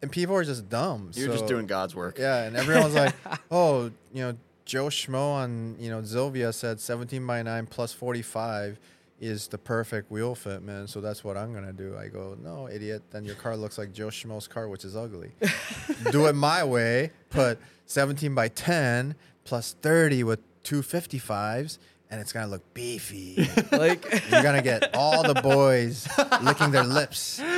[0.00, 1.10] and people are just dumb.
[1.14, 2.16] You're just doing God's work.
[2.18, 3.14] Yeah, and everyone's like,
[3.50, 8.78] oh, you know, Joe Schmo on you know Zilvia said 17 by 9 plus 45
[9.20, 10.88] is the perfect wheel fit, man.
[10.88, 11.96] so that's what I'm gonna do.
[11.96, 13.02] I go, no, idiot.
[13.12, 15.30] Then your car looks like Joe Schmo's car, which is ugly.
[16.10, 17.12] do it my way.
[17.30, 19.14] Put 17 by 10
[19.44, 21.78] plus 30 with 255s
[22.10, 23.48] and it's gonna look beefy.
[23.72, 26.08] like You're gonna get all the boys
[26.42, 27.40] licking their lips.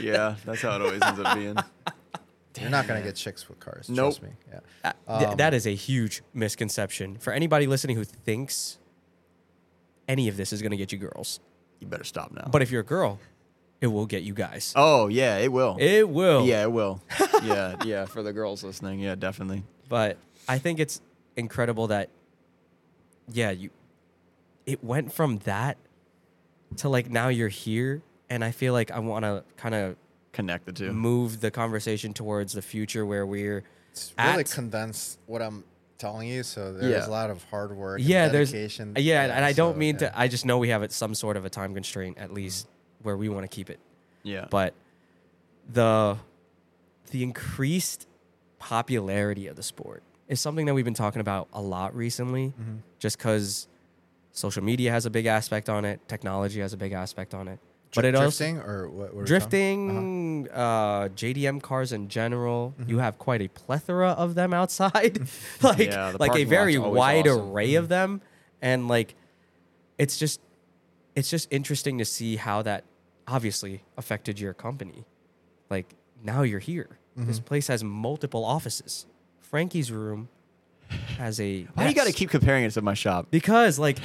[0.00, 1.56] Yeah, that's how it always ends up being.
[2.60, 3.88] You're not gonna get chicks with cars.
[3.88, 4.18] Nope.
[4.18, 4.28] Trust me.
[4.52, 4.92] Yeah.
[5.08, 8.78] uh, th- Um, that is a huge misconception for anybody listening who thinks
[10.08, 11.40] any of this is going to get you girls.
[11.80, 12.48] You better stop now.
[12.50, 13.18] But if you're a girl,
[13.80, 14.72] it will get you guys.
[14.76, 15.76] oh yeah, it will.
[15.80, 16.46] It will.
[16.46, 17.02] Yeah, it will.
[17.42, 18.04] yeah, yeah.
[18.06, 19.64] For the girls listening, yeah, definitely.
[19.88, 20.16] but
[20.48, 21.00] I think it's
[21.36, 22.08] incredible that
[23.32, 23.70] yeah, you
[24.64, 25.76] it went from that
[26.76, 29.96] to like now you're here and I feel like I want to kind of
[30.36, 30.92] Connect the two.
[30.92, 35.64] move the conversation towards the future where we're It's really at- condensed what I'm
[35.98, 36.42] telling you.
[36.42, 37.08] So there's Yeah.
[37.08, 37.98] a lot of hard work.
[38.00, 38.92] and yeah, there's dedication.
[38.98, 40.10] yeah, and I don't so, mean yeah.
[40.10, 42.68] to I just know we have it some sort of a time constraint at least
[43.02, 43.80] where we want to keep it.
[44.22, 44.46] Yeah.
[44.50, 44.74] But
[45.72, 46.18] the
[47.12, 48.06] the increased
[48.58, 52.76] popularity of the sport is something that we've been talking about a lot recently, Mm-hmm.
[52.98, 53.68] just because
[54.32, 57.58] social media has a big aspect on it, technology has a big aspect on it.
[57.96, 58.92] But it also drifting or what?
[58.92, 60.60] what are we talking- drifting, uh-huh.
[60.60, 62.90] uh JDM cars in general, mm-hmm.
[62.90, 65.26] you have quite a plethora of them outside,
[65.62, 67.50] like Yeah, like a very wide awesome.
[67.50, 67.78] array mm-hmm.
[67.78, 68.20] of them,
[68.62, 69.14] and like
[69.98, 70.40] it's just
[71.14, 72.84] it's just interesting to see how that
[73.26, 75.04] obviously affected your company.
[75.70, 76.98] Like now you're here.
[77.16, 77.46] This mm-hmm.
[77.46, 79.06] place has multiple offices.
[79.40, 80.28] Frankie's room
[81.18, 81.62] has a.
[81.74, 83.28] Why do you got to keep comparing it to my shop?
[83.30, 83.98] Because like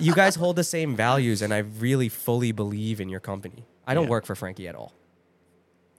[0.00, 3.64] you guys hold the same values, and I really fully believe in your company.
[3.86, 4.10] I don't Yeah.
[4.10, 4.92] work for Frankie at all,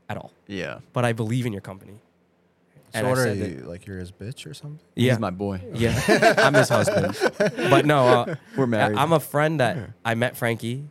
[0.10, 0.32] at all.
[0.48, 2.00] Yeah, But I believe in your company.
[2.94, 3.86] So And I what are said you that- like?
[3.86, 4.80] You're his bitch or something?
[4.96, 5.62] yeah, he's my boy.
[5.74, 7.18] yeah, I'm his husband.
[7.38, 8.98] But no, uh, We're married.
[8.98, 10.88] I- I'm a friend that I met Frankie.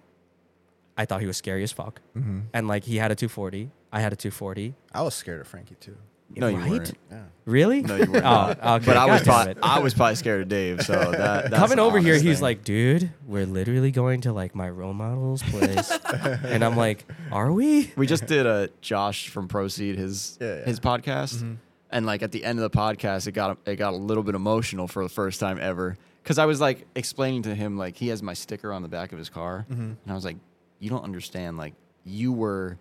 [0.98, 2.40] I thought he was scary as fuck, Mm-hmm.
[2.54, 3.70] and like he had a 240.
[3.92, 4.74] I had a 240.
[4.92, 5.96] I was scared of Frankie too.
[6.34, 6.70] No, you right?
[6.70, 6.92] weren't.
[7.10, 7.22] Yeah.
[7.44, 7.82] Really?
[7.82, 8.26] No, you weren't.
[8.26, 8.86] Oh, okay.
[8.86, 9.54] But I was probably.
[9.62, 10.82] I was probably scared of Dave.
[10.82, 11.12] So that
[11.50, 12.42] that's Coming over here, honest he's thing.
[12.42, 15.90] like, dude, we're literally going to like my role model's place.
[16.12, 17.92] and I'm like, are we?
[17.96, 20.64] we just did a Josh from Proceed his Yeah, yeah.
[20.64, 21.54] his podcast, mm-hmm.
[21.90, 24.34] and like at the end of the podcast, it got it got a little bit
[24.34, 28.08] emotional for the first time ever because I was like explaining to him like he
[28.08, 29.82] has my sticker on the back of his car, mm-hmm.
[29.82, 30.36] and I was like,
[30.80, 31.74] you don't understand, like
[32.04, 32.78] you were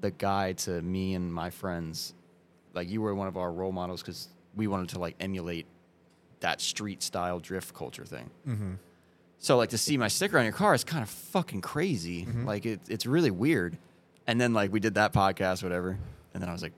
[0.00, 2.14] the guy to me and my friends,
[2.74, 5.66] like you were one of our role models because we wanted to like emulate
[6.40, 8.30] that street style drift culture thing.
[8.46, 8.72] Mm-hmm.
[9.38, 12.24] So like to see my sticker on your car is kind of fucking crazy.
[12.24, 12.46] Mm-hmm.
[12.46, 13.78] Like it, it's really weird.
[14.26, 15.98] And then like we did that podcast, whatever.
[16.32, 16.72] And then I was like,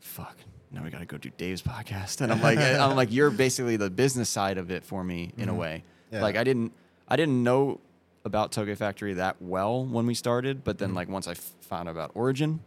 [0.00, 0.36] fuck,
[0.70, 2.20] now we got to go do Dave's podcast.
[2.20, 5.48] And I'm like, I'm like, you're basically the business side of it for me in
[5.48, 5.60] a mm-hmm.
[5.60, 5.84] way.
[6.12, 6.22] Yeah.
[6.22, 6.72] Like I didn't,
[7.08, 7.80] I didn't know
[8.24, 10.96] about Touge Factory that well when we started, but then mm-hmm.
[10.96, 12.60] like once I f- found out about Origin,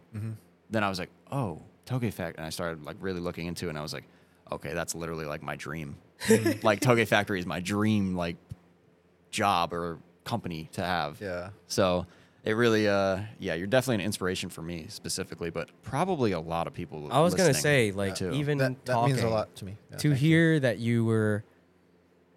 [0.70, 2.38] then I was like, oh, Touge Factory.
[2.38, 3.70] And I started like really looking into it.
[3.70, 4.04] And I was like,
[4.52, 5.96] okay, that's literally like my dream.
[6.62, 8.36] like Touge Factory is my dream, like
[9.30, 11.20] job or company to have.
[11.20, 11.50] Yeah.
[11.66, 12.06] So
[12.44, 16.66] it really, uh, yeah, you're definitely an inspiration for me specifically, but probably a lot
[16.66, 17.08] of people.
[17.10, 18.32] I was gonna say, like, too.
[18.32, 19.76] even That, that talking means a lot to me.
[19.90, 20.28] Yeah, to thank you.
[20.28, 21.42] hear that you were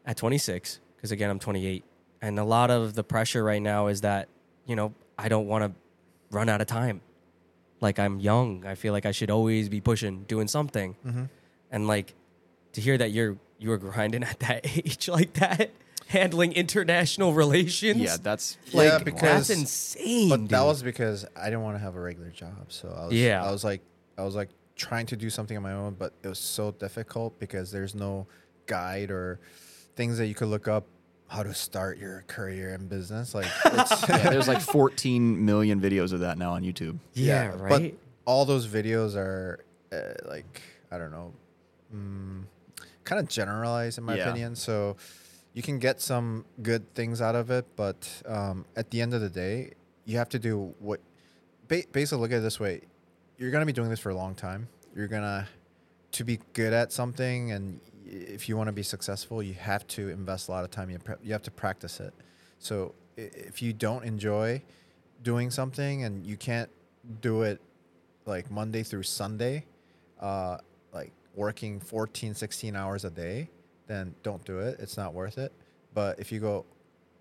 [0.05, 1.83] at 26, because again, I'm 28,
[2.21, 4.29] and a lot of the pressure right now is that
[4.65, 5.71] you know I don't want to
[6.31, 7.01] run out of time.
[7.79, 11.23] Like I'm young, I feel like I should always be pushing, doing something, Mm-hmm.
[11.71, 12.13] and like
[12.73, 15.71] to hear that you're you were grinding at that age like that,
[16.07, 17.99] handling international relations.
[17.99, 20.29] yeah, that's Yeah, like because- that's insane.
[20.29, 22.65] But that was because I didn't want to have a regular job.
[22.69, 23.43] So I was, Yeah.
[23.43, 23.81] I was like,
[24.17, 27.39] I was like trying to do something on my own, but it was so difficult
[27.39, 28.27] because there's no
[28.67, 29.39] guide or
[29.95, 30.85] things that you could look up
[31.27, 33.35] how to start your career in business.
[33.35, 36.97] Like, it's, yeah, there's like 14 million videos of that now on YouTube.
[37.13, 37.99] yeah, But right.
[38.25, 39.59] all those videos are
[39.91, 41.33] uh, like I don't know,
[41.93, 42.43] mm,
[43.03, 44.29] kind of generalized in my Yeah.
[44.29, 44.55] opinion.
[44.55, 44.95] So
[45.53, 49.21] you can get some good things out of it, but um, at the end of
[49.21, 49.71] the day,
[50.05, 51.01] you have to do what.
[51.67, 52.81] Ba- basically, look at it this way:
[53.37, 54.69] you're gonna be doing this for a long time.
[54.95, 55.47] You're gonna
[56.13, 59.85] to be good at something, and y- if you want to be successful, you have
[59.87, 60.89] to invest a lot of time.
[60.89, 62.13] You, pre- you have to practice it.
[62.59, 64.61] So if you don't enjoy
[65.23, 66.69] doing something and you can't
[67.21, 67.61] do it
[68.25, 69.65] like Monday through Sunday,
[70.19, 70.57] uh,
[70.93, 73.49] like working 14, 16 hours a day,
[73.87, 74.79] then don't do it.
[74.79, 75.51] It's not worth it.
[75.93, 76.65] But if you go,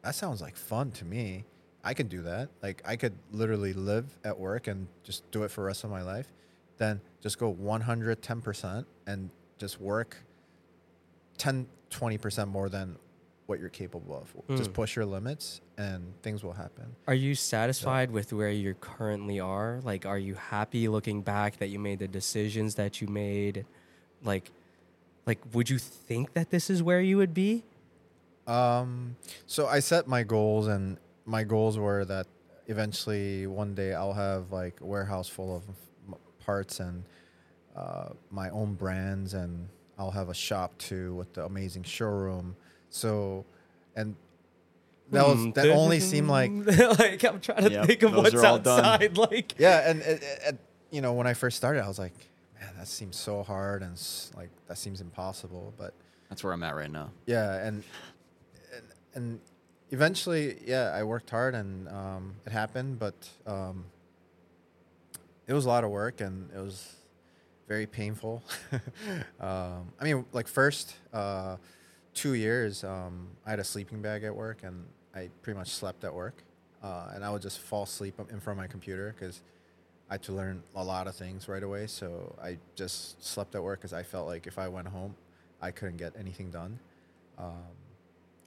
[0.02, 1.44] that sounds like fun to me.
[1.84, 2.48] I can do that.
[2.62, 5.90] Like I could literally live at work and just do it for the rest of
[5.90, 6.32] my life.
[6.78, 10.16] Then just go 110% and just work
[11.38, 12.96] 10, 20% more than
[13.46, 14.56] what you're capable of.
[14.56, 14.74] Just Mm.
[14.74, 16.96] push your limits and things will happen.
[17.06, 19.80] Are you satisfied with where you currently are?
[19.84, 23.64] Like, are you happy looking back that you made the decisions that you made?
[24.24, 24.50] Like,
[25.26, 27.64] like, would you think that this is where you would be?
[28.48, 32.26] Um, so I set my goals, and my goals were that
[32.68, 35.64] eventually one day I'll have like a warehouse full of
[36.40, 37.04] parts and
[37.76, 42.56] uh, my own brands, and I'll have a shop too with the amazing showroom.
[42.90, 43.44] So,
[43.94, 44.14] and
[45.10, 46.50] that was Hmm, that only seemed like
[46.98, 48.84] like I'm trying to Yep, think of those what's are all done.
[48.84, 49.16] outside.
[49.30, 50.58] Like, yeah, and it, it, it-
[50.90, 52.14] you know when I first started, I was like,
[52.60, 55.92] man, that seems so hard, and s- like that seems impossible, but.
[56.28, 57.10] That's where I'm at right now.
[57.26, 57.84] yeah and
[58.74, 59.40] and, and
[59.92, 63.14] eventually yeah i worked hard and um, it happened but
[63.46, 63.84] um,
[65.46, 66.96] it was a lot of work and it was
[67.68, 68.42] very painful.
[69.40, 71.56] Um, i mean like first uh,
[72.14, 74.84] two years um, i had a sleeping bag at work and
[75.14, 76.42] i pretty much slept at work.
[76.82, 79.42] Uh, and i would just fall asleep in front of my computer because
[80.10, 81.86] i had to learn a lot of things right away.
[81.86, 85.14] So i just slept at work because i felt like if i went home
[85.60, 86.78] I couldn't get anything done.
[87.38, 87.54] Um,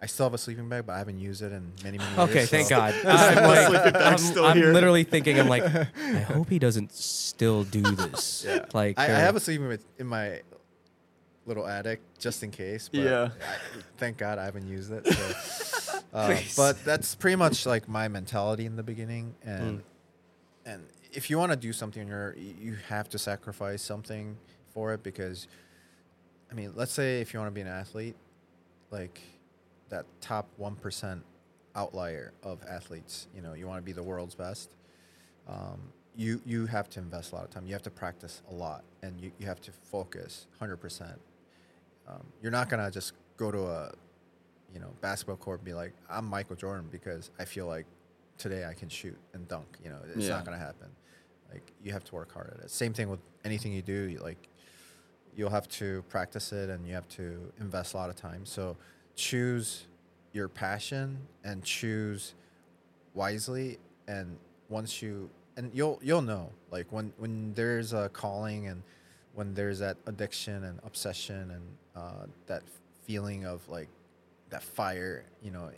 [0.01, 2.29] I still have a sleeping bag, but I haven't used it in many many years.
[2.29, 2.93] Okay, thank so- God.
[3.05, 4.71] I'm, like, sleeping I'm, still I'm here.
[4.73, 8.45] literally thinking, I'm like, I hope he doesn't still do this.
[8.47, 8.65] Yeah.
[8.73, 10.41] Like, I, I uh, have a sleeping bag in my
[11.45, 12.89] little attic just in case.
[12.89, 13.29] But Yeah.
[13.41, 15.05] I, thank God I haven't used it.
[15.07, 15.99] So.
[16.13, 19.83] uh, but that's pretty much like my mentality in the beginning, and Mm.
[20.65, 24.37] and if you want to do something, you're you have to sacrifice something
[24.73, 25.47] for it because,
[26.51, 28.15] I mean, let's say if you want to be an athlete,
[28.91, 29.19] like
[29.89, 31.23] that top one percent
[31.75, 34.75] outlier of athletes, you know, you want to be the world's best.
[35.47, 35.79] Um,
[36.15, 37.65] you you have to invest a lot of time.
[37.65, 41.19] You have to practice a lot, and you, you have to focus hundred percent.
[42.07, 43.91] Um, you're not gonna just go to a
[44.73, 47.85] you know basketball court and be like, I'm Michael Jordan because I feel like
[48.37, 49.77] today I can shoot and dunk.
[49.83, 50.35] You know, it's Yeah.
[50.35, 50.89] not gonna happen.
[51.51, 52.69] Like you have to work hard at it.
[52.71, 53.93] Same thing with anything you do.
[54.09, 54.49] You, like
[55.35, 58.45] you'll have to practice it and you have to invest a lot of time.
[58.45, 58.75] So
[59.19, 59.85] choose
[60.31, 62.35] your passion and choose
[63.13, 63.77] wisely
[64.07, 64.37] and
[64.69, 68.81] once you and you'll you'll know like when when there's a calling and
[69.33, 71.63] when there's that addiction and obsession and
[71.97, 72.63] uh, that
[73.05, 73.89] feeling of like
[74.51, 75.69] that fire you know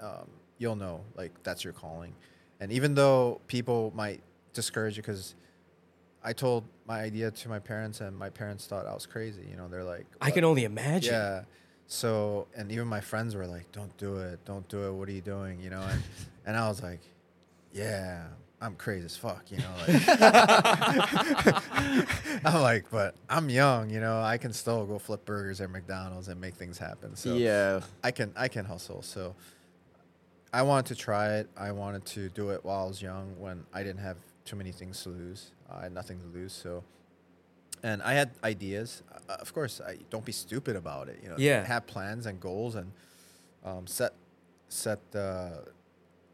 [0.00, 0.26] um,
[0.56, 2.14] you'll know like that's your calling
[2.60, 4.22] and even though people might
[4.54, 5.34] discourage you because
[6.24, 9.56] i told my idea to my parents and my parents thought i was crazy you
[9.56, 11.12] know they're like I can only imagine.
[11.12, 11.42] Yeah.
[11.88, 14.92] So, and even my friends were like, "Don't do it, don't do it.
[14.92, 16.02] What are you doing?" You know, and
[16.46, 17.00] and I was like,
[17.72, 18.24] "Yeah,
[18.60, 20.02] I'm crazy as fuck." You know, like
[22.44, 23.88] I'm like, but I'm young.
[23.88, 27.16] You know, I can still go flip burgers at McDonald's and make things happen.
[27.16, 27.80] So yeah.
[28.04, 29.00] I can I can hustle.
[29.00, 29.34] So
[30.52, 31.48] I wanted to try it.
[31.56, 34.72] I wanted to do it while I was young when I didn't have too many
[34.72, 35.52] things to lose.
[35.70, 36.52] I had nothing to lose.
[36.52, 36.84] So
[37.82, 39.02] and I had ideas.
[39.28, 41.20] Uh, of course, I don't be stupid about it.
[41.22, 41.64] You know, Yeah.
[41.64, 42.92] have plans and goals and
[43.64, 44.12] um, set
[44.68, 45.64] set the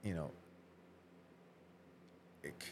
[0.03, 0.31] you know
[2.45, 2.65] like,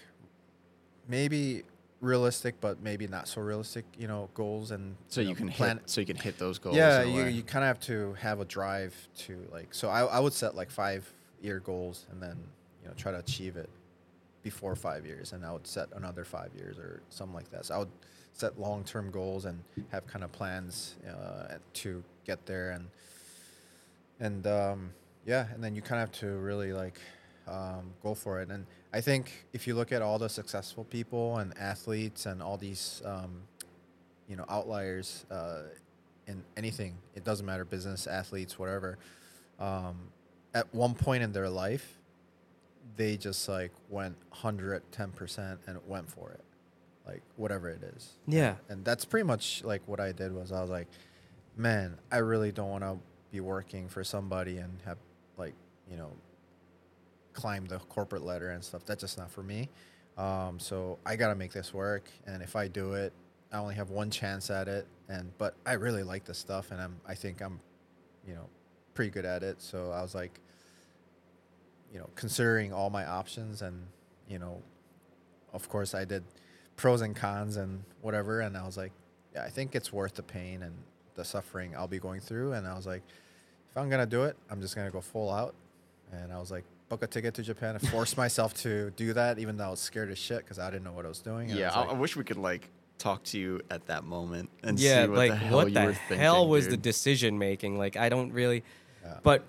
[1.08, 1.62] maybe
[2.00, 3.84] realistic, but maybe not so realistic.
[3.98, 5.90] You know, goals and So you you know, can plan hit.
[5.90, 6.76] So you can hit those goals.
[6.76, 10.18] yeah you, you kind of have to have a drive to like so I, I
[10.20, 11.08] would set like five
[11.40, 12.36] year goals and then
[12.82, 13.68] you know try to achieve it
[14.42, 17.74] before five years and i would set another five years or something like that so
[17.74, 17.88] i would
[18.32, 22.88] set long-term goals and have kind of plans uh, to get there and
[24.20, 24.90] and um,
[25.26, 26.98] yeah and then you kind of have to really like
[27.48, 28.50] um, go for it.
[28.50, 32.56] And i think if you look at all the successful people and athletes and all
[32.56, 33.42] these um,
[34.28, 35.62] you know outliers uh,
[36.26, 38.98] in anything it doesn't matter business athletes whatever
[39.58, 39.96] um,
[40.54, 41.98] at one point in their life
[42.96, 46.44] they just like went 110% and went for it
[47.06, 48.12] like whatever it is.
[48.26, 48.56] Yeah.
[48.68, 50.88] and that's pretty much like what i did was i was like
[51.56, 52.98] man i really don't want to
[53.30, 54.98] be working for somebody and have
[55.36, 55.54] like
[55.90, 56.10] you know
[57.32, 58.84] climb the corporate ladder and stuff.
[58.84, 59.68] That's just not for me.
[60.18, 63.14] Um, so i gotta make this work and if i do it
[63.50, 66.78] i only have one chance at it and but i really like this stuff and
[66.82, 67.58] i'm i think i'm
[68.28, 68.46] you know
[68.92, 69.62] pretty good at it.
[69.62, 70.38] So i was like
[71.92, 73.86] you know considering all my options and
[74.28, 74.60] you know
[75.54, 76.24] of course i did
[76.76, 78.92] pros and cons and whatever and i was like
[79.34, 80.74] yeah i think it's worth the pain and
[81.14, 83.02] the suffering i'll be going through and i was like
[83.70, 85.54] if i'm gonna do it i'm just gonna go full out
[86.12, 89.38] and i was like book a ticket to japan and force myself to do that
[89.38, 91.50] even though i was scared as shit because i didn't know what i was doing
[91.50, 91.66] and yeah.
[91.68, 92.68] was I, like, I wish we could like
[92.98, 95.74] talk to you at that moment and yeah, see what like the hell what you
[95.74, 96.82] the were hell thinking, was the dude.
[96.82, 97.76] decision making?
[97.76, 98.62] Like I don't really,
[99.04, 99.18] Yeah.
[99.24, 99.42] but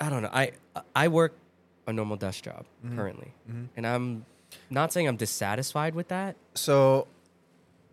[0.00, 0.30] I don't know.
[0.32, 0.52] I
[0.94, 1.34] I work
[1.88, 2.94] a normal desk job Mhm.
[2.94, 3.68] currently, Mhm.
[3.76, 4.24] and I'm
[4.70, 6.36] not saying I'm dissatisfied with that.
[6.54, 7.06] So,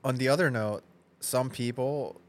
[0.03, 0.83] on the other note,
[1.19, 2.19] some people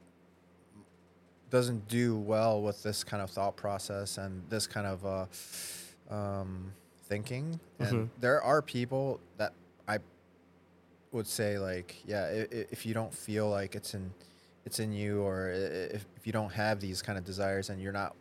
[1.51, 6.73] doesn't do well with this kind of thought process and this kind of uh, um,
[7.05, 7.61] thinking.
[7.78, 8.09] And Mhm.
[8.20, 9.53] there are people that
[9.86, 9.98] I
[11.12, 14.12] would say like, yeah, if, if you don't feel like it's in
[14.65, 17.93] it's in you, or if, if you don't have these kind of desires and you're
[17.93, 18.16] not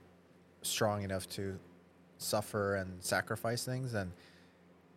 [0.62, 1.58] strong enough to
[2.20, 4.14] suffer and sacrifice things, then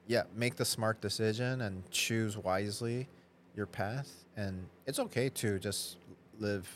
[0.09, 3.07] yeah, make the smart decision and choose wisely
[3.55, 4.11] your path.
[4.37, 5.99] And it's okay to just
[6.41, 6.69] live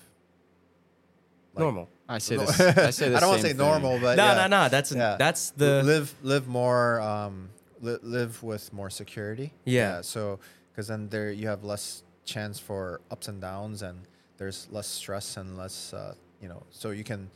[1.54, 1.88] like- Normal.
[2.08, 2.60] I say this.
[2.60, 3.16] I say this.
[3.16, 4.68] I don't want to same say normal, but no, yeah, no, no.
[4.68, 5.16] That's yeah.
[5.18, 7.48] that's the live live more um
[7.80, 9.52] li- live with more security.
[9.64, 10.02] Yeah.
[10.02, 10.38] so
[10.70, 13.98] because then there you have less chance for ups and downs, and
[14.36, 16.62] there's less stress and less uh, you know.
[16.70, 17.30] So you can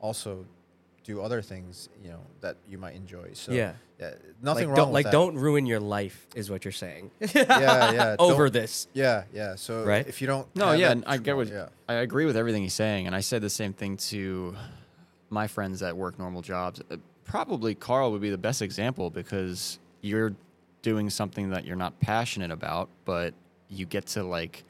[0.00, 0.44] also
[1.06, 3.30] do other things, you know, that you might enjoy.
[3.34, 3.72] So Yeah.
[3.98, 4.10] yeah
[4.42, 5.12] nothing like, wrong don't, with like that.
[5.12, 7.10] don't ruin your life is what you're saying.
[7.34, 8.16] yeah, yeah.
[8.18, 8.88] Over this.
[8.92, 9.54] Yeah, yeah.
[9.54, 10.06] So Right?
[10.06, 12.62] if you don't, No, yeah, that and I get what control, I agree with everything
[12.62, 14.56] he's saying, and I said the same thing to
[15.30, 16.82] my friends that work normal jobs.
[16.90, 20.32] Uh, Probably Carl would be the best example because you're
[20.82, 23.34] doing something that you're not passionate about, but
[23.68, 24.62] you get to like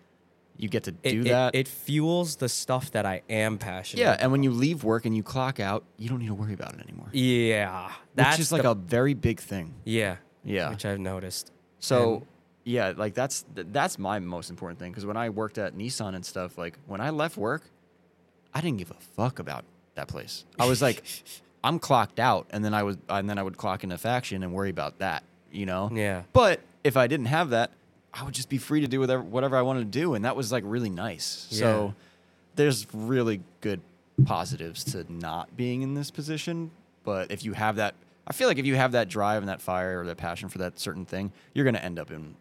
[0.58, 1.54] you get to do it- that.
[1.54, 4.00] It, fuels the stuff that I am passionate.
[4.02, 6.54] yeah, and when you leave work and you clock out, you don't need to worry
[6.54, 7.08] about it anymore.
[7.12, 9.74] yeah, that's is like the- a very big thing.
[9.84, 10.70] yeah, Yeah.
[10.70, 11.52] which I've noticed.
[11.78, 12.26] So And-
[12.64, 16.24] yeah, like that's that's my most important thing because when I worked at Nissan and
[16.24, 17.70] stuff, like when I left work,
[18.54, 19.64] I didn't give a fuck about
[19.94, 20.44] that place.
[20.58, 21.02] I was like,
[21.64, 24.52] I'm clocked out, and then I was and then I would clock into faction and
[24.52, 25.22] worry about that,
[25.52, 25.90] you know.
[25.92, 26.22] Yeah.
[26.32, 27.72] But if I didn't have that,
[28.18, 30.36] I would just be free to do whatever whatever I wanted to do, and that
[30.36, 31.48] was like really nice.
[31.50, 31.58] Yeah.
[31.58, 31.94] So
[32.54, 33.80] there's really good
[34.24, 36.70] positives to not being in this position.
[37.04, 37.94] But if you have that,
[38.26, 40.58] I feel like if you have that drive and that fire or that passion for
[40.58, 42.34] that certain thing, you're going to end up in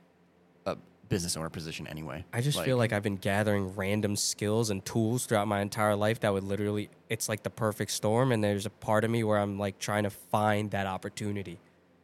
[0.66, 0.78] a
[1.10, 2.26] business owner position anyway.
[2.34, 6.22] I just feel like I've been gathering random skills and tools throughout my entire life
[6.22, 9.38] that would literally it's like the perfect storm and there's a part of me where
[9.38, 11.60] I'm like trying to find that opportunity.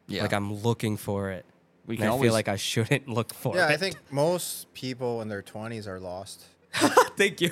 [0.07, 0.21] Yeah.
[0.21, 1.45] Like I'm looking for it.
[1.87, 3.71] We can I always- feel like I shouldn't look for Yeah, it.
[3.73, 6.43] I think most people in their twenties are lost.
[7.17, 7.51] Thank you.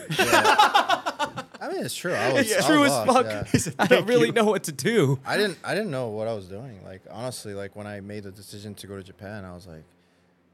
[1.61, 2.13] I mean, it's true.
[2.13, 3.25] I was, it's I true was as fuck.
[3.25, 3.73] yeah.
[3.79, 5.19] I don't really know what to do.
[5.25, 5.57] I didn't.
[5.63, 6.79] I didn't know what I was doing.
[6.85, 9.83] Like honestly, like when I made the decision to go to Japan, I was like,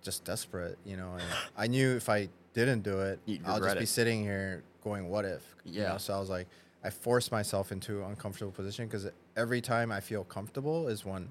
[0.04, 1.14] just desperate, you know.
[1.14, 1.24] And
[1.58, 3.88] I knew if I didn't do it, You'd I'll just be it.
[3.88, 5.90] sitting here going, "What if?" You Yeah.
[5.94, 5.98] know?
[6.00, 6.48] So I was like,
[6.84, 9.08] I forced myself into an uncomfortable position because
[9.38, 11.30] every time I feel comfortable is when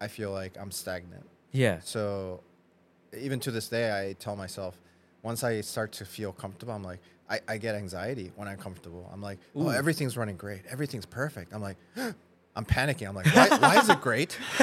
[0.00, 1.24] I feel like I'm stagnant.
[1.52, 1.80] Yeah.
[1.84, 2.40] So
[3.18, 4.78] even to this day, I tell myself,
[5.22, 9.08] once I start to feel comfortable, I'm like, I, I get anxiety when I'm comfortable.
[9.12, 10.62] I'm like, oh, everything's running great.
[10.70, 11.52] Everything's perfect.
[11.52, 11.76] I'm like,
[12.56, 13.06] I'm panicking.
[13.08, 14.32] I'm like, why, why is it great?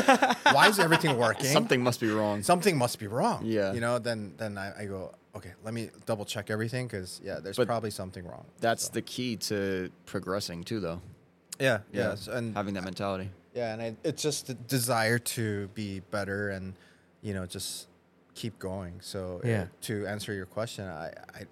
[0.51, 1.45] Why is everything working?
[1.45, 2.41] something must be wrong.
[2.43, 3.41] Something must be wrong.
[3.45, 3.71] Yeah.
[3.73, 7.39] You know, then then I, I go, okay, let me double check everything because yeah,
[7.39, 8.45] there's But probably something wrong.
[8.61, 11.01] That's So, the key to progressing too, though.
[11.59, 13.29] yeah, yeah, so- and having that mentality.
[13.53, 16.73] Yeah, and I, it's just the desire to be better and
[17.21, 17.87] you know just
[18.35, 18.99] keep going.
[19.01, 19.65] So uh, Yeah.
[19.81, 21.43] to answer your question, I, I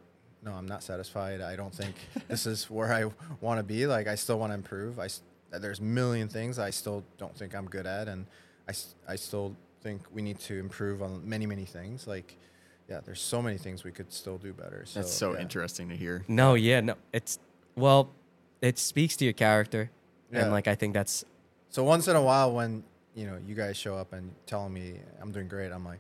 [0.44, 1.40] no, I'm not satisfied.
[1.42, 1.96] I don't think
[2.28, 3.06] this is where I
[3.40, 3.86] want to be.
[3.86, 5.00] Like I still want to improve.
[5.00, 5.08] I
[5.52, 8.26] there's a million things I still don't think I'm good at, and
[8.68, 8.74] I
[9.08, 12.08] I still think we need to improve on many many things.
[12.08, 12.38] Like
[12.90, 14.84] yeah, there's so many things we could still do better.
[14.86, 15.42] So, That's so yeah.
[15.42, 16.26] interesting to hear.
[16.28, 16.96] No, yeah, no.
[17.14, 17.40] It's
[17.76, 18.10] well,
[18.62, 19.92] it speaks to your character.
[20.32, 20.44] Yeah.
[20.44, 21.24] And like I think that's
[21.72, 22.84] So once in a while, when
[23.16, 26.00] you know you guys show up and telling me I'm doing great, I'm like,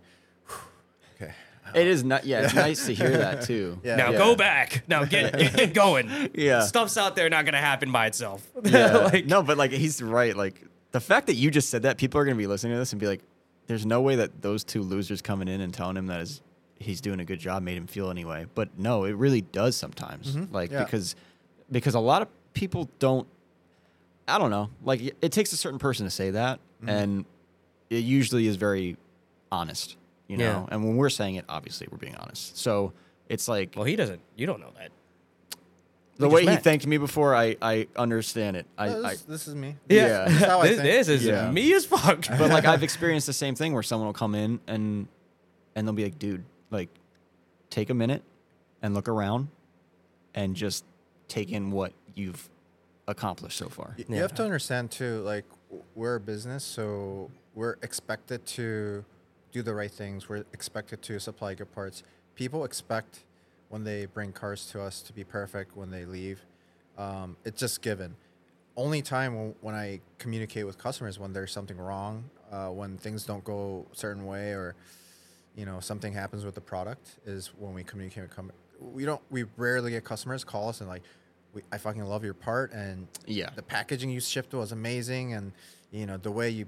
[1.15, 1.33] okay.
[1.73, 2.25] It is not.
[2.25, 3.79] Yeah, it's nice to hear that too.
[3.83, 3.95] Yeah.
[3.95, 4.17] now yeah.
[4.17, 4.83] go back.
[4.87, 6.29] Now get, get going.
[6.33, 6.61] Yeah.
[6.61, 8.45] Stuff's out there not gonna happen by itself.
[8.63, 8.97] Yeah.
[8.97, 10.35] like no, but like he's right.
[10.35, 10.61] Like
[10.91, 12.99] the fact that you just said that, people are gonna be listening to this and
[12.99, 13.21] be like,
[13.67, 16.41] "There's no way that those two losers coming in and telling him that is
[16.79, 20.35] he's doing a good job made him feel anyway." But no, it really does sometimes.
[20.35, 20.53] Mm-hmm.
[20.53, 20.83] Like Yeah.
[20.83, 21.15] because
[21.71, 23.27] because a lot of people don't.
[24.27, 24.69] I don't know.
[24.83, 26.89] Like it- it takes a certain person to say that, mm-hmm.
[26.89, 27.25] and
[27.89, 28.97] it usually is very
[29.51, 29.97] honest.
[30.27, 30.65] You know, Yeah.
[30.75, 32.57] and when we're saying it, obviously we're being honest.
[32.57, 32.93] So
[33.27, 34.91] it's like Well he doesn't you don't know that.
[36.17, 38.65] the we way just he thanked me before, I I understand it.
[38.77, 39.75] I, Oh, I this, this is me.
[39.89, 40.25] Yeah.
[40.61, 41.51] This is this, this is Yeah.
[41.51, 42.25] me as fuck.
[42.29, 45.07] but like I've experienced the same thing where someone will come in and
[45.75, 46.89] and they'll be like, dude, like
[47.69, 48.23] take a minute
[48.81, 49.49] and look around
[50.33, 50.85] and just
[51.27, 52.47] take in what you've
[53.07, 53.95] accomplished so far.
[53.97, 55.45] Y- You have to understand too, like
[55.95, 59.03] we're a business, so we're expected to
[59.51, 60.29] do the right things.
[60.29, 62.03] We're expected to supply good parts.
[62.35, 63.23] People expect
[63.69, 66.41] when they bring cars to us to be perfect when they leave.
[66.97, 68.15] Um, it's just given.
[68.77, 73.25] Only time when, when I communicate with customers when there's something wrong, uh, when things
[73.25, 74.75] don't go a certain way, or
[75.55, 78.23] you know something happens with the product, is when we communicate.
[78.23, 79.21] With com- we don't.
[79.29, 81.03] We rarely get customers call us and like,
[81.53, 83.49] we, I fucking love your part and Yeah.
[83.55, 85.51] the packaging you shipped was amazing and
[85.91, 86.67] you know the way you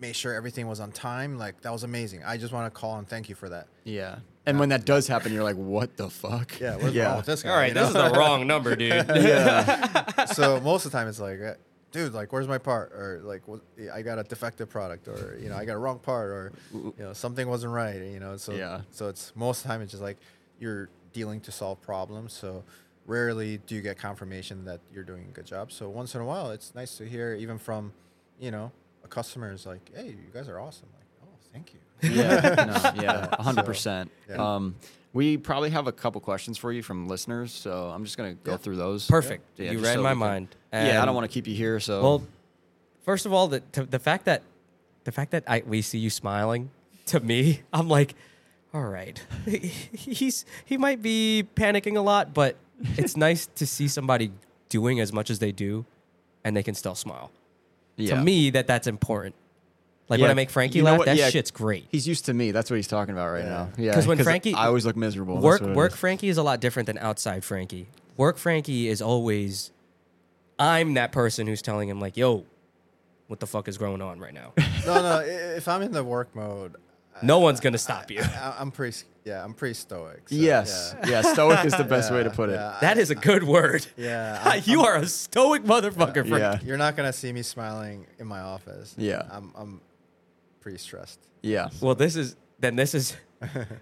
[0.00, 2.98] made sure everything was on time like that was amazing i just want to call
[2.98, 4.18] and thank you for that Yeah.
[4.44, 6.58] And when that does happen, you're like, what the fuck?
[6.58, 8.90] yeah what's wrong with this guy All right, you this is the wrong number, dude.
[9.14, 10.24] yeah.
[10.38, 11.54] so most of the time it's like uh,
[11.92, 13.60] dude like where's my part or like what,
[13.92, 16.94] i got a defective product or you know i got a wrong part or you
[16.98, 18.80] know something wasn't right you know so Yeah.
[18.90, 20.16] so it's most of the time it's just like
[20.58, 22.64] you're dealing to solve problems so
[23.06, 26.24] rarely do you get confirmation that you're doing a good job so once in a
[26.24, 27.92] while it's nice to hear even from
[28.38, 28.70] you know
[29.04, 31.80] a customer is like hey you guys are awesome like oh Thank you.
[32.10, 34.10] Yeah, no, yeah, So, hundred percent.
[34.28, 34.36] yeah.
[34.56, 34.74] Um,
[35.12, 38.52] we probably have a couple questions for you from listeners, so I'm just gonna go
[38.52, 38.56] Yeah.
[38.56, 39.06] through those.
[39.06, 39.44] Perfect.
[39.56, 40.56] Yeah, you just read so my can- mind.
[40.72, 42.22] yeah, I don't want to keep you here, so Well,
[43.04, 44.42] first of all, the to, the fact that
[45.04, 46.70] the fact that I we see you smiling
[47.06, 48.14] to me, I'm like,
[48.74, 49.22] all right,
[49.92, 52.56] he's he might be panicking a lot, but
[52.96, 54.32] it's nice to see somebody
[54.68, 55.84] doing as much as they do,
[56.44, 57.30] and they can still smile.
[57.96, 58.16] yeah.
[58.16, 59.34] To me, that that's important.
[60.08, 61.04] Like Yeah, when I make Frankie you know laugh, what?
[61.06, 61.30] that Yeah.
[61.30, 61.86] shit's great.
[61.90, 62.50] he's used to me.
[62.50, 63.50] That's what he's talking about right now.
[63.50, 63.56] Yeah.
[63.76, 63.84] now.
[63.84, 65.38] Yeah, 'Cause when Frankie- I always look miserable.
[65.38, 65.98] Work work is.
[65.98, 67.86] Frankie is a lot different than outside Frankie.
[68.16, 69.70] Work Frankie is always
[70.58, 72.44] I'm that person who's telling him like, "Yo,
[73.26, 74.52] what the fuck is going on right now?"
[74.86, 75.18] No, no.
[75.20, 75.24] i-
[75.56, 76.76] If I'm in the work mode,
[77.22, 78.20] no one's gonna stop you.
[78.22, 78.94] I, I'm pretty.
[78.96, 80.28] s- Yeah, I'm pretty stoic.
[80.28, 81.08] so, Yes, Yeah.
[81.10, 81.22] yeah.
[81.32, 82.54] Stoic is the best way to Yeah, put it.
[82.54, 83.86] yeah, That is a good word.
[83.96, 84.40] Yeah.
[84.44, 86.38] I'm- you are a stoic motherfucker, Frank.
[86.38, 88.94] Yeah, You're not gonna see me smiling in my office.
[88.98, 89.22] Yeah.
[89.30, 89.52] I'm.
[89.56, 89.80] I'm
[90.60, 91.20] pretty stressed.
[91.42, 91.68] yeah.
[91.80, 93.16] Well, this is then this is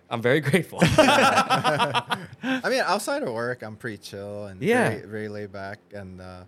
[0.09, 0.79] I'm very grateful.
[0.83, 4.89] I mean, outside of work, I'm pretty chill and Yeah.
[4.91, 6.45] very, very laid back, and uh,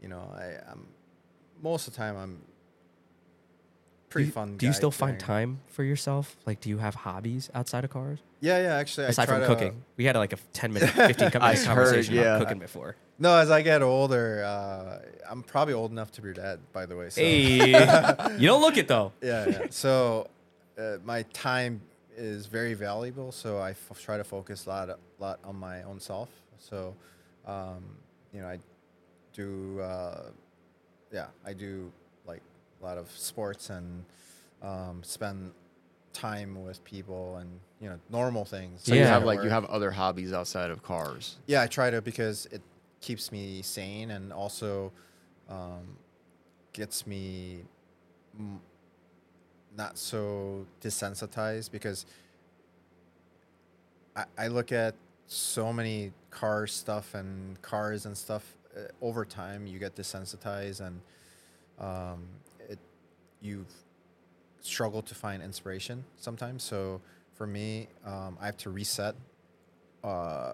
[0.00, 0.86] you know, I, I'm
[1.62, 2.42] most of the time I'm
[4.14, 4.56] pretty do you, fun.
[4.56, 6.36] Do you still find time for yourself?
[6.46, 8.76] Like, do you have hobbies outside of cars Yeah, yeah.
[8.76, 9.82] Actually, aside I from to, cooking?
[9.96, 12.22] We had like a 10 minute, 15 minute I heard, conversation yeah.
[12.22, 12.96] about cooking before.
[13.18, 14.98] No, as I get older, uh,
[15.30, 16.60] I'm probably old enough to be your dad.
[16.72, 17.66] By the way, so Hey,
[18.38, 19.12] you don't look it though.
[19.22, 19.66] yeah, yeah.
[19.70, 20.28] So
[20.78, 21.80] uh, my time
[22.16, 23.30] is very valuable.
[23.32, 26.28] So I f- try to focus a lot, lot on my own self.
[26.58, 26.94] So,
[27.46, 27.82] um,
[28.32, 28.58] you know, I
[29.32, 30.30] do, uh,
[31.12, 31.90] yeah, I do
[32.80, 34.04] a lot of sports and
[34.62, 35.52] um, spend
[36.12, 38.82] time with people and you know normal things.
[38.84, 39.08] So you Yeah.
[39.08, 41.36] have like you have other hobbies outside of cars.
[41.46, 42.62] Yeah, I try to because it
[43.00, 44.92] keeps me sane and also
[45.48, 45.96] um,
[46.72, 47.64] gets me
[48.38, 48.60] m-
[49.76, 52.06] not so desensitized because
[54.16, 54.94] I, I look at
[55.26, 61.00] so many car stuff and cars and stuff uh, over time you get desensitized and
[61.78, 62.43] um, it
[63.44, 63.64] you
[64.60, 67.00] struggle to find inspiration sometimes so
[67.34, 69.14] for me um, i have to reset
[70.02, 70.52] uh,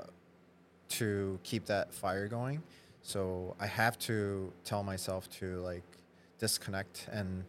[0.90, 2.62] to keep that fire going.
[3.02, 5.84] So I have to tell myself to like
[6.38, 7.44] disconnect and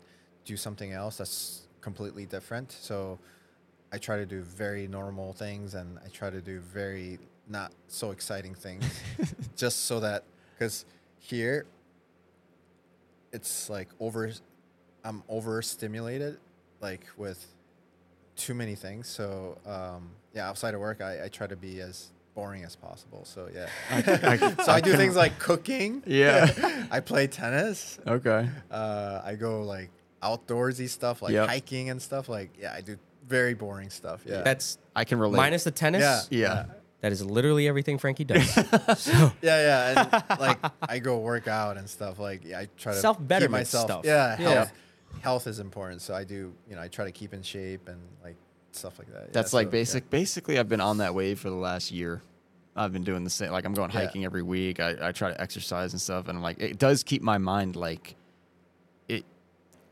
[0.45, 2.71] do something else that's completely different.
[2.71, 3.19] So
[3.91, 7.19] I try to do very normal things and I try to do very
[7.49, 8.85] not so exciting things
[9.57, 10.23] just so that
[10.53, 10.85] because
[11.19, 11.65] here
[13.33, 14.31] it's like over
[15.03, 16.37] I'm overstimulated
[16.81, 17.45] like with
[18.35, 19.07] too many things.
[19.07, 23.25] So um, yeah, outside of work, I, I try to be as boring as possible.
[23.25, 24.01] So yeah, I-
[24.63, 26.03] so I, do can- things like cooking.
[26.05, 26.85] Yeah.
[26.91, 27.99] I play tennis.
[28.07, 28.47] Okay.
[28.69, 29.89] Uh, I go like
[30.23, 31.47] outdoorsy stuff, like Yep.
[31.49, 32.29] hiking and stuff.
[32.29, 32.97] Like yeah, I do
[33.27, 34.21] very boring stuff.
[34.25, 35.37] Yeah, That's I can relate.
[35.37, 36.01] minus the tennis.
[36.01, 36.65] yeah, Yeah.
[37.01, 38.55] That is literally everything Frankie does.
[39.07, 40.05] yeah, yeah.
[40.29, 42.19] And like I go work out and stuff.
[42.19, 43.85] Like yeah, I try to self better myself.
[43.85, 44.05] stuff.
[44.05, 44.69] Yeah, Yeah.
[45.21, 45.47] Health.
[45.47, 46.53] Is important, so I do.
[46.69, 48.35] You know, I try to keep in shape and like
[48.71, 49.23] stuff like that.
[49.25, 49.71] Yeah, That's so, like yeah.
[49.71, 50.09] basic.
[50.09, 52.21] Basically, I've been on that wave for the last year.
[52.75, 53.51] I've been doing the same.
[53.51, 53.99] Like I'm going Yeah.
[54.01, 54.79] hiking every week.
[54.79, 58.15] I, I try to exercise and stuff, and like it does keep my mind like
[59.09, 59.25] it.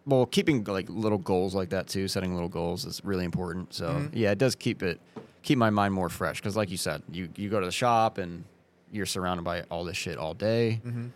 [0.06, 3.74] Well, keeping like little goals like that too, setting little goals is really important.
[3.74, 4.10] So Mhm.
[4.14, 5.00] yeah, it does keep it
[5.42, 6.40] keep my mind more fresh.
[6.40, 8.46] Because like you said, you you go to the shop and
[8.92, 10.82] you're surrounded by all this shit all day.
[10.86, 11.12] Mhm.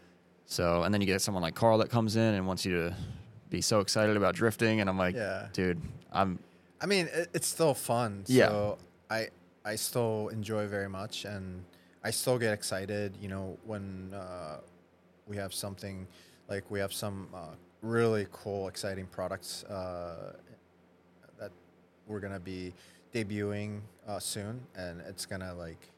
[0.45, 2.95] So and then you get someone like Carl that comes in and wants you to
[3.53, 5.47] be so excited about drifting, and I'm like, Yeah.
[5.53, 5.79] dude,
[6.11, 6.39] I'm
[6.81, 8.23] I mean, it, it's still fun.
[8.27, 8.47] Yeah.
[8.47, 8.77] So
[9.09, 9.29] I
[9.63, 11.63] I still enjoy very much, and
[12.03, 13.15] I still get excited.
[13.21, 14.57] You know, when uh,
[15.27, 16.07] we have something
[16.49, 20.33] like we have some uh, really cool, exciting products uh,
[21.39, 21.51] that
[22.07, 22.73] we're gonna be
[23.13, 25.91] debuting uh, soon, and it's gonna like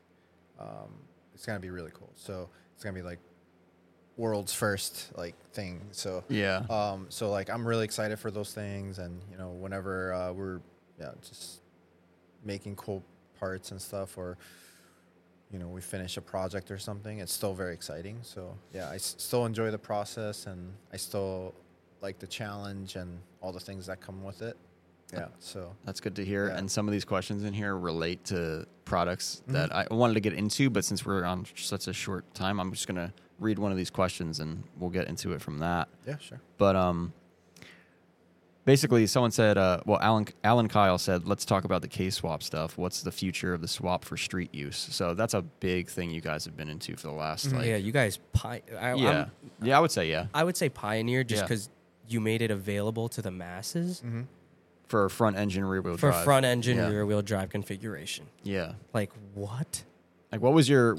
[0.59, 0.91] um,
[1.33, 2.11] it's gonna be really cool.
[2.15, 3.19] So it's gonna be like
[4.17, 5.81] world's first like thing.
[5.91, 6.63] So yeah.
[6.69, 10.59] um, so like I'm really excited for those things, and you know, whenever uh, we're
[10.99, 11.61] yeah just
[12.43, 13.03] making cool
[13.39, 14.37] parts and stuff, or
[15.51, 18.17] you know, we finish a project or something, it's still very exciting.
[18.21, 21.53] So yeah, I s- still enjoy the process, and I still
[22.01, 24.57] like the challenge and all the things that come with it.
[25.13, 25.27] Yeah.
[25.39, 26.47] So That's good to hear.
[26.49, 26.57] Yeah.
[26.57, 29.53] And some of these questions in here relate to products Mhm.
[29.53, 32.71] that I wanted to get into, but since we're on such a short time, I'm
[32.71, 35.87] just gonna read one of these questions and we'll get into it from that.
[36.07, 36.39] yeah, sure.
[36.57, 37.13] But um,
[38.65, 42.43] basically, someone said, uh, well, Alan Alan Kyle said, let's talk about the K swap
[42.43, 42.77] stuff.
[42.77, 44.77] What's the future of the swap for street use?
[44.77, 47.77] So that's a big thing you guys have been into for the last like yeah,
[47.77, 48.19] you guys.
[48.33, 49.25] Pi- I, I'm- yeah
[49.61, 51.47] yeah I would say yeah I would say pioneer just Yeah.
[51.47, 51.69] because
[52.07, 54.01] you made it available to the masses.
[54.05, 54.21] Mm-hmm.
[54.87, 56.23] for front engine rear wheel for drive.
[56.23, 56.89] front engine Yeah.
[56.89, 58.27] rear wheel drive configuration.
[58.43, 58.73] Yeah.
[58.93, 59.83] Like what?
[60.31, 60.97] Like what was your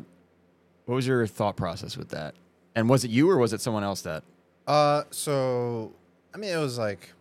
[0.86, 2.34] what was your thought process with that?
[2.74, 4.24] And was it you or was it someone else that
[4.66, 5.92] Uh, so
[6.34, 7.12] I mean, it was like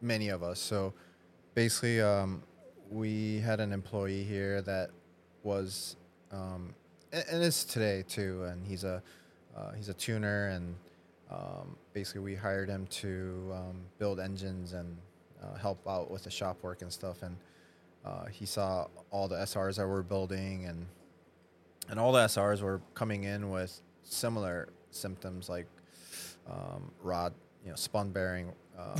[0.00, 0.58] many of us.
[0.60, 0.92] So
[1.54, 2.42] basically, um,
[2.90, 4.90] we had an employee here that
[5.42, 5.96] was,
[6.30, 6.74] um,
[7.12, 9.02] and, and it's today too, and he's a
[9.56, 10.74] uh, he's a tuner, and
[11.30, 14.96] um, basically we hired him to um, build engines and
[15.42, 17.36] uh, help out with the shop work and stuff, and
[18.04, 20.86] uh, he saw all the SRs that we're building and
[21.88, 25.66] and all the SRs were coming in with similar symptoms like
[26.50, 27.32] um, rod,
[27.64, 28.94] you know, spun bearing, um,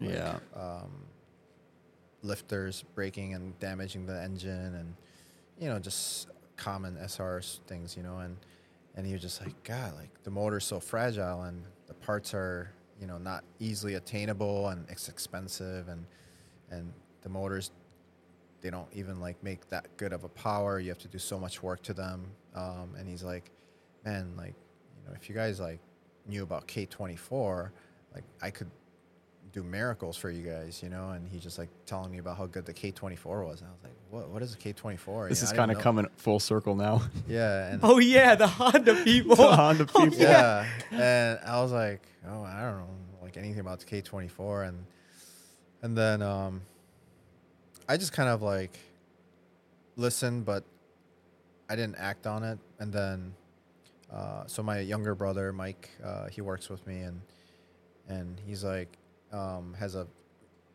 [0.00, 0.38] like, Yeah.
[0.54, 0.90] um,
[2.22, 4.94] lifters breaking and damaging the engine, and
[5.58, 8.36] you know, just common SR things, you know, and
[8.96, 12.70] and he was just like, God, like the motor's so fragile, and the parts are,
[13.00, 16.04] you know, not easily attainable, and it's expensive, and
[16.70, 16.92] and
[17.22, 17.70] the motors
[18.60, 20.78] they don't even like make that good of a power.
[20.80, 22.26] You have to do so much work to them.
[22.54, 23.50] Um, and he's like,
[24.04, 24.54] man, like,
[24.96, 25.78] you know, if you guys like
[26.26, 27.70] knew about K24,
[28.14, 28.70] like I could
[29.52, 31.10] do miracles for you guys, you know.
[31.10, 33.60] And he's just like telling me about how good the K24 was.
[33.60, 34.28] And I was like, what?
[34.28, 35.28] What is a K24?
[35.28, 37.02] this You know, is kind of coming full circle now?
[37.28, 37.68] Yeah.
[37.72, 39.36] And Oh yeah, the Honda people.
[39.36, 40.18] The Honda Oh, people.
[40.18, 40.66] yeah.
[40.90, 42.88] And I was like, oh, I don't know,
[43.22, 44.68] like anything about the K24.
[44.68, 44.84] And
[45.82, 46.62] and then um,
[47.88, 48.78] I just kind of like
[49.96, 50.64] listened, but
[51.68, 52.58] I didn't act on it.
[52.78, 53.34] And then,
[54.12, 57.20] uh, so my younger brother Mike, uh, he works with me, and
[58.08, 58.96] and he's like,
[59.32, 60.06] um, has a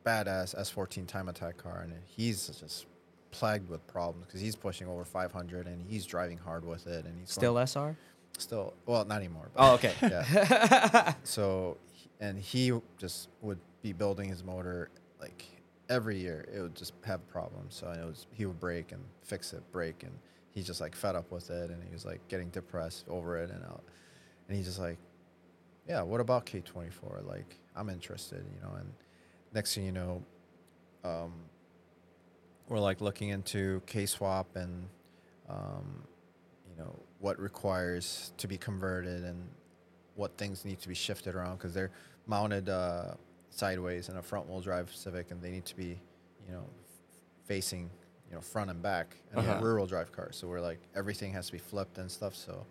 [0.05, 2.85] badass S14 time attack car, and he's just
[3.31, 7.17] plagued with problems because he's pushing over 500 and he's driving hard with it, and
[7.19, 7.95] he's Still going- SR?
[8.39, 9.47] still well not anymore.
[9.53, 9.93] But Oh, okay.
[10.01, 11.13] yeah.
[11.23, 11.77] so
[12.19, 14.89] and he just would be building his motor
[15.21, 15.45] like
[15.89, 16.45] every year.
[16.53, 17.75] It would just have problems.
[17.75, 20.11] So it was he would break and fix it, break, and
[20.51, 23.49] he's just like fed up with it, and he was like getting depressed over it,
[23.49, 23.83] and out.
[24.47, 24.97] And he's just like,
[25.87, 27.21] yeah, what about K twenty four?
[27.23, 28.75] Like I'm interested, you know.
[28.75, 28.91] And
[29.53, 30.23] next thing you know,
[31.03, 31.33] um,
[32.67, 34.87] we're like looking into K swap and
[35.49, 36.03] um,
[36.69, 39.47] you know what requires to be converted and
[40.15, 41.91] what things need to be shifted around because they're
[42.27, 43.13] mounted uh,
[43.53, 45.99] sideways in a front wheel drive Civic and they need to be
[46.47, 46.65] you know
[47.45, 47.89] facing
[48.29, 49.59] you know front and back and Uh-huh.
[49.59, 52.35] a rear wheel drive car so we're like everything has to be flipped and stuff
[52.35, 52.65] so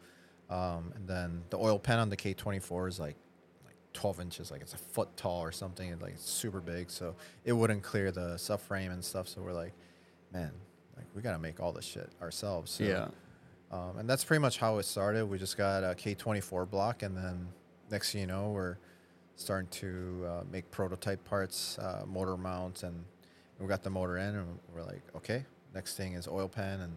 [0.50, 3.16] um, and then the oil pan on the K24 is like
[3.64, 6.90] like 12 inches like it's a foot tall or something and like it's super big
[6.90, 7.14] so
[7.44, 9.72] it wouldn't clear the subframe and stuff so we're like
[10.32, 10.50] man
[10.96, 13.08] like we got to make all this shit ourselves so yeah.
[13.70, 15.24] um, and that's pretty much how it started.
[15.26, 17.48] We just got a K24 block, and then
[17.90, 18.76] next thing you know, we're
[19.42, 23.04] starting to uh, make prototype parts, uh, motor mounts, and
[23.58, 25.44] we got the motor in, and we're like, okay,
[25.74, 26.92] next thing is oil pan, and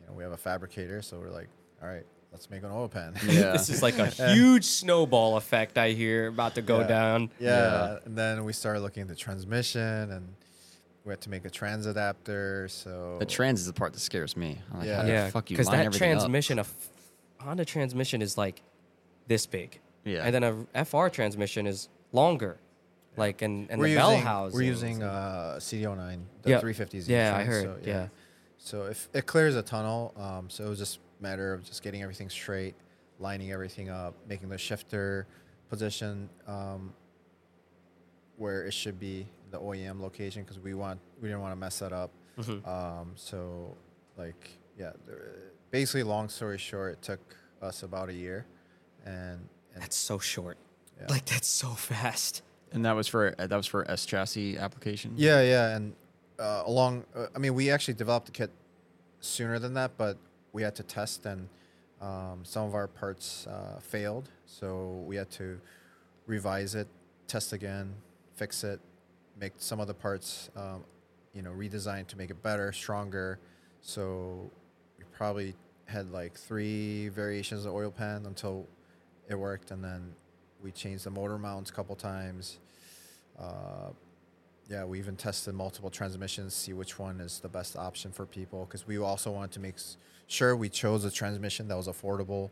[0.00, 1.48] you know we have a fabricator, so we're like,
[1.82, 3.14] all right, let's make an oil pan.
[3.26, 3.52] Yeah.
[3.52, 6.86] this is like a huge snowball effect I hear about to go Yeah.
[6.86, 7.30] down.
[7.38, 7.98] Yeah, Yeah.
[8.04, 10.34] and then we started looking at the transmission, and
[11.04, 12.66] we had to make a trans adapter.
[12.68, 14.58] So The trans is the part that scares me.
[14.72, 14.96] I'm like, Yeah.
[14.96, 16.18] how the Yeah, fuck you because line that everything up?
[16.20, 16.88] transmission, a f-
[17.40, 18.62] Honda transmission is like
[19.26, 20.24] this big, Yeah.
[20.24, 22.58] and then a FR transmission is longer,
[23.16, 24.56] like and and we're the using, bell housing.
[24.58, 26.60] We're using uh, CD009, the Yeah.
[26.60, 27.08] 350s.
[27.08, 28.08] Yeah, I heard, So, yeah.
[28.58, 31.82] So if it clears a tunnel, um, so it was just a matter of just
[31.82, 32.74] getting everything straight,
[33.18, 35.26] lining everything up, making the shifter
[35.68, 36.92] position um,
[38.36, 41.78] where it should be the OEM location because we want we didn't want to mess
[41.78, 42.10] that up.
[42.38, 42.66] Mhm.
[42.66, 43.76] Um, so
[44.16, 47.20] like yeah, there, basically long story short, it took
[47.62, 48.44] us about a year,
[49.06, 50.56] and, and That's so short.
[51.00, 51.06] yeah.
[51.08, 52.42] Like that's so fast.
[52.72, 55.12] and that was for uh, that was for S chassis application.
[55.16, 55.94] Yeah, yeah, and
[56.38, 58.50] uh, along, uh, I mean, we actually developed the kit
[59.20, 60.16] sooner than that, but
[60.52, 61.48] we had to test, and
[62.00, 65.60] um, some of our parts uh, failed, so we had to
[66.26, 66.88] revise it,
[67.28, 67.94] test again,
[68.34, 68.80] fix it,
[69.40, 70.84] make some of the parts, um,
[71.34, 73.38] you know, redesigned to make it better, stronger.
[73.80, 74.50] So
[74.98, 75.54] we probably
[75.86, 78.66] had like three variations of the oil pan until
[79.28, 80.14] it worked, and then
[80.62, 82.58] we changed the motor mounts a couple times.
[83.38, 83.90] Uh,
[84.68, 88.64] yeah, we even tested multiple transmissions, see which one is the best option for people.
[88.64, 89.74] Because we also wanted to make
[90.26, 92.50] sure we chose a transmission that was affordable.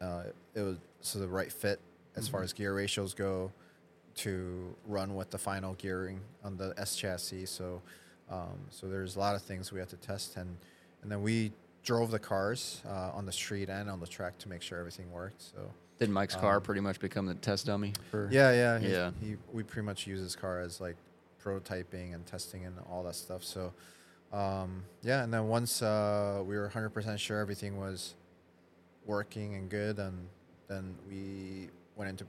[0.00, 0.24] Uh,
[0.54, 1.80] it was so the right fit
[2.16, 3.52] as far as gear ratios go
[4.16, 7.46] to run with the final gearing on the S chassis.
[7.46, 7.82] So,
[8.30, 10.56] um, so there's a lot of things we had to test, and
[11.02, 11.52] and then we
[11.84, 15.10] drove the cars uh, on the street and on the track to make sure everything
[15.12, 15.40] worked.
[15.40, 18.28] So, Did Mike's car Um, pretty much become the test dummy for?
[18.30, 19.10] Yeah, yeah, he, Yeah.
[19.20, 20.96] He, we pretty much use his car as like
[21.42, 23.42] prototyping and testing and all that stuff.
[23.42, 23.72] So,
[24.32, 28.14] um, yeah, and then once uh, we were 100% sure everything was
[29.06, 30.28] working and good, and
[30.68, 32.26] then we went into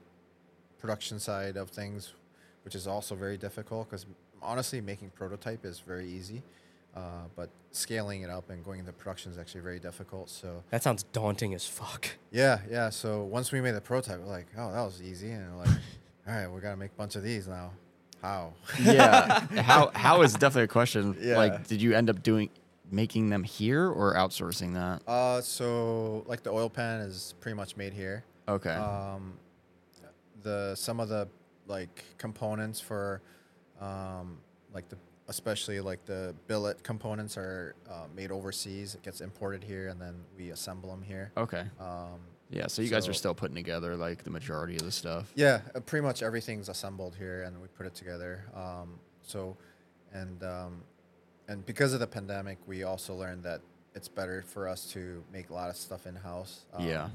[0.79, 2.13] production side of things,
[2.63, 4.05] which is also very difficult because
[4.41, 6.41] honestly, making prototype is very easy,
[6.97, 10.29] uh, but scaling it up and going into production is actually very difficult.
[10.29, 10.63] So.
[10.71, 12.07] That sounds daunting as fuck.
[12.31, 12.89] Yeah, yeah.
[12.89, 15.69] So once we made the prototype, we're like, oh, that was easy, and we're like,
[16.27, 17.71] all right, we gotta make a bunch of these now.
[18.21, 18.53] How?
[18.81, 19.41] yeah.
[19.61, 21.15] How how is definitely a question.
[21.21, 21.37] Yeah.
[21.37, 22.49] Like, did you end up doing
[22.89, 25.07] making them here or outsourcing that?
[25.07, 28.23] Uh, so like the oil pan is pretty much made here.
[28.47, 28.71] Okay.
[28.71, 29.33] Um,
[30.41, 31.27] the some of the
[31.67, 33.21] like components for,
[33.79, 34.39] um,
[34.73, 38.95] like the especially like the billet components are uh, made overseas.
[38.95, 41.31] It gets imported here, and then we assemble them here.
[41.37, 41.65] okay.
[41.79, 42.67] Um, Yeah.
[42.67, 45.31] So you guys are still putting together like the majority of the stuff.
[45.35, 48.45] Yeah, uh, pretty much everything's assembled here, and we put it together.
[48.55, 49.57] Um, so,
[50.13, 50.81] and um,
[51.49, 53.61] and because of the pandemic, we also learned that
[53.95, 56.65] it's better for us to make a lot of stuff in house.
[56.73, 57.09] Um, Yeah.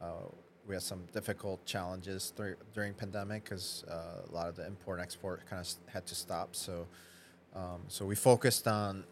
[0.00, 0.28] Uh,
[0.66, 4.98] we had some difficult challenges dur- during pandemic because uh, a lot of the import
[4.98, 6.56] and export kind of had to stop.
[6.56, 6.86] So,
[7.56, 9.04] um, so we focused on.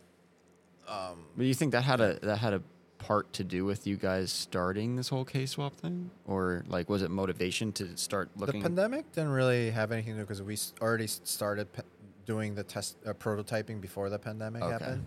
[0.86, 2.62] Um, But you think that had a that had a
[2.98, 7.02] part to do with you guys starting this whole K swap thing, or like was
[7.02, 8.60] it motivation to start looking?
[8.60, 11.82] The pandemic didn't really have anything to do because we already started p-
[12.26, 14.72] doing the test uh, prototyping before the pandemic Okay.
[14.72, 15.04] happened.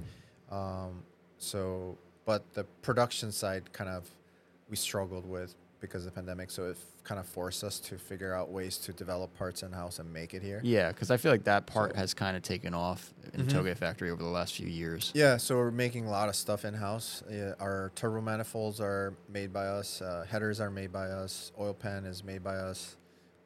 [0.51, 1.03] Um,
[1.37, 4.09] so, but the production side kind of
[4.69, 6.49] we struggled with because of the pandemic.
[6.51, 9.99] So it kind of forced us to figure out ways to develop parts in house
[9.99, 10.59] and make it here.
[10.63, 13.49] Yeah, because I feel like that part So- has kind of taken off in Mhm.
[13.49, 15.11] Touge Factory over the last few years.
[15.13, 17.23] Yeah, so we're making a lot of stuff in house.
[17.29, 20.01] Yeah, our turbo manifolds are made by us.
[20.01, 21.51] Uh, headers are made by us.
[21.59, 22.95] Oil pan is made by us.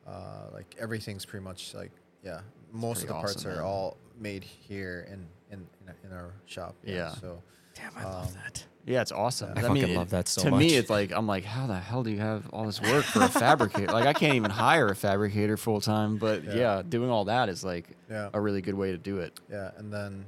[0.08, 1.92] Uh, like everything's pretty much like
[2.24, 2.42] yeah.
[2.72, 3.64] Most of the parts awesome, are man.
[3.64, 6.76] all made here in in in, in our shop.
[6.84, 7.12] Yeah.
[7.16, 7.44] So
[7.76, 8.66] Damn, I love Um, that.
[8.86, 9.52] Yeah, it's awesome.
[9.52, 10.60] I mean, fucking it- love that so to much.
[10.60, 13.22] me, it's like I'm like, how the hell do you have all this work for
[13.22, 13.92] a fabricator?
[13.94, 16.18] like, I can't even hire a fabricator full time.
[16.18, 16.56] But yeah.
[16.56, 16.82] Yeah.
[16.88, 18.30] doing all that is like yeah.
[18.34, 19.40] a really good way to do it.
[19.52, 20.26] Yeah, and then,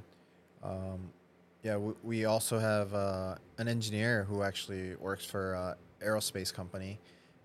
[0.62, 1.10] um,
[1.64, 5.74] yeah, we, we also have uh, an engineer who actually works for uh,
[6.06, 7.00] aerospace company,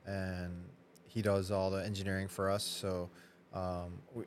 [0.05, 0.63] and
[1.07, 2.63] he does all the engineering for us.
[2.63, 3.09] So,
[3.53, 4.25] um, we,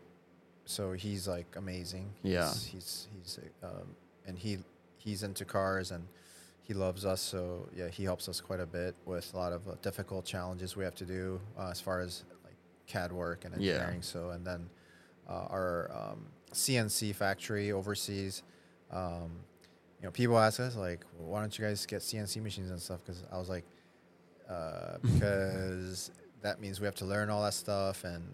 [0.65, 2.13] so he's like amazing.
[2.25, 2.49] Yeah.
[2.49, 3.95] he's he's, he's um,
[4.27, 4.59] and he
[5.03, 6.07] he's into cars and
[6.63, 7.21] he loves us.
[7.21, 10.77] So yeah, he helps us quite a bit with a lot of uh, difficult challenges
[10.77, 12.55] we have to do uh, as far as like
[12.87, 13.73] CAD work and Yeah.
[13.73, 14.03] engineering.
[14.03, 14.69] So and then
[15.29, 18.43] uh, our um, CNC factory overseas.
[18.91, 19.31] Um,
[20.01, 23.01] you know, people ask us like, "Why don't you guys get CNC machines and stuff?"
[23.07, 23.65] Because I was like,
[24.51, 26.11] uh, because
[26.43, 28.25] that means we have to learn all that stuff, and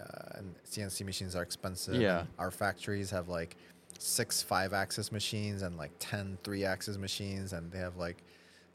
[0.00, 1.96] uh, and CNC machines are expensive.
[1.96, 2.24] Yeah.
[2.38, 3.56] our factories have like
[3.98, 8.22] six five-axis machines and like 10 three-axis machines, and they have like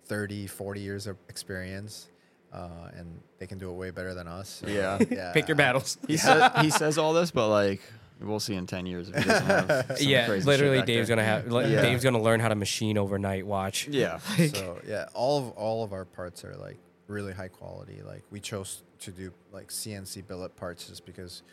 [0.05, 2.07] 30, 40 years of experience.
[2.53, 4.61] Uh, and they can do it way better than us.
[4.61, 4.99] so, Yeah.
[5.09, 5.31] yeah.
[5.33, 5.97] Pick your battles.
[6.05, 7.79] He says he says all this, but like
[8.19, 9.97] we'll see in ten years if he have.
[10.01, 11.15] yeah, crazy literally, Dave's there.
[11.15, 11.47] gonna have.
[11.47, 11.81] like, Yeah.
[11.81, 13.47] Dave's gonna learn how to machine overnight.
[13.47, 13.87] Watch.
[13.87, 14.17] Yeah.
[14.17, 16.77] so yeah, all of all of our parts are like
[17.07, 18.01] really high quality.
[18.05, 21.43] Like we chose to do like CNC billet parts just because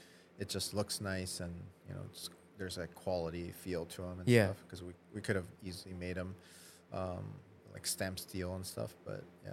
[0.41, 1.55] it just looks nice and
[1.89, 2.29] you know it's,
[2.59, 4.47] there's a quality feel to them and Yeah.
[4.47, 4.63] stuff.
[4.67, 6.35] Because we we could have easily made them
[6.93, 7.33] um,
[7.73, 9.53] like stamp steel and stuff, but yeah.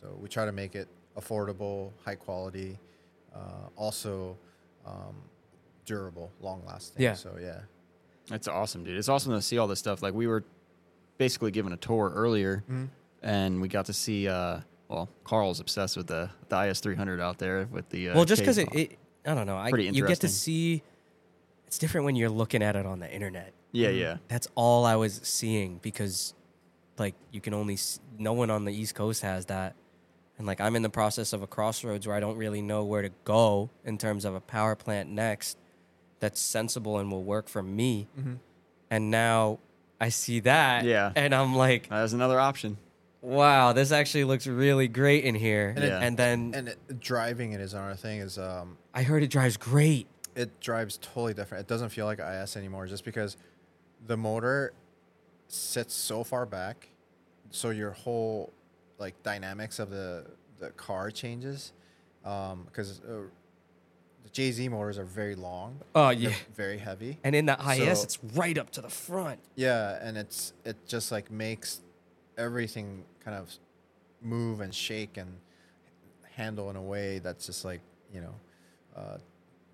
[0.00, 2.78] So we try to make it affordable, high quality,
[3.34, 4.36] uh, also
[4.84, 5.14] um,
[5.84, 7.02] durable, long lasting.
[7.02, 7.14] Yeah.
[7.14, 7.60] So yeah.
[8.28, 8.96] that's awesome, dude.
[8.96, 10.02] It's awesome to see all this stuff.
[10.02, 10.44] Like we were
[11.18, 12.64] basically given a tour earlier,
[13.22, 14.28] and we got to see.
[14.28, 18.08] uh Well, Carl's obsessed with the the IS three hundred out there with the.
[18.10, 19.56] Uh, well, just because it, it, I don't know.
[19.56, 20.82] I, Pretty you get to see.
[21.72, 23.54] It's different when you're looking at it on the internet.
[23.72, 26.34] Yeah, yeah, That's all I was seeing because,
[26.98, 29.74] like, you can only s no one on the East Coast has that,
[30.36, 33.00] and like I'm in the process of a crossroads where I don't really know where
[33.00, 35.56] to go in terms of a power plant next
[36.20, 38.06] that's sensible and will work for me.
[38.90, 39.58] And now
[39.98, 41.10] I see that, Yeah.
[41.16, 42.76] and I'm like, That's another option.
[43.22, 45.72] wow, this actually looks really great in here.
[45.74, 48.20] And it- and then And it, driving it is another thing.
[48.20, 50.06] Is um, I heard it drives great.
[50.34, 51.62] It drives totally different.
[51.62, 53.36] It doesn't feel like IS anymore just because
[54.06, 54.72] the motor
[55.48, 56.88] sits so far back,
[57.50, 58.52] so your whole
[58.98, 60.26] like dynamics of the
[60.58, 61.72] the car changes.
[62.22, 63.22] Because uh,
[64.22, 66.32] the JZ motors are very long, Oh yeah.
[66.54, 67.18] very heavy.
[67.24, 69.40] And in that IS, So- it's right up to the front.
[69.56, 71.80] Yeah, and it's it just like makes
[72.38, 73.50] everything kind of
[74.22, 75.36] move and shake and
[76.36, 77.80] handle in a way that's just like
[78.14, 78.34] you know.
[78.96, 79.16] Uh,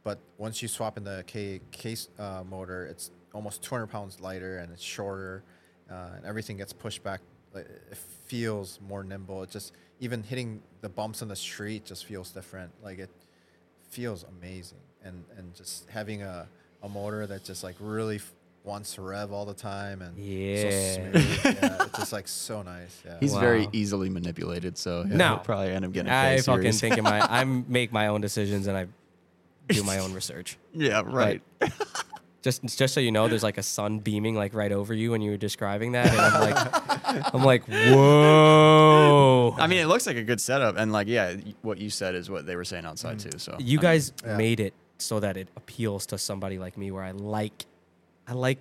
[0.04, 4.58] but once you swap in the K case uh, motor, it's almost 200 pounds lighter
[4.58, 5.42] and it's shorter,
[5.90, 7.20] uh, and everything gets pushed back.
[7.54, 7.96] It
[8.26, 9.42] feels more nimble.
[9.42, 12.70] It just even hitting the bumps on the street just feels different.
[12.82, 13.10] Like it
[13.90, 16.46] feels amazing, and and just having a
[16.82, 20.62] a motor that just like really f- wants to rev all the time and Yeah.
[20.62, 20.70] so
[21.10, 21.40] smooth.
[21.62, 23.02] yeah, it's just like so nice.
[23.04, 25.28] Yeah, He's very easily manipulated, so yeah, No.
[25.30, 28.06] he'll probably end up getting a I K fucking think in my I make my
[28.08, 28.86] own decisions and I
[29.68, 30.58] do my own research.
[30.74, 31.42] yeah, right.
[32.40, 35.20] Just just so you know, there's like a sun beaming like right over you when
[35.20, 39.54] you were describing that, and I'm like, I'm like, whoa.
[39.58, 42.30] I mean, it looks like a good setup, and like, yeah, what you said is
[42.30, 43.38] what they were saying outside too.
[43.38, 44.36] So you I mean, guys Yeah.
[44.36, 47.66] made it so that it appeals to somebody like me, where I like,
[48.28, 48.58] I like,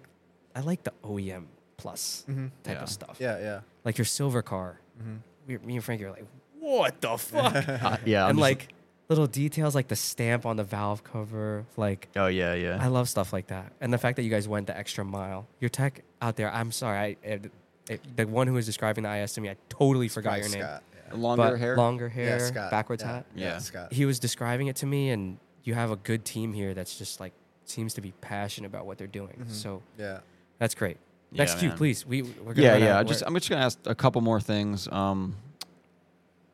[0.55, 1.45] I like the OEM
[1.77, 2.49] plus Mhm.
[2.63, 2.83] type Yeah.
[2.83, 3.17] of stuff.
[3.19, 3.59] yeah, yeah.
[3.85, 4.79] Like your silver car.
[5.01, 5.19] Mhm.
[5.47, 6.25] We, me and Frankie are like,
[6.59, 7.55] what the fuck?
[7.55, 8.73] uh, yeah, I'm and just- like
[9.09, 12.77] little details like the stamp on the valve cover, like oh yeah, yeah.
[12.81, 15.47] I love stuff like that, and the fact that you guys went the extra mile.
[15.59, 17.51] Your tech out there, I'm sorry, I it,
[17.89, 20.57] it, the one who was describing the IS to me, I totally forgot Probably your
[20.57, 20.61] name.
[20.67, 21.15] Scott, yeah.
[21.15, 21.77] Longer But hair.
[21.77, 22.71] longer hair, Yeah, Scott.
[22.71, 23.25] backwards yeah, hat.
[23.35, 23.57] Yeah, Yeah.
[23.59, 23.93] Scott.
[23.93, 27.19] He was describing it to me, and you have a good team here that's just
[27.21, 27.31] like
[27.65, 29.45] seems to be passionate about what they're doing.
[29.47, 29.51] Mhm.
[29.51, 30.19] So Yeah.
[30.59, 30.97] that's great.
[31.31, 31.77] Yeah, Next cue, man.
[31.77, 32.05] please.
[32.05, 33.03] We we're gonna Yeah, yeah.
[33.03, 34.87] Just I'm just gonna ask a couple more things.
[34.89, 35.35] Um,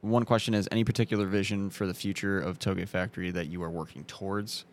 [0.03, 3.69] one question is any particular vision for the future of Touge Factory that you are
[3.69, 4.65] working towards?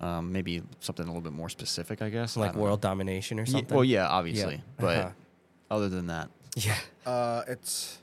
[0.00, 2.36] Um, maybe something a little bit more specific, I guess.
[2.36, 2.88] Like don't world know.
[2.90, 3.74] domination or Ye- something.
[3.74, 5.10] well, yeah, obviously, but Uh-huh.
[5.70, 6.76] other than that, yeah.
[7.06, 7.98] Uh, it's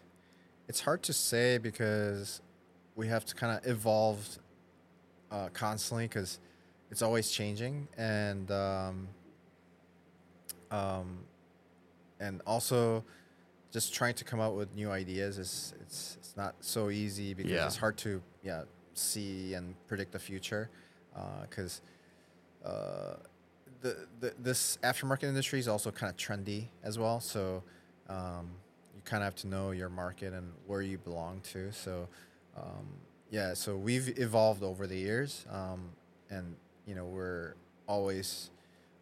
[0.68, 2.41] it's hard to say because
[2.95, 4.40] we have to kind of evolve
[5.32, 6.40] uh, constantly because
[6.90, 9.08] it's always changing and um,
[10.72, 11.20] um,
[12.20, 13.03] and also
[13.72, 17.52] just trying to come up with new ideas is it's it's not so easy because
[17.52, 17.66] Yeah.
[17.66, 18.64] it's hard to yeah
[18.94, 20.70] see and predict the future
[21.49, 21.82] because
[22.64, 23.16] uh,
[23.82, 27.20] the, the this aftermarket industry is also kind of trendy as well.
[27.20, 27.64] So
[28.08, 28.49] um,
[28.95, 31.72] you kind of have to know your market and where you belong to.
[31.74, 32.08] So
[32.56, 32.88] um,
[33.30, 35.90] yeah, so we've evolved over the years, um,
[36.30, 36.56] and
[36.88, 37.56] you know we're
[37.88, 38.52] always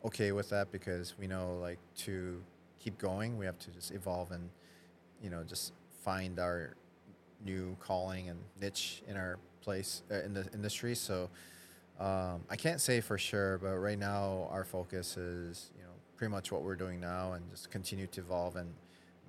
[0.03, 2.41] okay with that because we know like to
[2.79, 4.49] keep going, we have to just evolve and
[5.21, 5.73] you know just
[6.03, 6.73] find our
[7.43, 10.95] new calling and niche in our place uh, in the industry.
[10.95, 11.29] So
[11.99, 16.31] um, I can't say for sure, but right now our focus is you know pretty
[16.31, 18.73] much what we're doing now and just continue to evolve and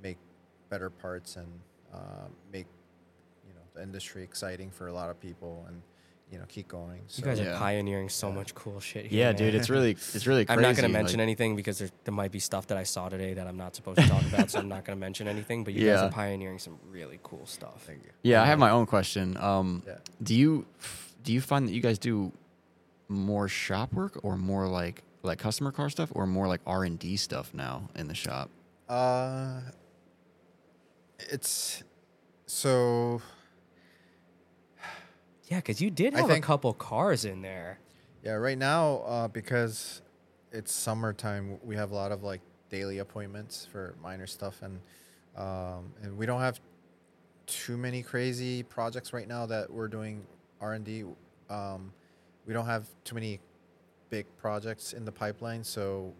[0.03, 0.19] make
[0.69, 1.49] better parts and
[1.93, 2.67] uh, make
[3.47, 5.83] you know the industry exciting for a lot of people and
[6.31, 7.03] you know keep going.
[7.09, 7.55] So You guys Yeah.
[7.55, 8.35] are pioneering so Yeah.
[8.35, 9.07] much cool shit.
[9.07, 9.37] Here, yeah, man.
[9.37, 10.57] dude, it's really it's really crazy.
[10.57, 12.85] I'm not going to mention like- anything because there, there might be stuff that I
[12.85, 15.27] saw today that I'm not supposed to talk about, so I'm not going to mention
[15.29, 15.65] anything.
[15.65, 17.83] But you guys are pioneering some really cool stuff.
[17.87, 18.11] thank you.
[18.23, 19.37] Yeah, I have my own question.
[19.39, 19.97] Um, Yeah.
[20.23, 20.67] do you
[21.25, 22.33] do you find that you guys do
[23.09, 26.99] more shop work or more like like customer car stuff or more like R and
[26.99, 28.51] D stuff now in the shop?
[28.89, 29.61] Uh,
[31.19, 31.83] it's
[32.47, 33.21] so
[35.51, 37.79] Yeah, because you did I have think- a couple cars in there.
[38.23, 40.03] Yeah, right now, uh, because
[40.53, 44.81] it's summertime, we have a lot of like daily appointments for minor stuff, and
[45.37, 46.61] um, and we don't have
[47.47, 50.25] too many crazy projects right now that we're doing
[50.61, 51.05] R and D.
[51.49, 51.93] Um,
[52.47, 53.41] we don't have too many
[54.11, 56.13] big projects in the pipeline, so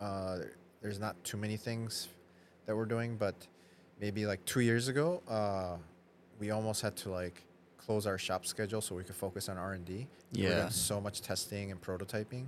[0.00, 0.38] uh,
[0.82, 2.08] there's not too many things
[2.66, 3.16] that we're doing.
[3.16, 3.34] But
[4.00, 5.76] maybe like two years ago, uh,
[6.38, 7.42] we almost had to like
[7.88, 10.06] close our shop schedule so we could focus on R and D.
[10.34, 10.68] We're Yeah.
[10.68, 12.46] so much testing and prototyping.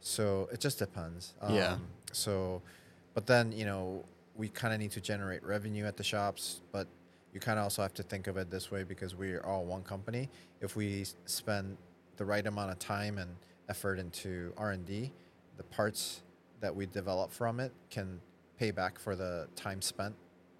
[0.00, 1.34] So it just depends.
[1.48, 1.74] Yeah.
[1.74, 2.60] Um, So,
[3.14, 6.88] but then you know we kind of need to generate revenue at the shops, but
[7.32, 9.64] you kind of also have to think of it this way because we are all
[9.64, 10.28] one company.
[10.60, 11.76] If we spend
[12.16, 13.30] the right amount of time and
[13.68, 15.12] effort into R and D,
[15.56, 16.22] the parts
[16.60, 18.20] that we develop from it can
[18.58, 20.14] pay back for the time spent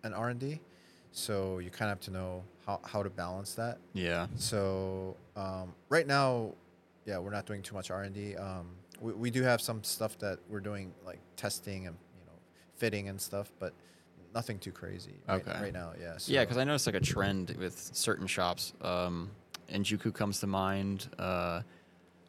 [0.05, 0.61] in R and D.
[1.15, 3.79] So you kind of have to know how, how to balance that.
[3.93, 4.27] Yeah.
[4.35, 6.55] So um, right now,
[7.07, 8.35] yeah, we're not doing too much R and D.
[8.37, 8.67] Um,
[9.01, 12.33] we, we do have some stuff that we're doing like testing and you know
[12.77, 13.73] fitting and stuff, but
[14.35, 15.15] nothing too crazy.
[15.29, 15.61] Right, Okay.
[15.61, 16.17] Right now, yeah.
[16.17, 18.73] So, Yeah, because I noticed like a trend with certain shops.
[18.83, 19.31] Um,
[19.69, 21.63] and Juku comes to mind, uh,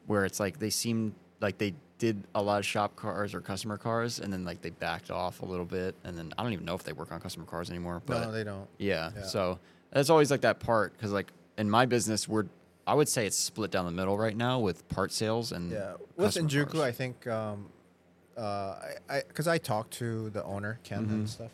[0.06, 3.78] where it's like they seem like they did a lot of shop cars or customer
[3.78, 6.66] cars, and then like they backed off a little bit, and then I don't even
[6.66, 8.02] know if they work on customer cars anymore.
[8.06, 8.68] But no, they don't.
[8.78, 9.24] yeah, Yeah.
[9.24, 9.60] so
[9.92, 12.46] that's always like that part because like in my business, we're
[12.88, 15.94] I would say it's split down the middle right now with part sales and Yeah,
[16.18, 16.82] with Enjuku, cars.
[16.82, 17.70] I think um,
[18.38, 18.76] uh,
[19.10, 21.30] I because I, talked to the owner Ken and Mhm.
[21.30, 21.52] stuff.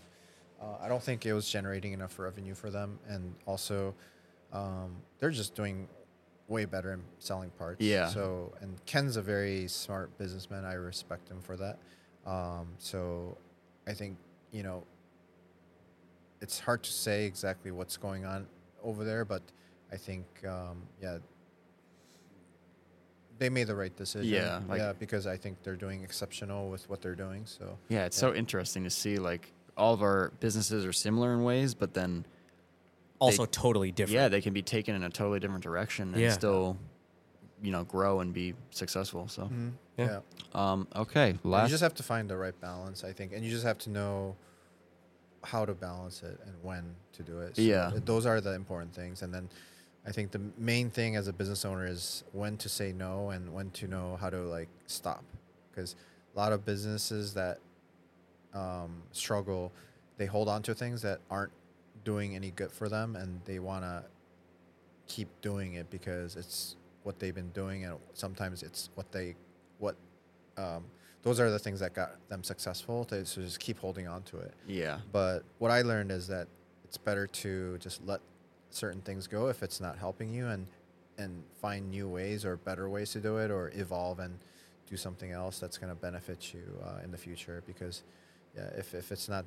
[0.62, 3.94] Uh, I don't think it was generating enough revenue for them, and also
[4.52, 5.88] um, they're just doing
[6.52, 7.82] way better in selling parts.
[7.82, 8.10] Yeah.
[8.10, 10.66] So and Ken's a very smart businessman.
[10.66, 11.80] I respect him for that.
[12.28, 13.38] Um, so
[13.88, 14.18] I think
[14.52, 14.84] you know
[16.42, 18.46] it's hard to say exactly what's going on
[18.84, 19.42] over there, but
[19.92, 21.18] I think um, yeah
[23.40, 24.30] they made the right decision.
[24.30, 27.46] Yeah, like- yeah, because I think they're doing exceptional with what they're doing.
[27.46, 31.44] So Yeah, it's so interesting to see like all of our businesses are similar in
[31.44, 32.26] ways, but then
[33.22, 34.16] Also, totally different.
[34.16, 36.32] yeah, they can be taken in a totally different direction and Yeah.
[36.32, 36.78] still,
[37.62, 39.28] you know, grow and be successful.
[39.28, 39.50] So,
[39.98, 40.22] Yeah.
[40.56, 40.72] yeah.
[40.72, 43.64] um, okay, you just have to find the right balance, I think, and you just
[43.64, 44.36] have to know
[45.44, 47.56] how to balance it and when to do it.
[47.56, 47.92] So Yeah.
[48.06, 49.50] those are the important things, and then
[50.04, 53.54] I think the main thing as a business owner is when to say no and
[53.54, 55.24] when to know how to like stop,
[55.70, 55.96] because
[56.34, 57.60] a lot of businesses that
[58.54, 59.72] um, struggle,
[60.18, 61.52] they hold on to things that aren't
[62.04, 64.04] doing any good for them, and they want to
[65.08, 69.36] keep doing it because it's what they've been doing, and sometimes it's what they
[69.80, 69.96] what
[70.58, 70.86] um,
[71.24, 73.06] those are the things that got them successful.
[73.06, 74.54] to, so just keep holding on to it.
[74.68, 76.48] yeah, But what I learned is that
[76.84, 78.22] it's better to just let
[78.70, 80.68] certain things go if it's not helping you, and
[81.18, 84.40] and find new ways or better ways to do it, or evolve and
[84.90, 87.64] do something else that's going to benefit you uh, in the future.
[87.66, 88.04] Because
[88.56, 89.46] yeah, if if it's not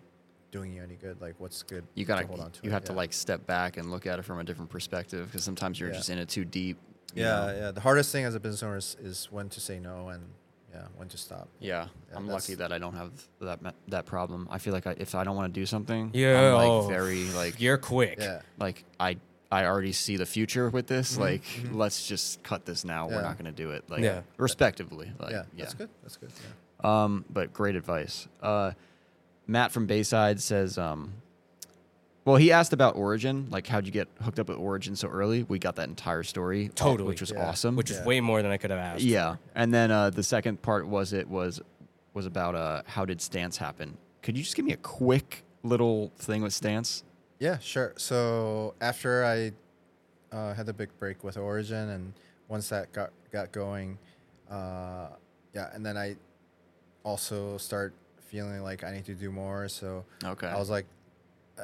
[0.55, 1.85] doing you any good, like what's good?
[1.95, 4.07] you gotta to hold on to you it, have to like step back and look
[4.07, 5.97] at it from a different perspective because sometimes you're Yeah.
[5.97, 6.79] just in it too deep.
[7.13, 7.55] Yeah, know?
[7.59, 7.71] yeah.
[7.73, 10.23] The hardest thing as a business owner is, is when to say no and
[10.73, 11.49] yeah, when to stop.
[11.61, 13.11] Yeah, Yeah, I'm lucky that I don't have
[13.41, 13.59] that
[13.89, 14.47] that problem.
[14.51, 16.89] I feel like I, if I don't want to do something, Yeah, I'm like oh,
[16.89, 18.19] very like You're quick.
[18.21, 18.41] Yeah.
[18.59, 19.17] like I
[19.53, 21.17] I already see the future with this.
[21.17, 21.75] Mhm, Like, mhm.
[21.77, 23.09] let's just cut this now.
[23.09, 23.85] We're not going to do it.
[23.89, 24.23] Like, Yeah.
[24.37, 25.13] respectively.
[25.21, 25.65] Like, yeah, yeah.
[25.65, 25.91] that's good.
[26.03, 26.33] That's good.
[26.83, 27.05] Yeah.
[27.05, 28.27] Um, but great advice.
[28.43, 28.73] Uh,
[29.47, 31.13] Matt from Bayside says, um,
[32.25, 33.49] well, he asked about Origin.
[33.51, 35.43] Like, how'd you get hooked up with Origin so early?
[35.43, 37.09] We got that entire story, Totally.
[37.09, 37.47] which was Yeah.
[37.47, 37.77] awesome.
[37.77, 38.05] Which is Yeah.
[38.07, 39.03] way more than I could have asked.
[39.03, 41.61] yeah, and then uh, the second part was it was
[42.15, 43.99] was about uh, how did Stance happen?
[44.23, 47.03] Could you just give me a quick little thing with Stance?
[47.41, 47.93] Yeah, sure.
[47.97, 49.53] So after I
[50.35, 52.15] uh, had the big break with Origin, and
[52.49, 53.99] once that got got going,
[54.51, 55.09] uh,
[55.53, 56.17] yeah, and then I
[57.03, 57.93] also start
[58.35, 59.69] feeling like I need to do more.
[59.69, 60.49] So Okay.
[60.49, 60.87] I was like,
[61.59, 61.63] uh,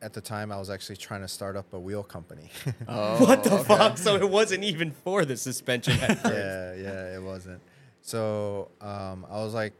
[0.00, 2.48] at the time, I was actually trying to start up a wheel company.
[2.88, 3.64] Oh, What the okay.
[3.64, 3.98] fuck?
[3.98, 5.98] So it wasn't even for the suspension.
[6.00, 7.60] yeah, yeah, it wasn't.
[8.00, 9.74] So um, I was like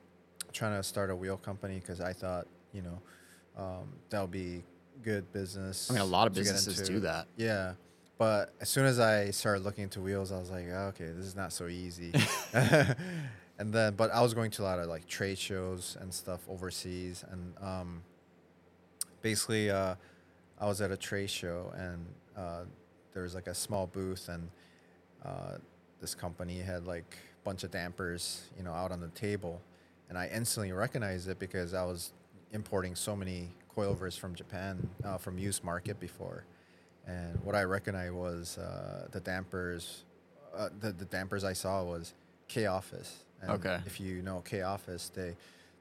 [0.52, 2.98] trying to start a wheel company because I thought, you know,
[3.56, 4.62] um, that would be
[5.02, 5.90] good business.
[5.90, 7.26] I mean, a lot of businesses do that.
[7.36, 7.72] Yeah.
[8.18, 11.26] But as soon as I started looking into wheels, I was like, oh, okay, this
[11.26, 12.12] is not so easy.
[13.62, 16.40] and then, but I was going to a lot of like trade shows and stuff
[16.48, 17.24] overseas.
[17.30, 18.02] And um,
[19.22, 19.94] basically, uh,
[20.58, 22.04] I was at a trade show and
[22.36, 22.64] uh,
[23.14, 24.48] there was like a small booth, and
[25.24, 25.58] uh,
[26.00, 29.60] this company had like a bunch of dampers, you know, out on the table.
[30.08, 32.10] And I instantly recognized it because I was
[32.50, 36.46] importing so many coilovers from Japan, uh, from used market before.
[37.06, 40.02] And what I recognized was uh, the dampers.
[40.52, 42.14] Uh, the, the dampers I saw was
[42.48, 43.24] K Office.
[43.42, 43.80] And Okay.
[43.86, 45.34] If you know K Office, they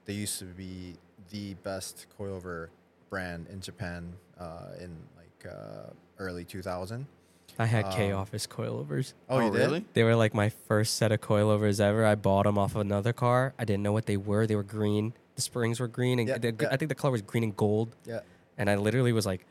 [0.04, 0.94] they used to be
[1.30, 2.68] the best coilover
[3.08, 7.06] brand in Japan uh, in like uh, early 2000.
[7.58, 9.12] I had K Um, Office coilovers.
[9.28, 9.84] Oh, you did?
[9.94, 12.04] They were like my first set of coilovers ever.
[12.04, 13.52] I bought them off of another car.
[13.58, 14.46] I didn't know what they were.
[14.46, 15.12] They were green.
[15.36, 16.68] The springs were green, and Yeah, the, yeah.
[16.70, 17.94] I think the color was green and gold.
[18.06, 18.20] Yeah.
[18.58, 19.46] And I literally was like,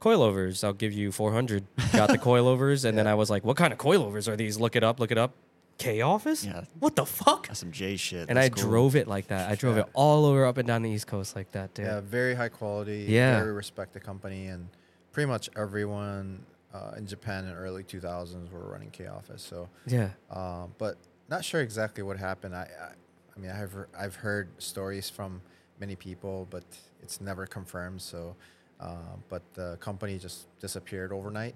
[0.00, 0.62] coilovers.
[0.64, 1.64] I'll give you 400.
[1.92, 4.58] Got the coilovers, and then I was like, what kind of coilovers are these?
[4.60, 5.00] Look it up.
[5.00, 5.32] Look it up.
[5.78, 6.44] K Office.
[6.44, 6.64] Yeah.
[6.78, 7.48] What the fuck?
[7.48, 8.28] That's some J shit.
[8.30, 8.64] And I cool.
[8.70, 9.50] drove it like that.
[9.50, 9.82] I drove Yeah.
[9.82, 11.86] it all over up and down the East Coast like that, dude.
[11.86, 13.06] Yeah, very high quality.
[13.08, 13.40] Yeah.
[13.40, 14.68] Very respected company, and
[15.12, 19.42] pretty much everyone uh, in Japan in early 2000s were running K Office.
[19.42, 20.10] So, Yeah.
[20.30, 20.96] uh, but
[21.28, 22.54] not sure exactly what happened.
[22.54, 22.92] I, I,
[23.36, 25.40] I mean, I've he- I've heard stories from
[25.80, 26.64] many people, but
[27.02, 28.00] it's never confirmed.
[28.02, 28.34] So,
[28.80, 28.96] uh,
[29.28, 31.54] but the company just disappeared overnight,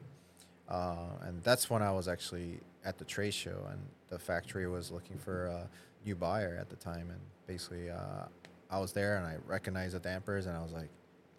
[0.68, 4.90] uh, and that's when I was actually at the trade show, and the factory was
[4.90, 5.68] looking for a
[6.04, 8.24] new buyer at the time, and basically, uh,
[8.70, 10.88] I was there and I recognized the dampers, and I was like,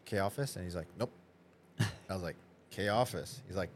[0.05, 1.11] "K Office," and he's like, "Nope."
[1.79, 2.35] I was like,
[2.71, 3.69] "K Office." He's like,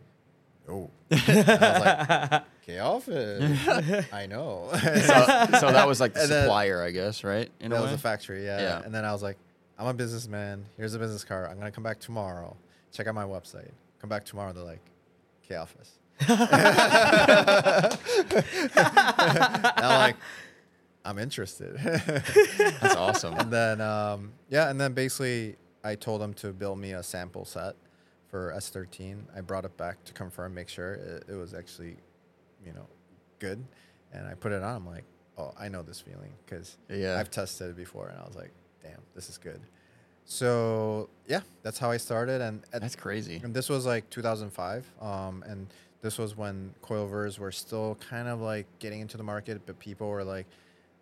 [0.67, 3.67] "No." I was like, K Office.
[4.13, 4.69] I know.
[4.71, 4.79] so,
[5.59, 7.49] so that was like the then- supplier, I guess, right?
[7.59, 8.59] In that was a factory, yeah.
[8.61, 8.81] Yeah.
[8.83, 9.37] And then I was like,
[9.77, 10.65] I'm a businessman.
[10.77, 11.49] Here's a business card.
[11.49, 12.55] I'm gonna come back tomorrow.
[12.91, 13.71] Check out my website.
[13.99, 14.53] Come back tomorrow.
[14.53, 14.81] They're like,
[15.47, 15.99] K Office.
[16.21, 17.99] I'm
[19.99, 20.15] like,
[21.05, 21.75] I'm interested.
[22.81, 23.33] That's awesome.
[23.35, 27.45] and then um, yeah, and then basically I told them to build me a sample
[27.45, 27.75] set
[28.29, 29.17] for S13.
[29.35, 31.97] I brought it back to confirm, make sure it, it was actually,
[32.65, 32.87] you know,
[33.39, 33.63] good.
[34.13, 34.75] And I put it on.
[34.77, 35.03] I'm like,
[35.37, 37.17] oh, I know this feeling because Yeah.
[37.19, 39.59] I've tested it before, and I was like, damn, this is good.
[40.25, 43.41] So yeah, that's how I started, and at, That's crazy.
[43.43, 45.67] and this was like 2005, um, and
[46.03, 50.07] this was when coilovers were still kind of like getting into the market, but people
[50.09, 50.45] were like,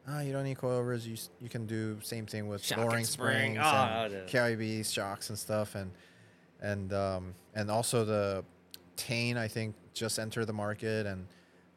[0.07, 1.05] "Ah, you don't need coilovers.
[1.05, 3.53] You you can do same thing with Shock and lowering spring.
[3.55, 4.19] springs Ah, and yeah.
[4.27, 5.91] KYB shocks and stuff, and
[6.61, 8.45] and um, and also the
[8.95, 11.27] Tein I think just entered the market, and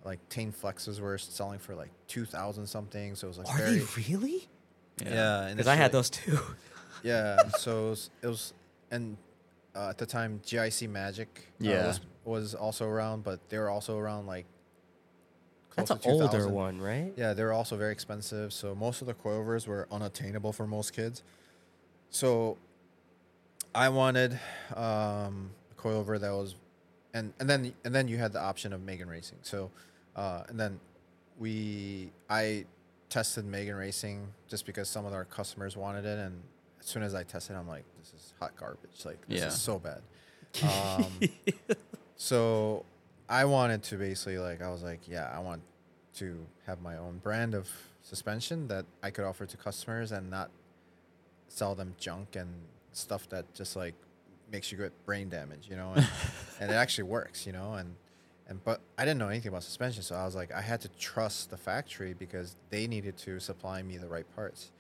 [0.05, 3.79] like Tein flexes were selling for like 2,000 something, so it was like Are very
[3.79, 4.49] they really?
[5.03, 6.39] yeah, Because I had initially- those too.
[7.03, 8.53] yeah, so it was, it was
[8.91, 9.17] and
[9.75, 11.29] uh, at the time JIC Magic
[11.63, 11.87] uh, Yeah.
[11.87, 14.47] was, was also around, but they were also around like
[15.71, 16.53] close That's to an older 2000.
[16.53, 17.13] one, right?
[17.17, 20.93] Yeah, they were also very expensive, so most of the coilovers were unattainable for most
[20.93, 21.23] kids.
[22.11, 22.57] So
[23.75, 24.39] I wanted
[24.75, 26.55] um, a coilover that was,
[27.13, 29.39] and and then and then you had the option of Megan Racing.
[29.43, 29.71] So
[30.17, 30.79] uh, and then
[31.39, 32.67] we I
[33.11, 36.41] tested Megan Racing just because some of our customers wanted it, and
[36.81, 39.05] as soon as I tested, I'm like, this is hot garbage.
[39.05, 39.49] Like this Yeah.
[39.49, 40.03] is so bad.
[40.63, 41.13] Um,
[42.17, 42.85] so
[43.29, 45.63] I wanted to basically like I was like, yeah, I want
[46.17, 47.69] to have my own brand of
[48.03, 50.51] suspension that I could offer to customers and not
[51.49, 52.49] sell them junk and
[52.93, 53.95] stuff that just like
[54.53, 56.09] makes you get brain damage, you know, and,
[56.61, 57.95] and it actually works, you know, and
[58.47, 60.89] and but I didn't know anything about suspension, so I was like, I had to
[60.91, 64.71] trust the factory because they needed to supply me the right parts.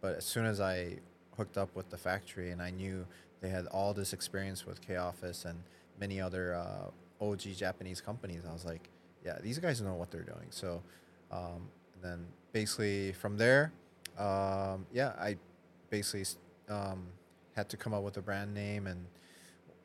[0.00, 0.98] But as soon as I
[1.36, 3.06] hooked up with the factory and I knew
[3.40, 5.58] they had all this experience with K Office and
[6.00, 8.88] many other uh, OG Japanese companies, I was like,
[9.24, 10.46] yeah, these guys know what they're doing.
[10.50, 10.82] So
[11.30, 11.68] um,
[12.02, 13.72] then basically from there,
[14.18, 15.36] um, yeah, I
[15.90, 16.24] basically
[16.68, 17.02] um,
[17.54, 19.04] had to come up with a brand name and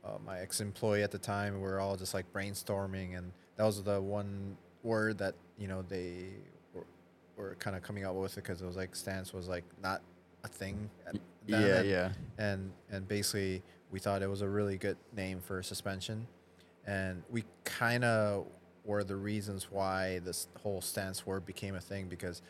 [0.05, 3.81] uh, my ex-employee at the time we were all just like brainstorming and that was
[3.83, 6.27] the one word that you know they
[6.75, 6.85] were,
[7.35, 10.01] were kind of coming up with it because it was like stance was like not
[10.43, 12.09] a thing then, Yeah, and- yeah.
[12.37, 13.63] and and basically
[13.95, 16.27] we thought it was a really good name for suspension
[16.85, 18.45] and we kind of
[18.83, 22.41] were the reasons why this whole stance word became a thing because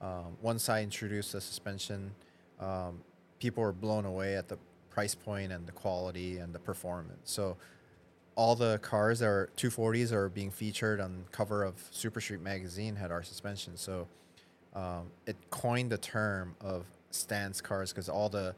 [0.00, 2.12] um, once I introduced the suspension,
[2.58, 3.02] um,
[3.40, 4.56] people were blown away at the
[4.88, 7.30] price point and the quality and the performance.
[7.30, 7.58] So
[8.34, 12.96] all the cars that are 240s are being featured on cover of Super Street magazine
[12.96, 13.76] had our suspension.
[13.76, 14.08] So
[14.74, 18.54] um, it coined the term of stance cars because all the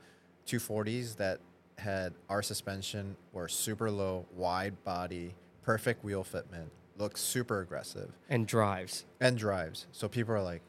[0.47, 1.41] 240s that
[1.79, 8.47] had our suspension were super low, wide body, perfect wheel fitment, looks super aggressive, And
[8.47, 9.05] drives.
[9.21, 9.87] and drives.
[9.93, 10.63] So people are like,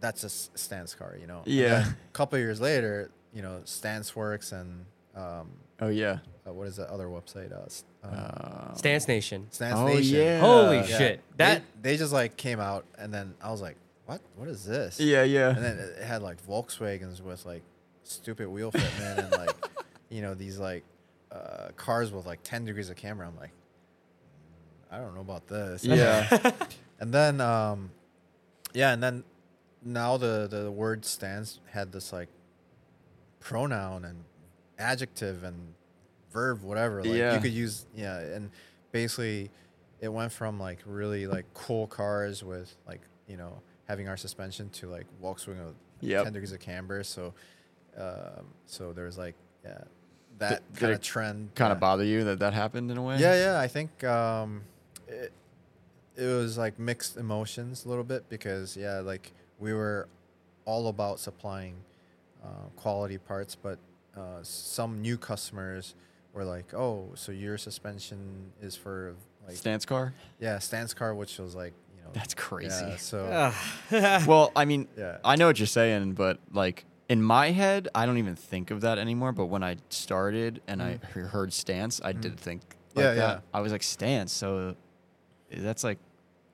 [0.00, 1.42] "That's a stance car," you know.
[1.46, 1.86] Yeah.
[1.88, 4.84] A couple years later, you know, Stance Works and
[5.14, 5.50] um,
[5.80, 6.18] Oh yeah.
[6.46, 7.52] uh, what is that other website?
[7.52, 9.46] Uh, s- Uh, Stance Nation.
[9.50, 10.16] Stance oh, Nation.
[10.16, 10.40] yeah.
[10.40, 10.82] Holy Yeah.
[10.98, 11.20] shit.
[11.36, 13.76] They- That they, just like came out, and then I was like,
[14.06, 14.20] "What?
[14.36, 15.50] What is this?" yeah, yeah.
[15.54, 17.62] And then it had like Volkswagens with like
[18.02, 19.65] stupid wheel fitment and like
[20.08, 20.84] you know these like
[21.32, 23.24] uh, cars with like 10 degrees of camber.
[23.24, 25.84] I'm like, "Mm, I don't know about this.
[25.84, 26.50] yeah.
[27.00, 27.90] and then um,
[28.74, 29.24] yeah, and then
[29.84, 32.28] now the the word stance had this like
[33.40, 34.24] pronoun and
[34.78, 35.74] adjective and
[36.32, 37.34] verb whatever like Yeah.
[37.34, 38.50] you could use yeah and
[38.92, 39.50] basically
[40.00, 44.68] it went from like really like cool cars with like you know having our suspension
[44.70, 46.24] to like Volkswagen with Yep.
[46.24, 47.32] 10 degrees of camber so
[47.96, 49.34] um so there's like
[49.64, 49.78] yeah
[50.38, 53.02] that did kind it of trend kind of bother you that that happened in a
[53.02, 53.18] way.
[53.18, 53.60] Yeah, yeah.
[53.60, 54.62] I think um,
[55.08, 55.32] it,
[56.16, 60.08] it was like mixed emotions a little bit because yeah, like we were
[60.64, 61.76] all about supplying
[62.44, 63.78] uh, quality parts, but
[64.16, 65.94] uh, some new customers
[66.32, 69.14] were like, "Oh, so your suspension is for
[69.46, 70.12] like Stance car.
[70.40, 72.84] yeah, stance car," which was like you know That's crazy.
[72.86, 73.52] Yeah, so
[74.26, 75.18] well, I mean, Yeah.
[75.24, 78.80] I know what you're saying, but like in my head, I don't even think of
[78.82, 79.32] that anymore.
[79.32, 82.62] But when I started and I heard stance, I did think
[82.94, 83.08] like Mm.
[83.08, 83.16] Yeah, that.
[83.16, 83.40] yeah.
[83.54, 84.32] I was like stance.
[84.32, 84.74] So
[85.50, 85.98] that's like,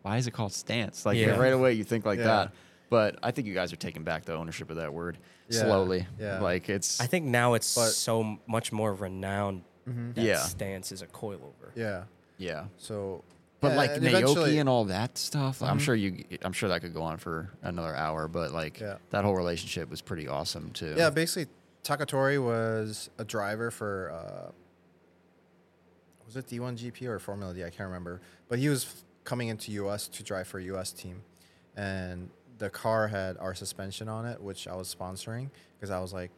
[0.03, 1.07] why is it called stance?
[1.07, 1.37] Like Yeah.
[1.39, 2.25] right away you think like Yeah.
[2.25, 2.53] that.
[2.91, 5.17] But I think you guys are taking back the ownership of that word
[5.49, 6.07] Yeah, slowly.
[6.19, 6.41] yeah.
[6.41, 10.15] Like it's I think now it's But- so much more renowned Mhm.
[10.15, 10.39] that Yeah.
[10.43, 11.71] stance is a coilover.
[11.75, 12.05] yeah.
[12.37, 12.65] yeah.
[12.77, 13.23] So
[13.63, 15.83] But yeah, like and Naoki and all that stuff, I'm Mhm.
[15.83, 16.25] sure you.
[16.43, 18.27] I'm sure that could go on for another hour.
[18.27, 18.97] But like Yeah.
[19.11, 20.95] that whole relationship was pretty awesome too.
[20.97, 21.47] Yeah, basically,
[21.85, 24.51] Takatori was a driver for uh,
[26.27, 27.63] was it D1 GP or Formula D?
[27.63, 28.21] I can't remember.
[28.49, 31.23] But he was coming into US to drive for a US team,
[31.77, 36.13] and the car had our suspension on it, which I was sponsoring because I was
[36.13, 36.33] like,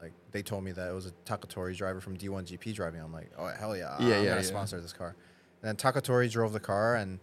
[0.00, 3.00] like they told me that it was a Takatori driver from D1 GP driving.
[3.02, 4.46] I'm like, oh hell yeah, Yeah, I'm yeah, gonna yeah.
[4.46, 5.14] sponsor this car.
[5.62, 7.18] And then Takatori drove the car and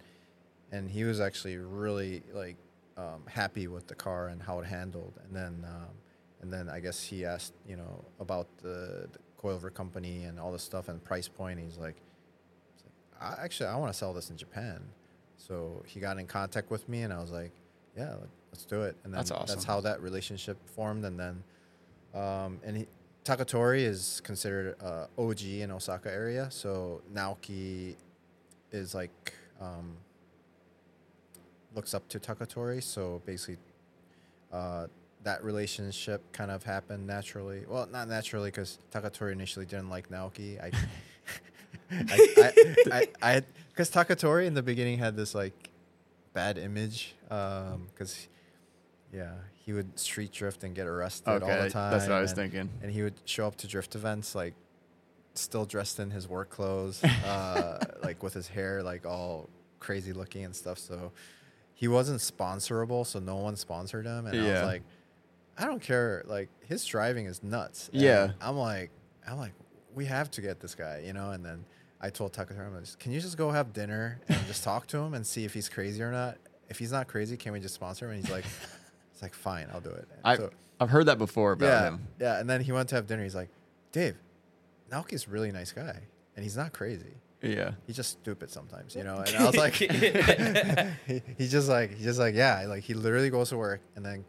[0.71, 2.57] and he was actually really like
[2.97, 5.13] um, happy with the car and how it handled.
[5.23, 5.89] And then um,
[6.41, 10.51] and then I guess he asked you know about the, the coilover company and all
[10.51, 11.59] this stuff and price point.
[11.59, 11.95] He's like,
[12.75, 12.83] he's
[13.21, 14.81] like, I, actually I want to sell this in Japan.
[15.37, 17.51] So he got in contact with me and I was like,
[17.97, 18.95] yeah, let- let's do it.
[19.03, 19.47] And That's awesome.
[19.47, 21.05] That's how that relationship formed.
[21.05, 21.43] And then
[22.13, 22.87] um, and he,
[23.25, 26.47] Takatori is considered uh, OG in Osaka area.
[26.51, 27.95] So Naoki
[28.73, 29.93] is like um,
[31.75, 32.81] looks up to Takatori.
[32.83, 33.57] So basically,
[34.51, 34.87] uh,
[35.23, 37.63] that relationship kind of happened naturally.
[37.67, 40.59] Well, not naturally because Takatori initially didn't like Naoki.
[40.61, 40.71] I,
[41.91, 45.69] I, I, I, because Takatori in the beginning had this like
[46.33, 47.15] bad image.
[47.31, 48.27] Um, because
[49.13, 49.31] yeah,
[49.65, 51.91] he would street drift and get arrested all the time.
[51.91, 52.69] that's what I was and- thinking.
[52.81, 54.53] and he would show up to drift events like
[55.33, 59.49] still dressed in his work clothes, uh, like with his hair like all
[59.79, 60.77] crazy looking and stuff.
[60.77, 61.11] So
[61.73, 64.27] he wasn't sponsorable, so no one sponsored him.
[64.27, 64.83] And I was like,
[65.57, 66.23] I don't care.
[66.25, 67.89] Like his driving is nuts.
[67.93, 68.31] And Yeah.
[68.41, 68.91] I'm like,
[69.27, 69.53] I'm like,
[69.93, 71.31] we have to get this guy, you know.
[71.31, 71.65] And then
[72.01, 74.97] I told Takatori, I'm like, can you just go have dinner and just talk to
[74.97, 76.37] him and see if he's crazy or not?
[76.69, 78.13] If he's not crazy, can we just sponsor him?
[78.15, 78.45] And he's like,
[79.11, 80.07] it's like fine, I'll do it.
[80.23, 80.49] I So-
[80.79, 82.07] I've heard that before about yeah, him.
[82.19, 83.23] Yeah, and then he went to have dinner.
[83.23, 83.49] He's like,
[83.93, 84.17] Dave,
[84.93, 85.99] Naoki's a really nice guy,
[86.35, 87.15] and he's not crazy.
[87.41, 87.71] Yeah.
[87.87, 89.17] He's just stupid sometimes, you know.
[89.17, 89.73] And I was like,
[91.07, 94.05] he, he's just like, he's just like, yeah, like he literally goes to work and
[94.05, 94.23] then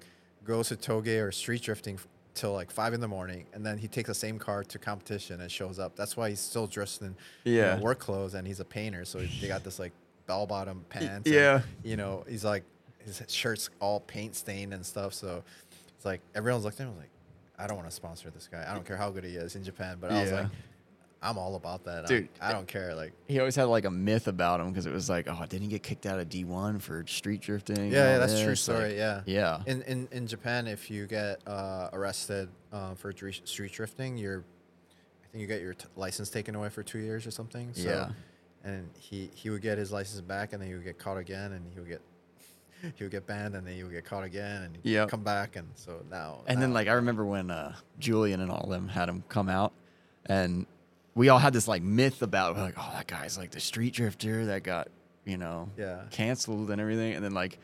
[0.44, 1.98] goes to touge or street drifting
[2.34, 5.40] till like five in the morning, and then he takes the same car to competition
[5.40, 5.94] and shows up.
[5.94, 7.14] That's why he's still dressed in
[7.44, 7.80] you know, Yeah.
[7.80, 9.92] work clothes, and he's a painter, so he got this like
[10.26, 11.30] bell bottom pants.
[11.30, 11.56] yeah.
[11.56, 12.64] and, you know, he's like
[13.04, 15.12] his shirt's all paint stained and stuff.
[15.14, 15.44] So
[15.94, 17.10] it's like everyone's looking at him like,
[17.58, 18.66] I don't want to sponsor this guy.
[18.68, 20.40] I don't care how good he is in Japan, but I was Yeah.
[20.42, 20.48] like,
[21.22, 22.94] I'm all about that, Dude, I, I don't care.
[22.94, 25.62] Like, He always had like a myth about him because it was like, oh, didn't
[25.62, 27.78] he get kicked out of D1 for street drifting?
[27.78, 28.60] and yeah, yeah all that's true this?
[28.60, 28.88] story.
[28.90, 29.62] Like, yeah, Yeah.
[29.66, 34.44] In in in Japan, if you get uh, arrested uh, for street drifting, you're,
[35.24, 37.72] I think you get your t- license taken away for two years or something.
[37.72, 38.10] So, Yeah.
[38.62, 41.52] And he he would get his license back, and then he would get caught again,
[41.52, 42.02] and he would get.
[42.96, 45.08] He would get banned, and then he would get caught again, and Yep.
[45.08, 46.42] come back, and so now.
[46.46, 49.72] And then like I remember when uh, Julian and all them had him come out,
[50.26, 50.66] and
[51.14, 54.46] we all had this like myth about like, oh, that guy's like the street drifter
[54.46, 54.88] that got
[55.24, 56.02] you know Yeah.
[56.10, 57.58] canceled and everything, and then like.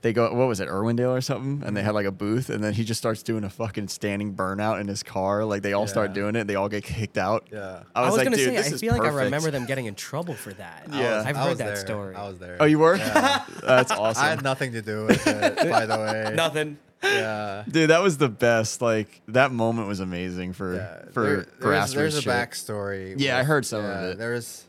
[0.00, 1.66] They go, what was it, Irwindale or something?
[1.66, 4.34] And they had like a booth, and then he just starts doing a fucking standing
[4.34, 5.44] burnout in his car.
[5.44, 7.48] Like they all start doing it, they all get kicked out.
[7.52, 7.82] Yeah.
[7.96, 9.86] I was, like, gonna dude, say, this I is feel like I remember them getting
[9.86, 10.86] in trouble for that.
[10.92, 11.22] Yeah.
[11.26, 11.76] I've heard that there.
[11.76, 12.14] story.
[12.14, 12.56] I was there.
[12.60, 12.96] Oh, you were?
[12.96, 13.44] Yeah.
[13.62, 14.24] That's awesome.
[14.24, 16.32] I had nothing to do with it, by the way.
[16.34, 16.78] Nothing.
[17.02, 17.64] Yeah.
[17.68, 18.80] Dude, that was the best.
[18.82, 21.12] Like that moment was amazing for yeah.
[21.12, 21.46] for There- there's,
[21.90, 21.94] grassroots.
[21.94, 23.14] there's a backstory.
[23.18, 24.18] Yeah, I heard some of it.
[24.18, 24.64] There was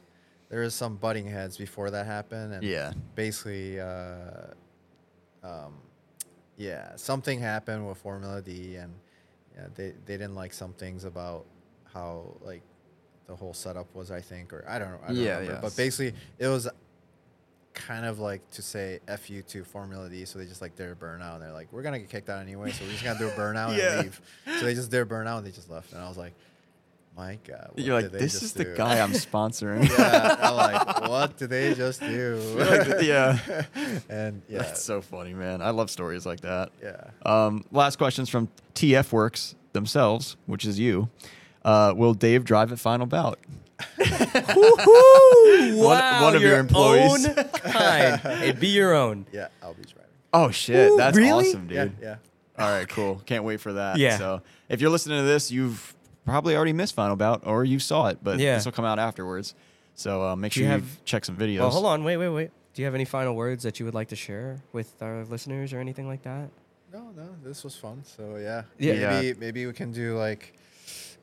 [0.50, 2.94] there was some butting heads before that happened, and Yeah.
[3.16, 4.54] basically, uh,
[5.44, 5.76] um,
[6.58, 8.94] yeah, something happened with Formula D, and
[9.56, 11.46] yeah, they they didn't like some things about
[11.94, 12.62] how like
[13.28, 14.12] the whole setup was.
[14.12, 15.00] I think, or I don't know.
[15.04, 15.62] I don't Yeah, remember.
[15.62, 16.68] But basically, it was
[17.74, 20.90] kind of like to say "f you" to Formula D, so they just like did
[20.90, 21.36] a burnout.
[21.36, 23.32] And they're like, "We're gonna get kicked out anyway, so we're just gonna do a
[23.32, 23.94] burnout Yeah.
[23.94, 24.22] and leave."
[24.60, 26.34] So they just did a burnout and they just left, and I was like,
[27.20, 29.88] "My God!" what You're like, this just is the guy I'm sponsoring.
[29.98, 32.40] yeah, I'm like, what did they just do?
[32.58, 33.38] Like, yeah.
[34.10, 35.62] and yeah, That's so funny, man.
[35.62, 36.70] I love stories like that.
[36.82, 37.12] yeah.
[37.26, 41.10] Um, last questions from TF Works themselves, which is you.
[41.66, 43.38] Uh, will Dave drive at Final Bout?
[43.98, 45.78] Woo-hoo!
[45.78, 47.28] One- one of your employees.
[47.28, 48.22] Own kind.
[48.44, 49.26] It'd be your own.
[49.32, 49.96] Yeah, I'll be driving.
[50.34, 51.48] Oh shit, Ooh, that's really?
[51.50, 51.94] awesome, dude.
[52.02, 52.16] Yeah,
[52.58, 52.64] yeah.
[52.64, 53.22] All right, cool.
[53.26, 53.98] Can't wait for that.
[53.98, 54.18] Yeah.
[54.18, 55.96] So if you're listening to this, you've
[56.30, 58.56] probably already missed Final Bout or you saw it, but Yeah.
[58.56, 59.56] this will come out afterwards.
[59.96, 61.60] So uh, make Do sure you you, have- check some videos.
[61.60, 62.04] Well, hold on.
[62.04, 62.52] Wait, wait, wait.
[62.74, 65.74] Do you have any final words that you would like to share with our listeners
[65.74, 66.50] or anything like that?
[66.94, 68.04] No, no, this was fun.
[68.06, 69.22] So yeah, Yeah.
[69.22, 70.54] maybe maybe we can do like,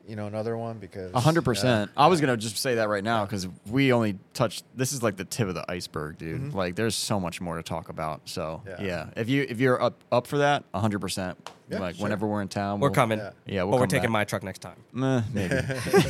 [0.07, 1.91] you know, another one because A hundred percent.
[1.97, 4.63] I was gonna just say that right now because we only touched.
[4.75, 6.41] This is like the tip of the iceberg, dude.
[6.41, 6.53] Mhm.
[6.53, 8.21] Like, there's so much more to talk about.
[8.25, 8.81] So Yeah.
[8.81, 11.37] yeah, if you if you're up up for that, a hundred percent.
[11.69, 12.03] Yeah, Like sure.
[12.03, 13.19] whenever we're in town, We're we'll- coming.
[13.19, 13.31] yeah.
[13.45, 14.11] Yeah, we'll but we're taking back.
[14.11, 14.77] my truck next time.
[14.93, 15.53] Meh, maybe.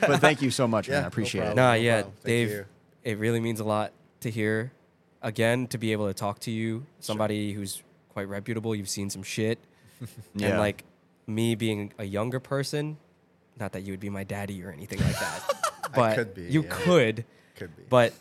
[0.00, 1.04] but thank you so much, Yeah, man.
[1.04, 1.58] I appreciate problem.
[1.58, 1.62] it.
[1.62, 2.14] Nah, no yeah, problem.
[2.22, 2.48] Thank Dave.
[2.50, 2.64] you.
[3.02, 4.72] It really means a lot to hear.
[5.20, 8.74] Again, to be able to talk to you, somebody who's quite reputable.
[8.74, 9.58] You've seen some shit,
[10.34, 10.48] Yeah.
[10.48, 10.84] and like
[11.26, 12.96] me being a younger person.
[13.58, 15.42] Not that you would be my daddy or anything like that,
[15.94, 16.68] but could be, you yeah.
[16.70, 17.24] could.
[17.56, 17.84] Could be.
[17.88, 18.12] But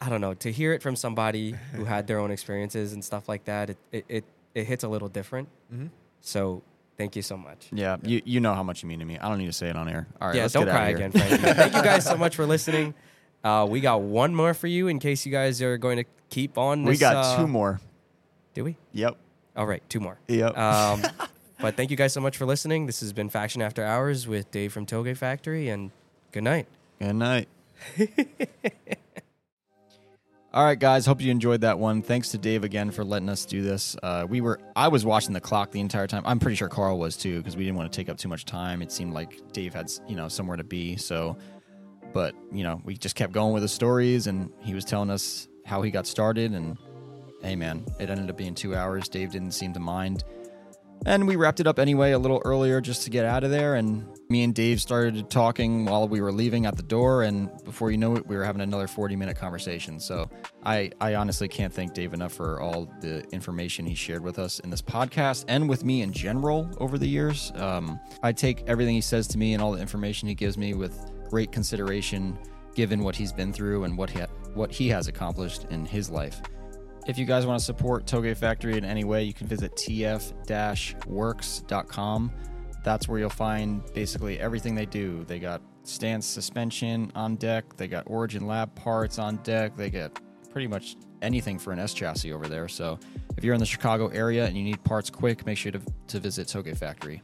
[0.00, 0.34] I don't know.
[0.34, 3.78] To hear it from somebody who had their own experiences and stuff like that, it
[3.92, 4.24] it, it,
[4.54, 5.48] it hits a little different.
[5.72, 5.90] Mhm.
[6.20, 6.62] So
[7.00, 7.68] Thank you so much.
[7.72, 9.16] Yeah, you you know how much you mean to me.
[9.16, 10.06] I don't need to say it on air.
[10.20, 11.06] All right, yeah, let's don't get out cry of here.
[11.06, 11.54] again, Frankie.
[11.54, 12.92] Thank you guys so much for listening.
[13.42, 16.58] Uh, we got one more for you in case you guys are going to keep
[16.58, 16.84] on.
[16.84, 17.80] We got uh, two more.
[18.52, 18.76] Do we?
[18.92, 19.16] Yep.
[19.56, 20.18] All right, two more.
[20.28, 20.58] Yep.
[20.58, 21.02] Um,
[21.60, 22.86] but thank you guys so much for listening.
[22.86, 25.90] This has been Faction After Hours with Dave from Touge Factory, and
[26.32, 26.66] good night.
[26.98, 27.48] Good night.
[30.52, 31.06] All right, guys.
[31.06, 32.02] Hope you enjoyed that one.
[32.02, 33.96] Thanks to Dave again for letting us do this.
[34.02, 36.22] Uh, we were I was watching the clock the entire time.
[36.26, 38.46] I'm pretty sure Carl was too because we didn't want to take up too much
[38.46, 38.82] time.
[38.82, 40.96] It seemed like Dave had you know somewhere to be.
[40.96, 41.36] So,
[42.12, 45.48] but you know we just kept going with the stories, and he was telling us
[45.64, 46.52] how he got started.
[46.52, 46.76] And
[47.42, 49.08] hey, man, it ended up being two hours.
[49.08, 50.24] Dave didn't seem to mind.
[51.06, 53.74] And we wrapped it up anyway a little earlier just to get out of there.
[53.74, 57.22] And me and Dave started talking while we were leaving at the door.
[57.22, 59.98] And before you know it, we were having another 40 minute conversation.
[59.98, 60.28] So
[60.64, 64.58] I, I honestly can't thank Dave enough for all the information he shared with us
[64.60, 67.50] in this podcast and with me in general over the years.
[67.56, 70.74] Um, I take everything he says to me and all the information he gives me
[70.74, 72.38] with great consideration,
[72.74, 74.20] given what he's been through and what he,
[74.52, 76.42] what he has accomplished in his life.
[77.06, 82.32] If you guys want to support Touge Factory in any way, you can visit tf-works.com.
[82.82, 85.24] That's where you'll find basically everything they do.
[85.24, 90.18] They got stance suspension on deck, they got Origin Lab parts on deck, they get
[90.50, 92.68] pretty much anything for an S chassis over there.
[92.68, 92.98] So
[93.36, 96.20] if you're in the Chicago area and you need parts quick, make sure to, to
[96.20, 97.22] visit Touge Factory.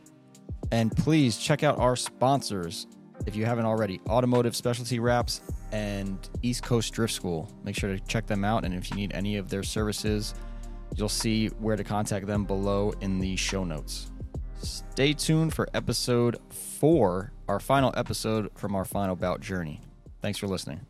[0.72, 2.86] And please check out our sponsors
[3.26, 5.40] if you haven't already Automotive Specialty Wraps
[5.72, 7.50] and East Coast Drift School.
[7.64, 8.64] Make sure to check them out.
[8.64, 10.34] And if you need any of their services,
[10.94, 14.10] you'll see where to contact them below in the show notes.
[14.62, 19.80] Stay tuned for episode four, our final episode from our final bout journey.
[20.22, 20.86] Thanks for listening.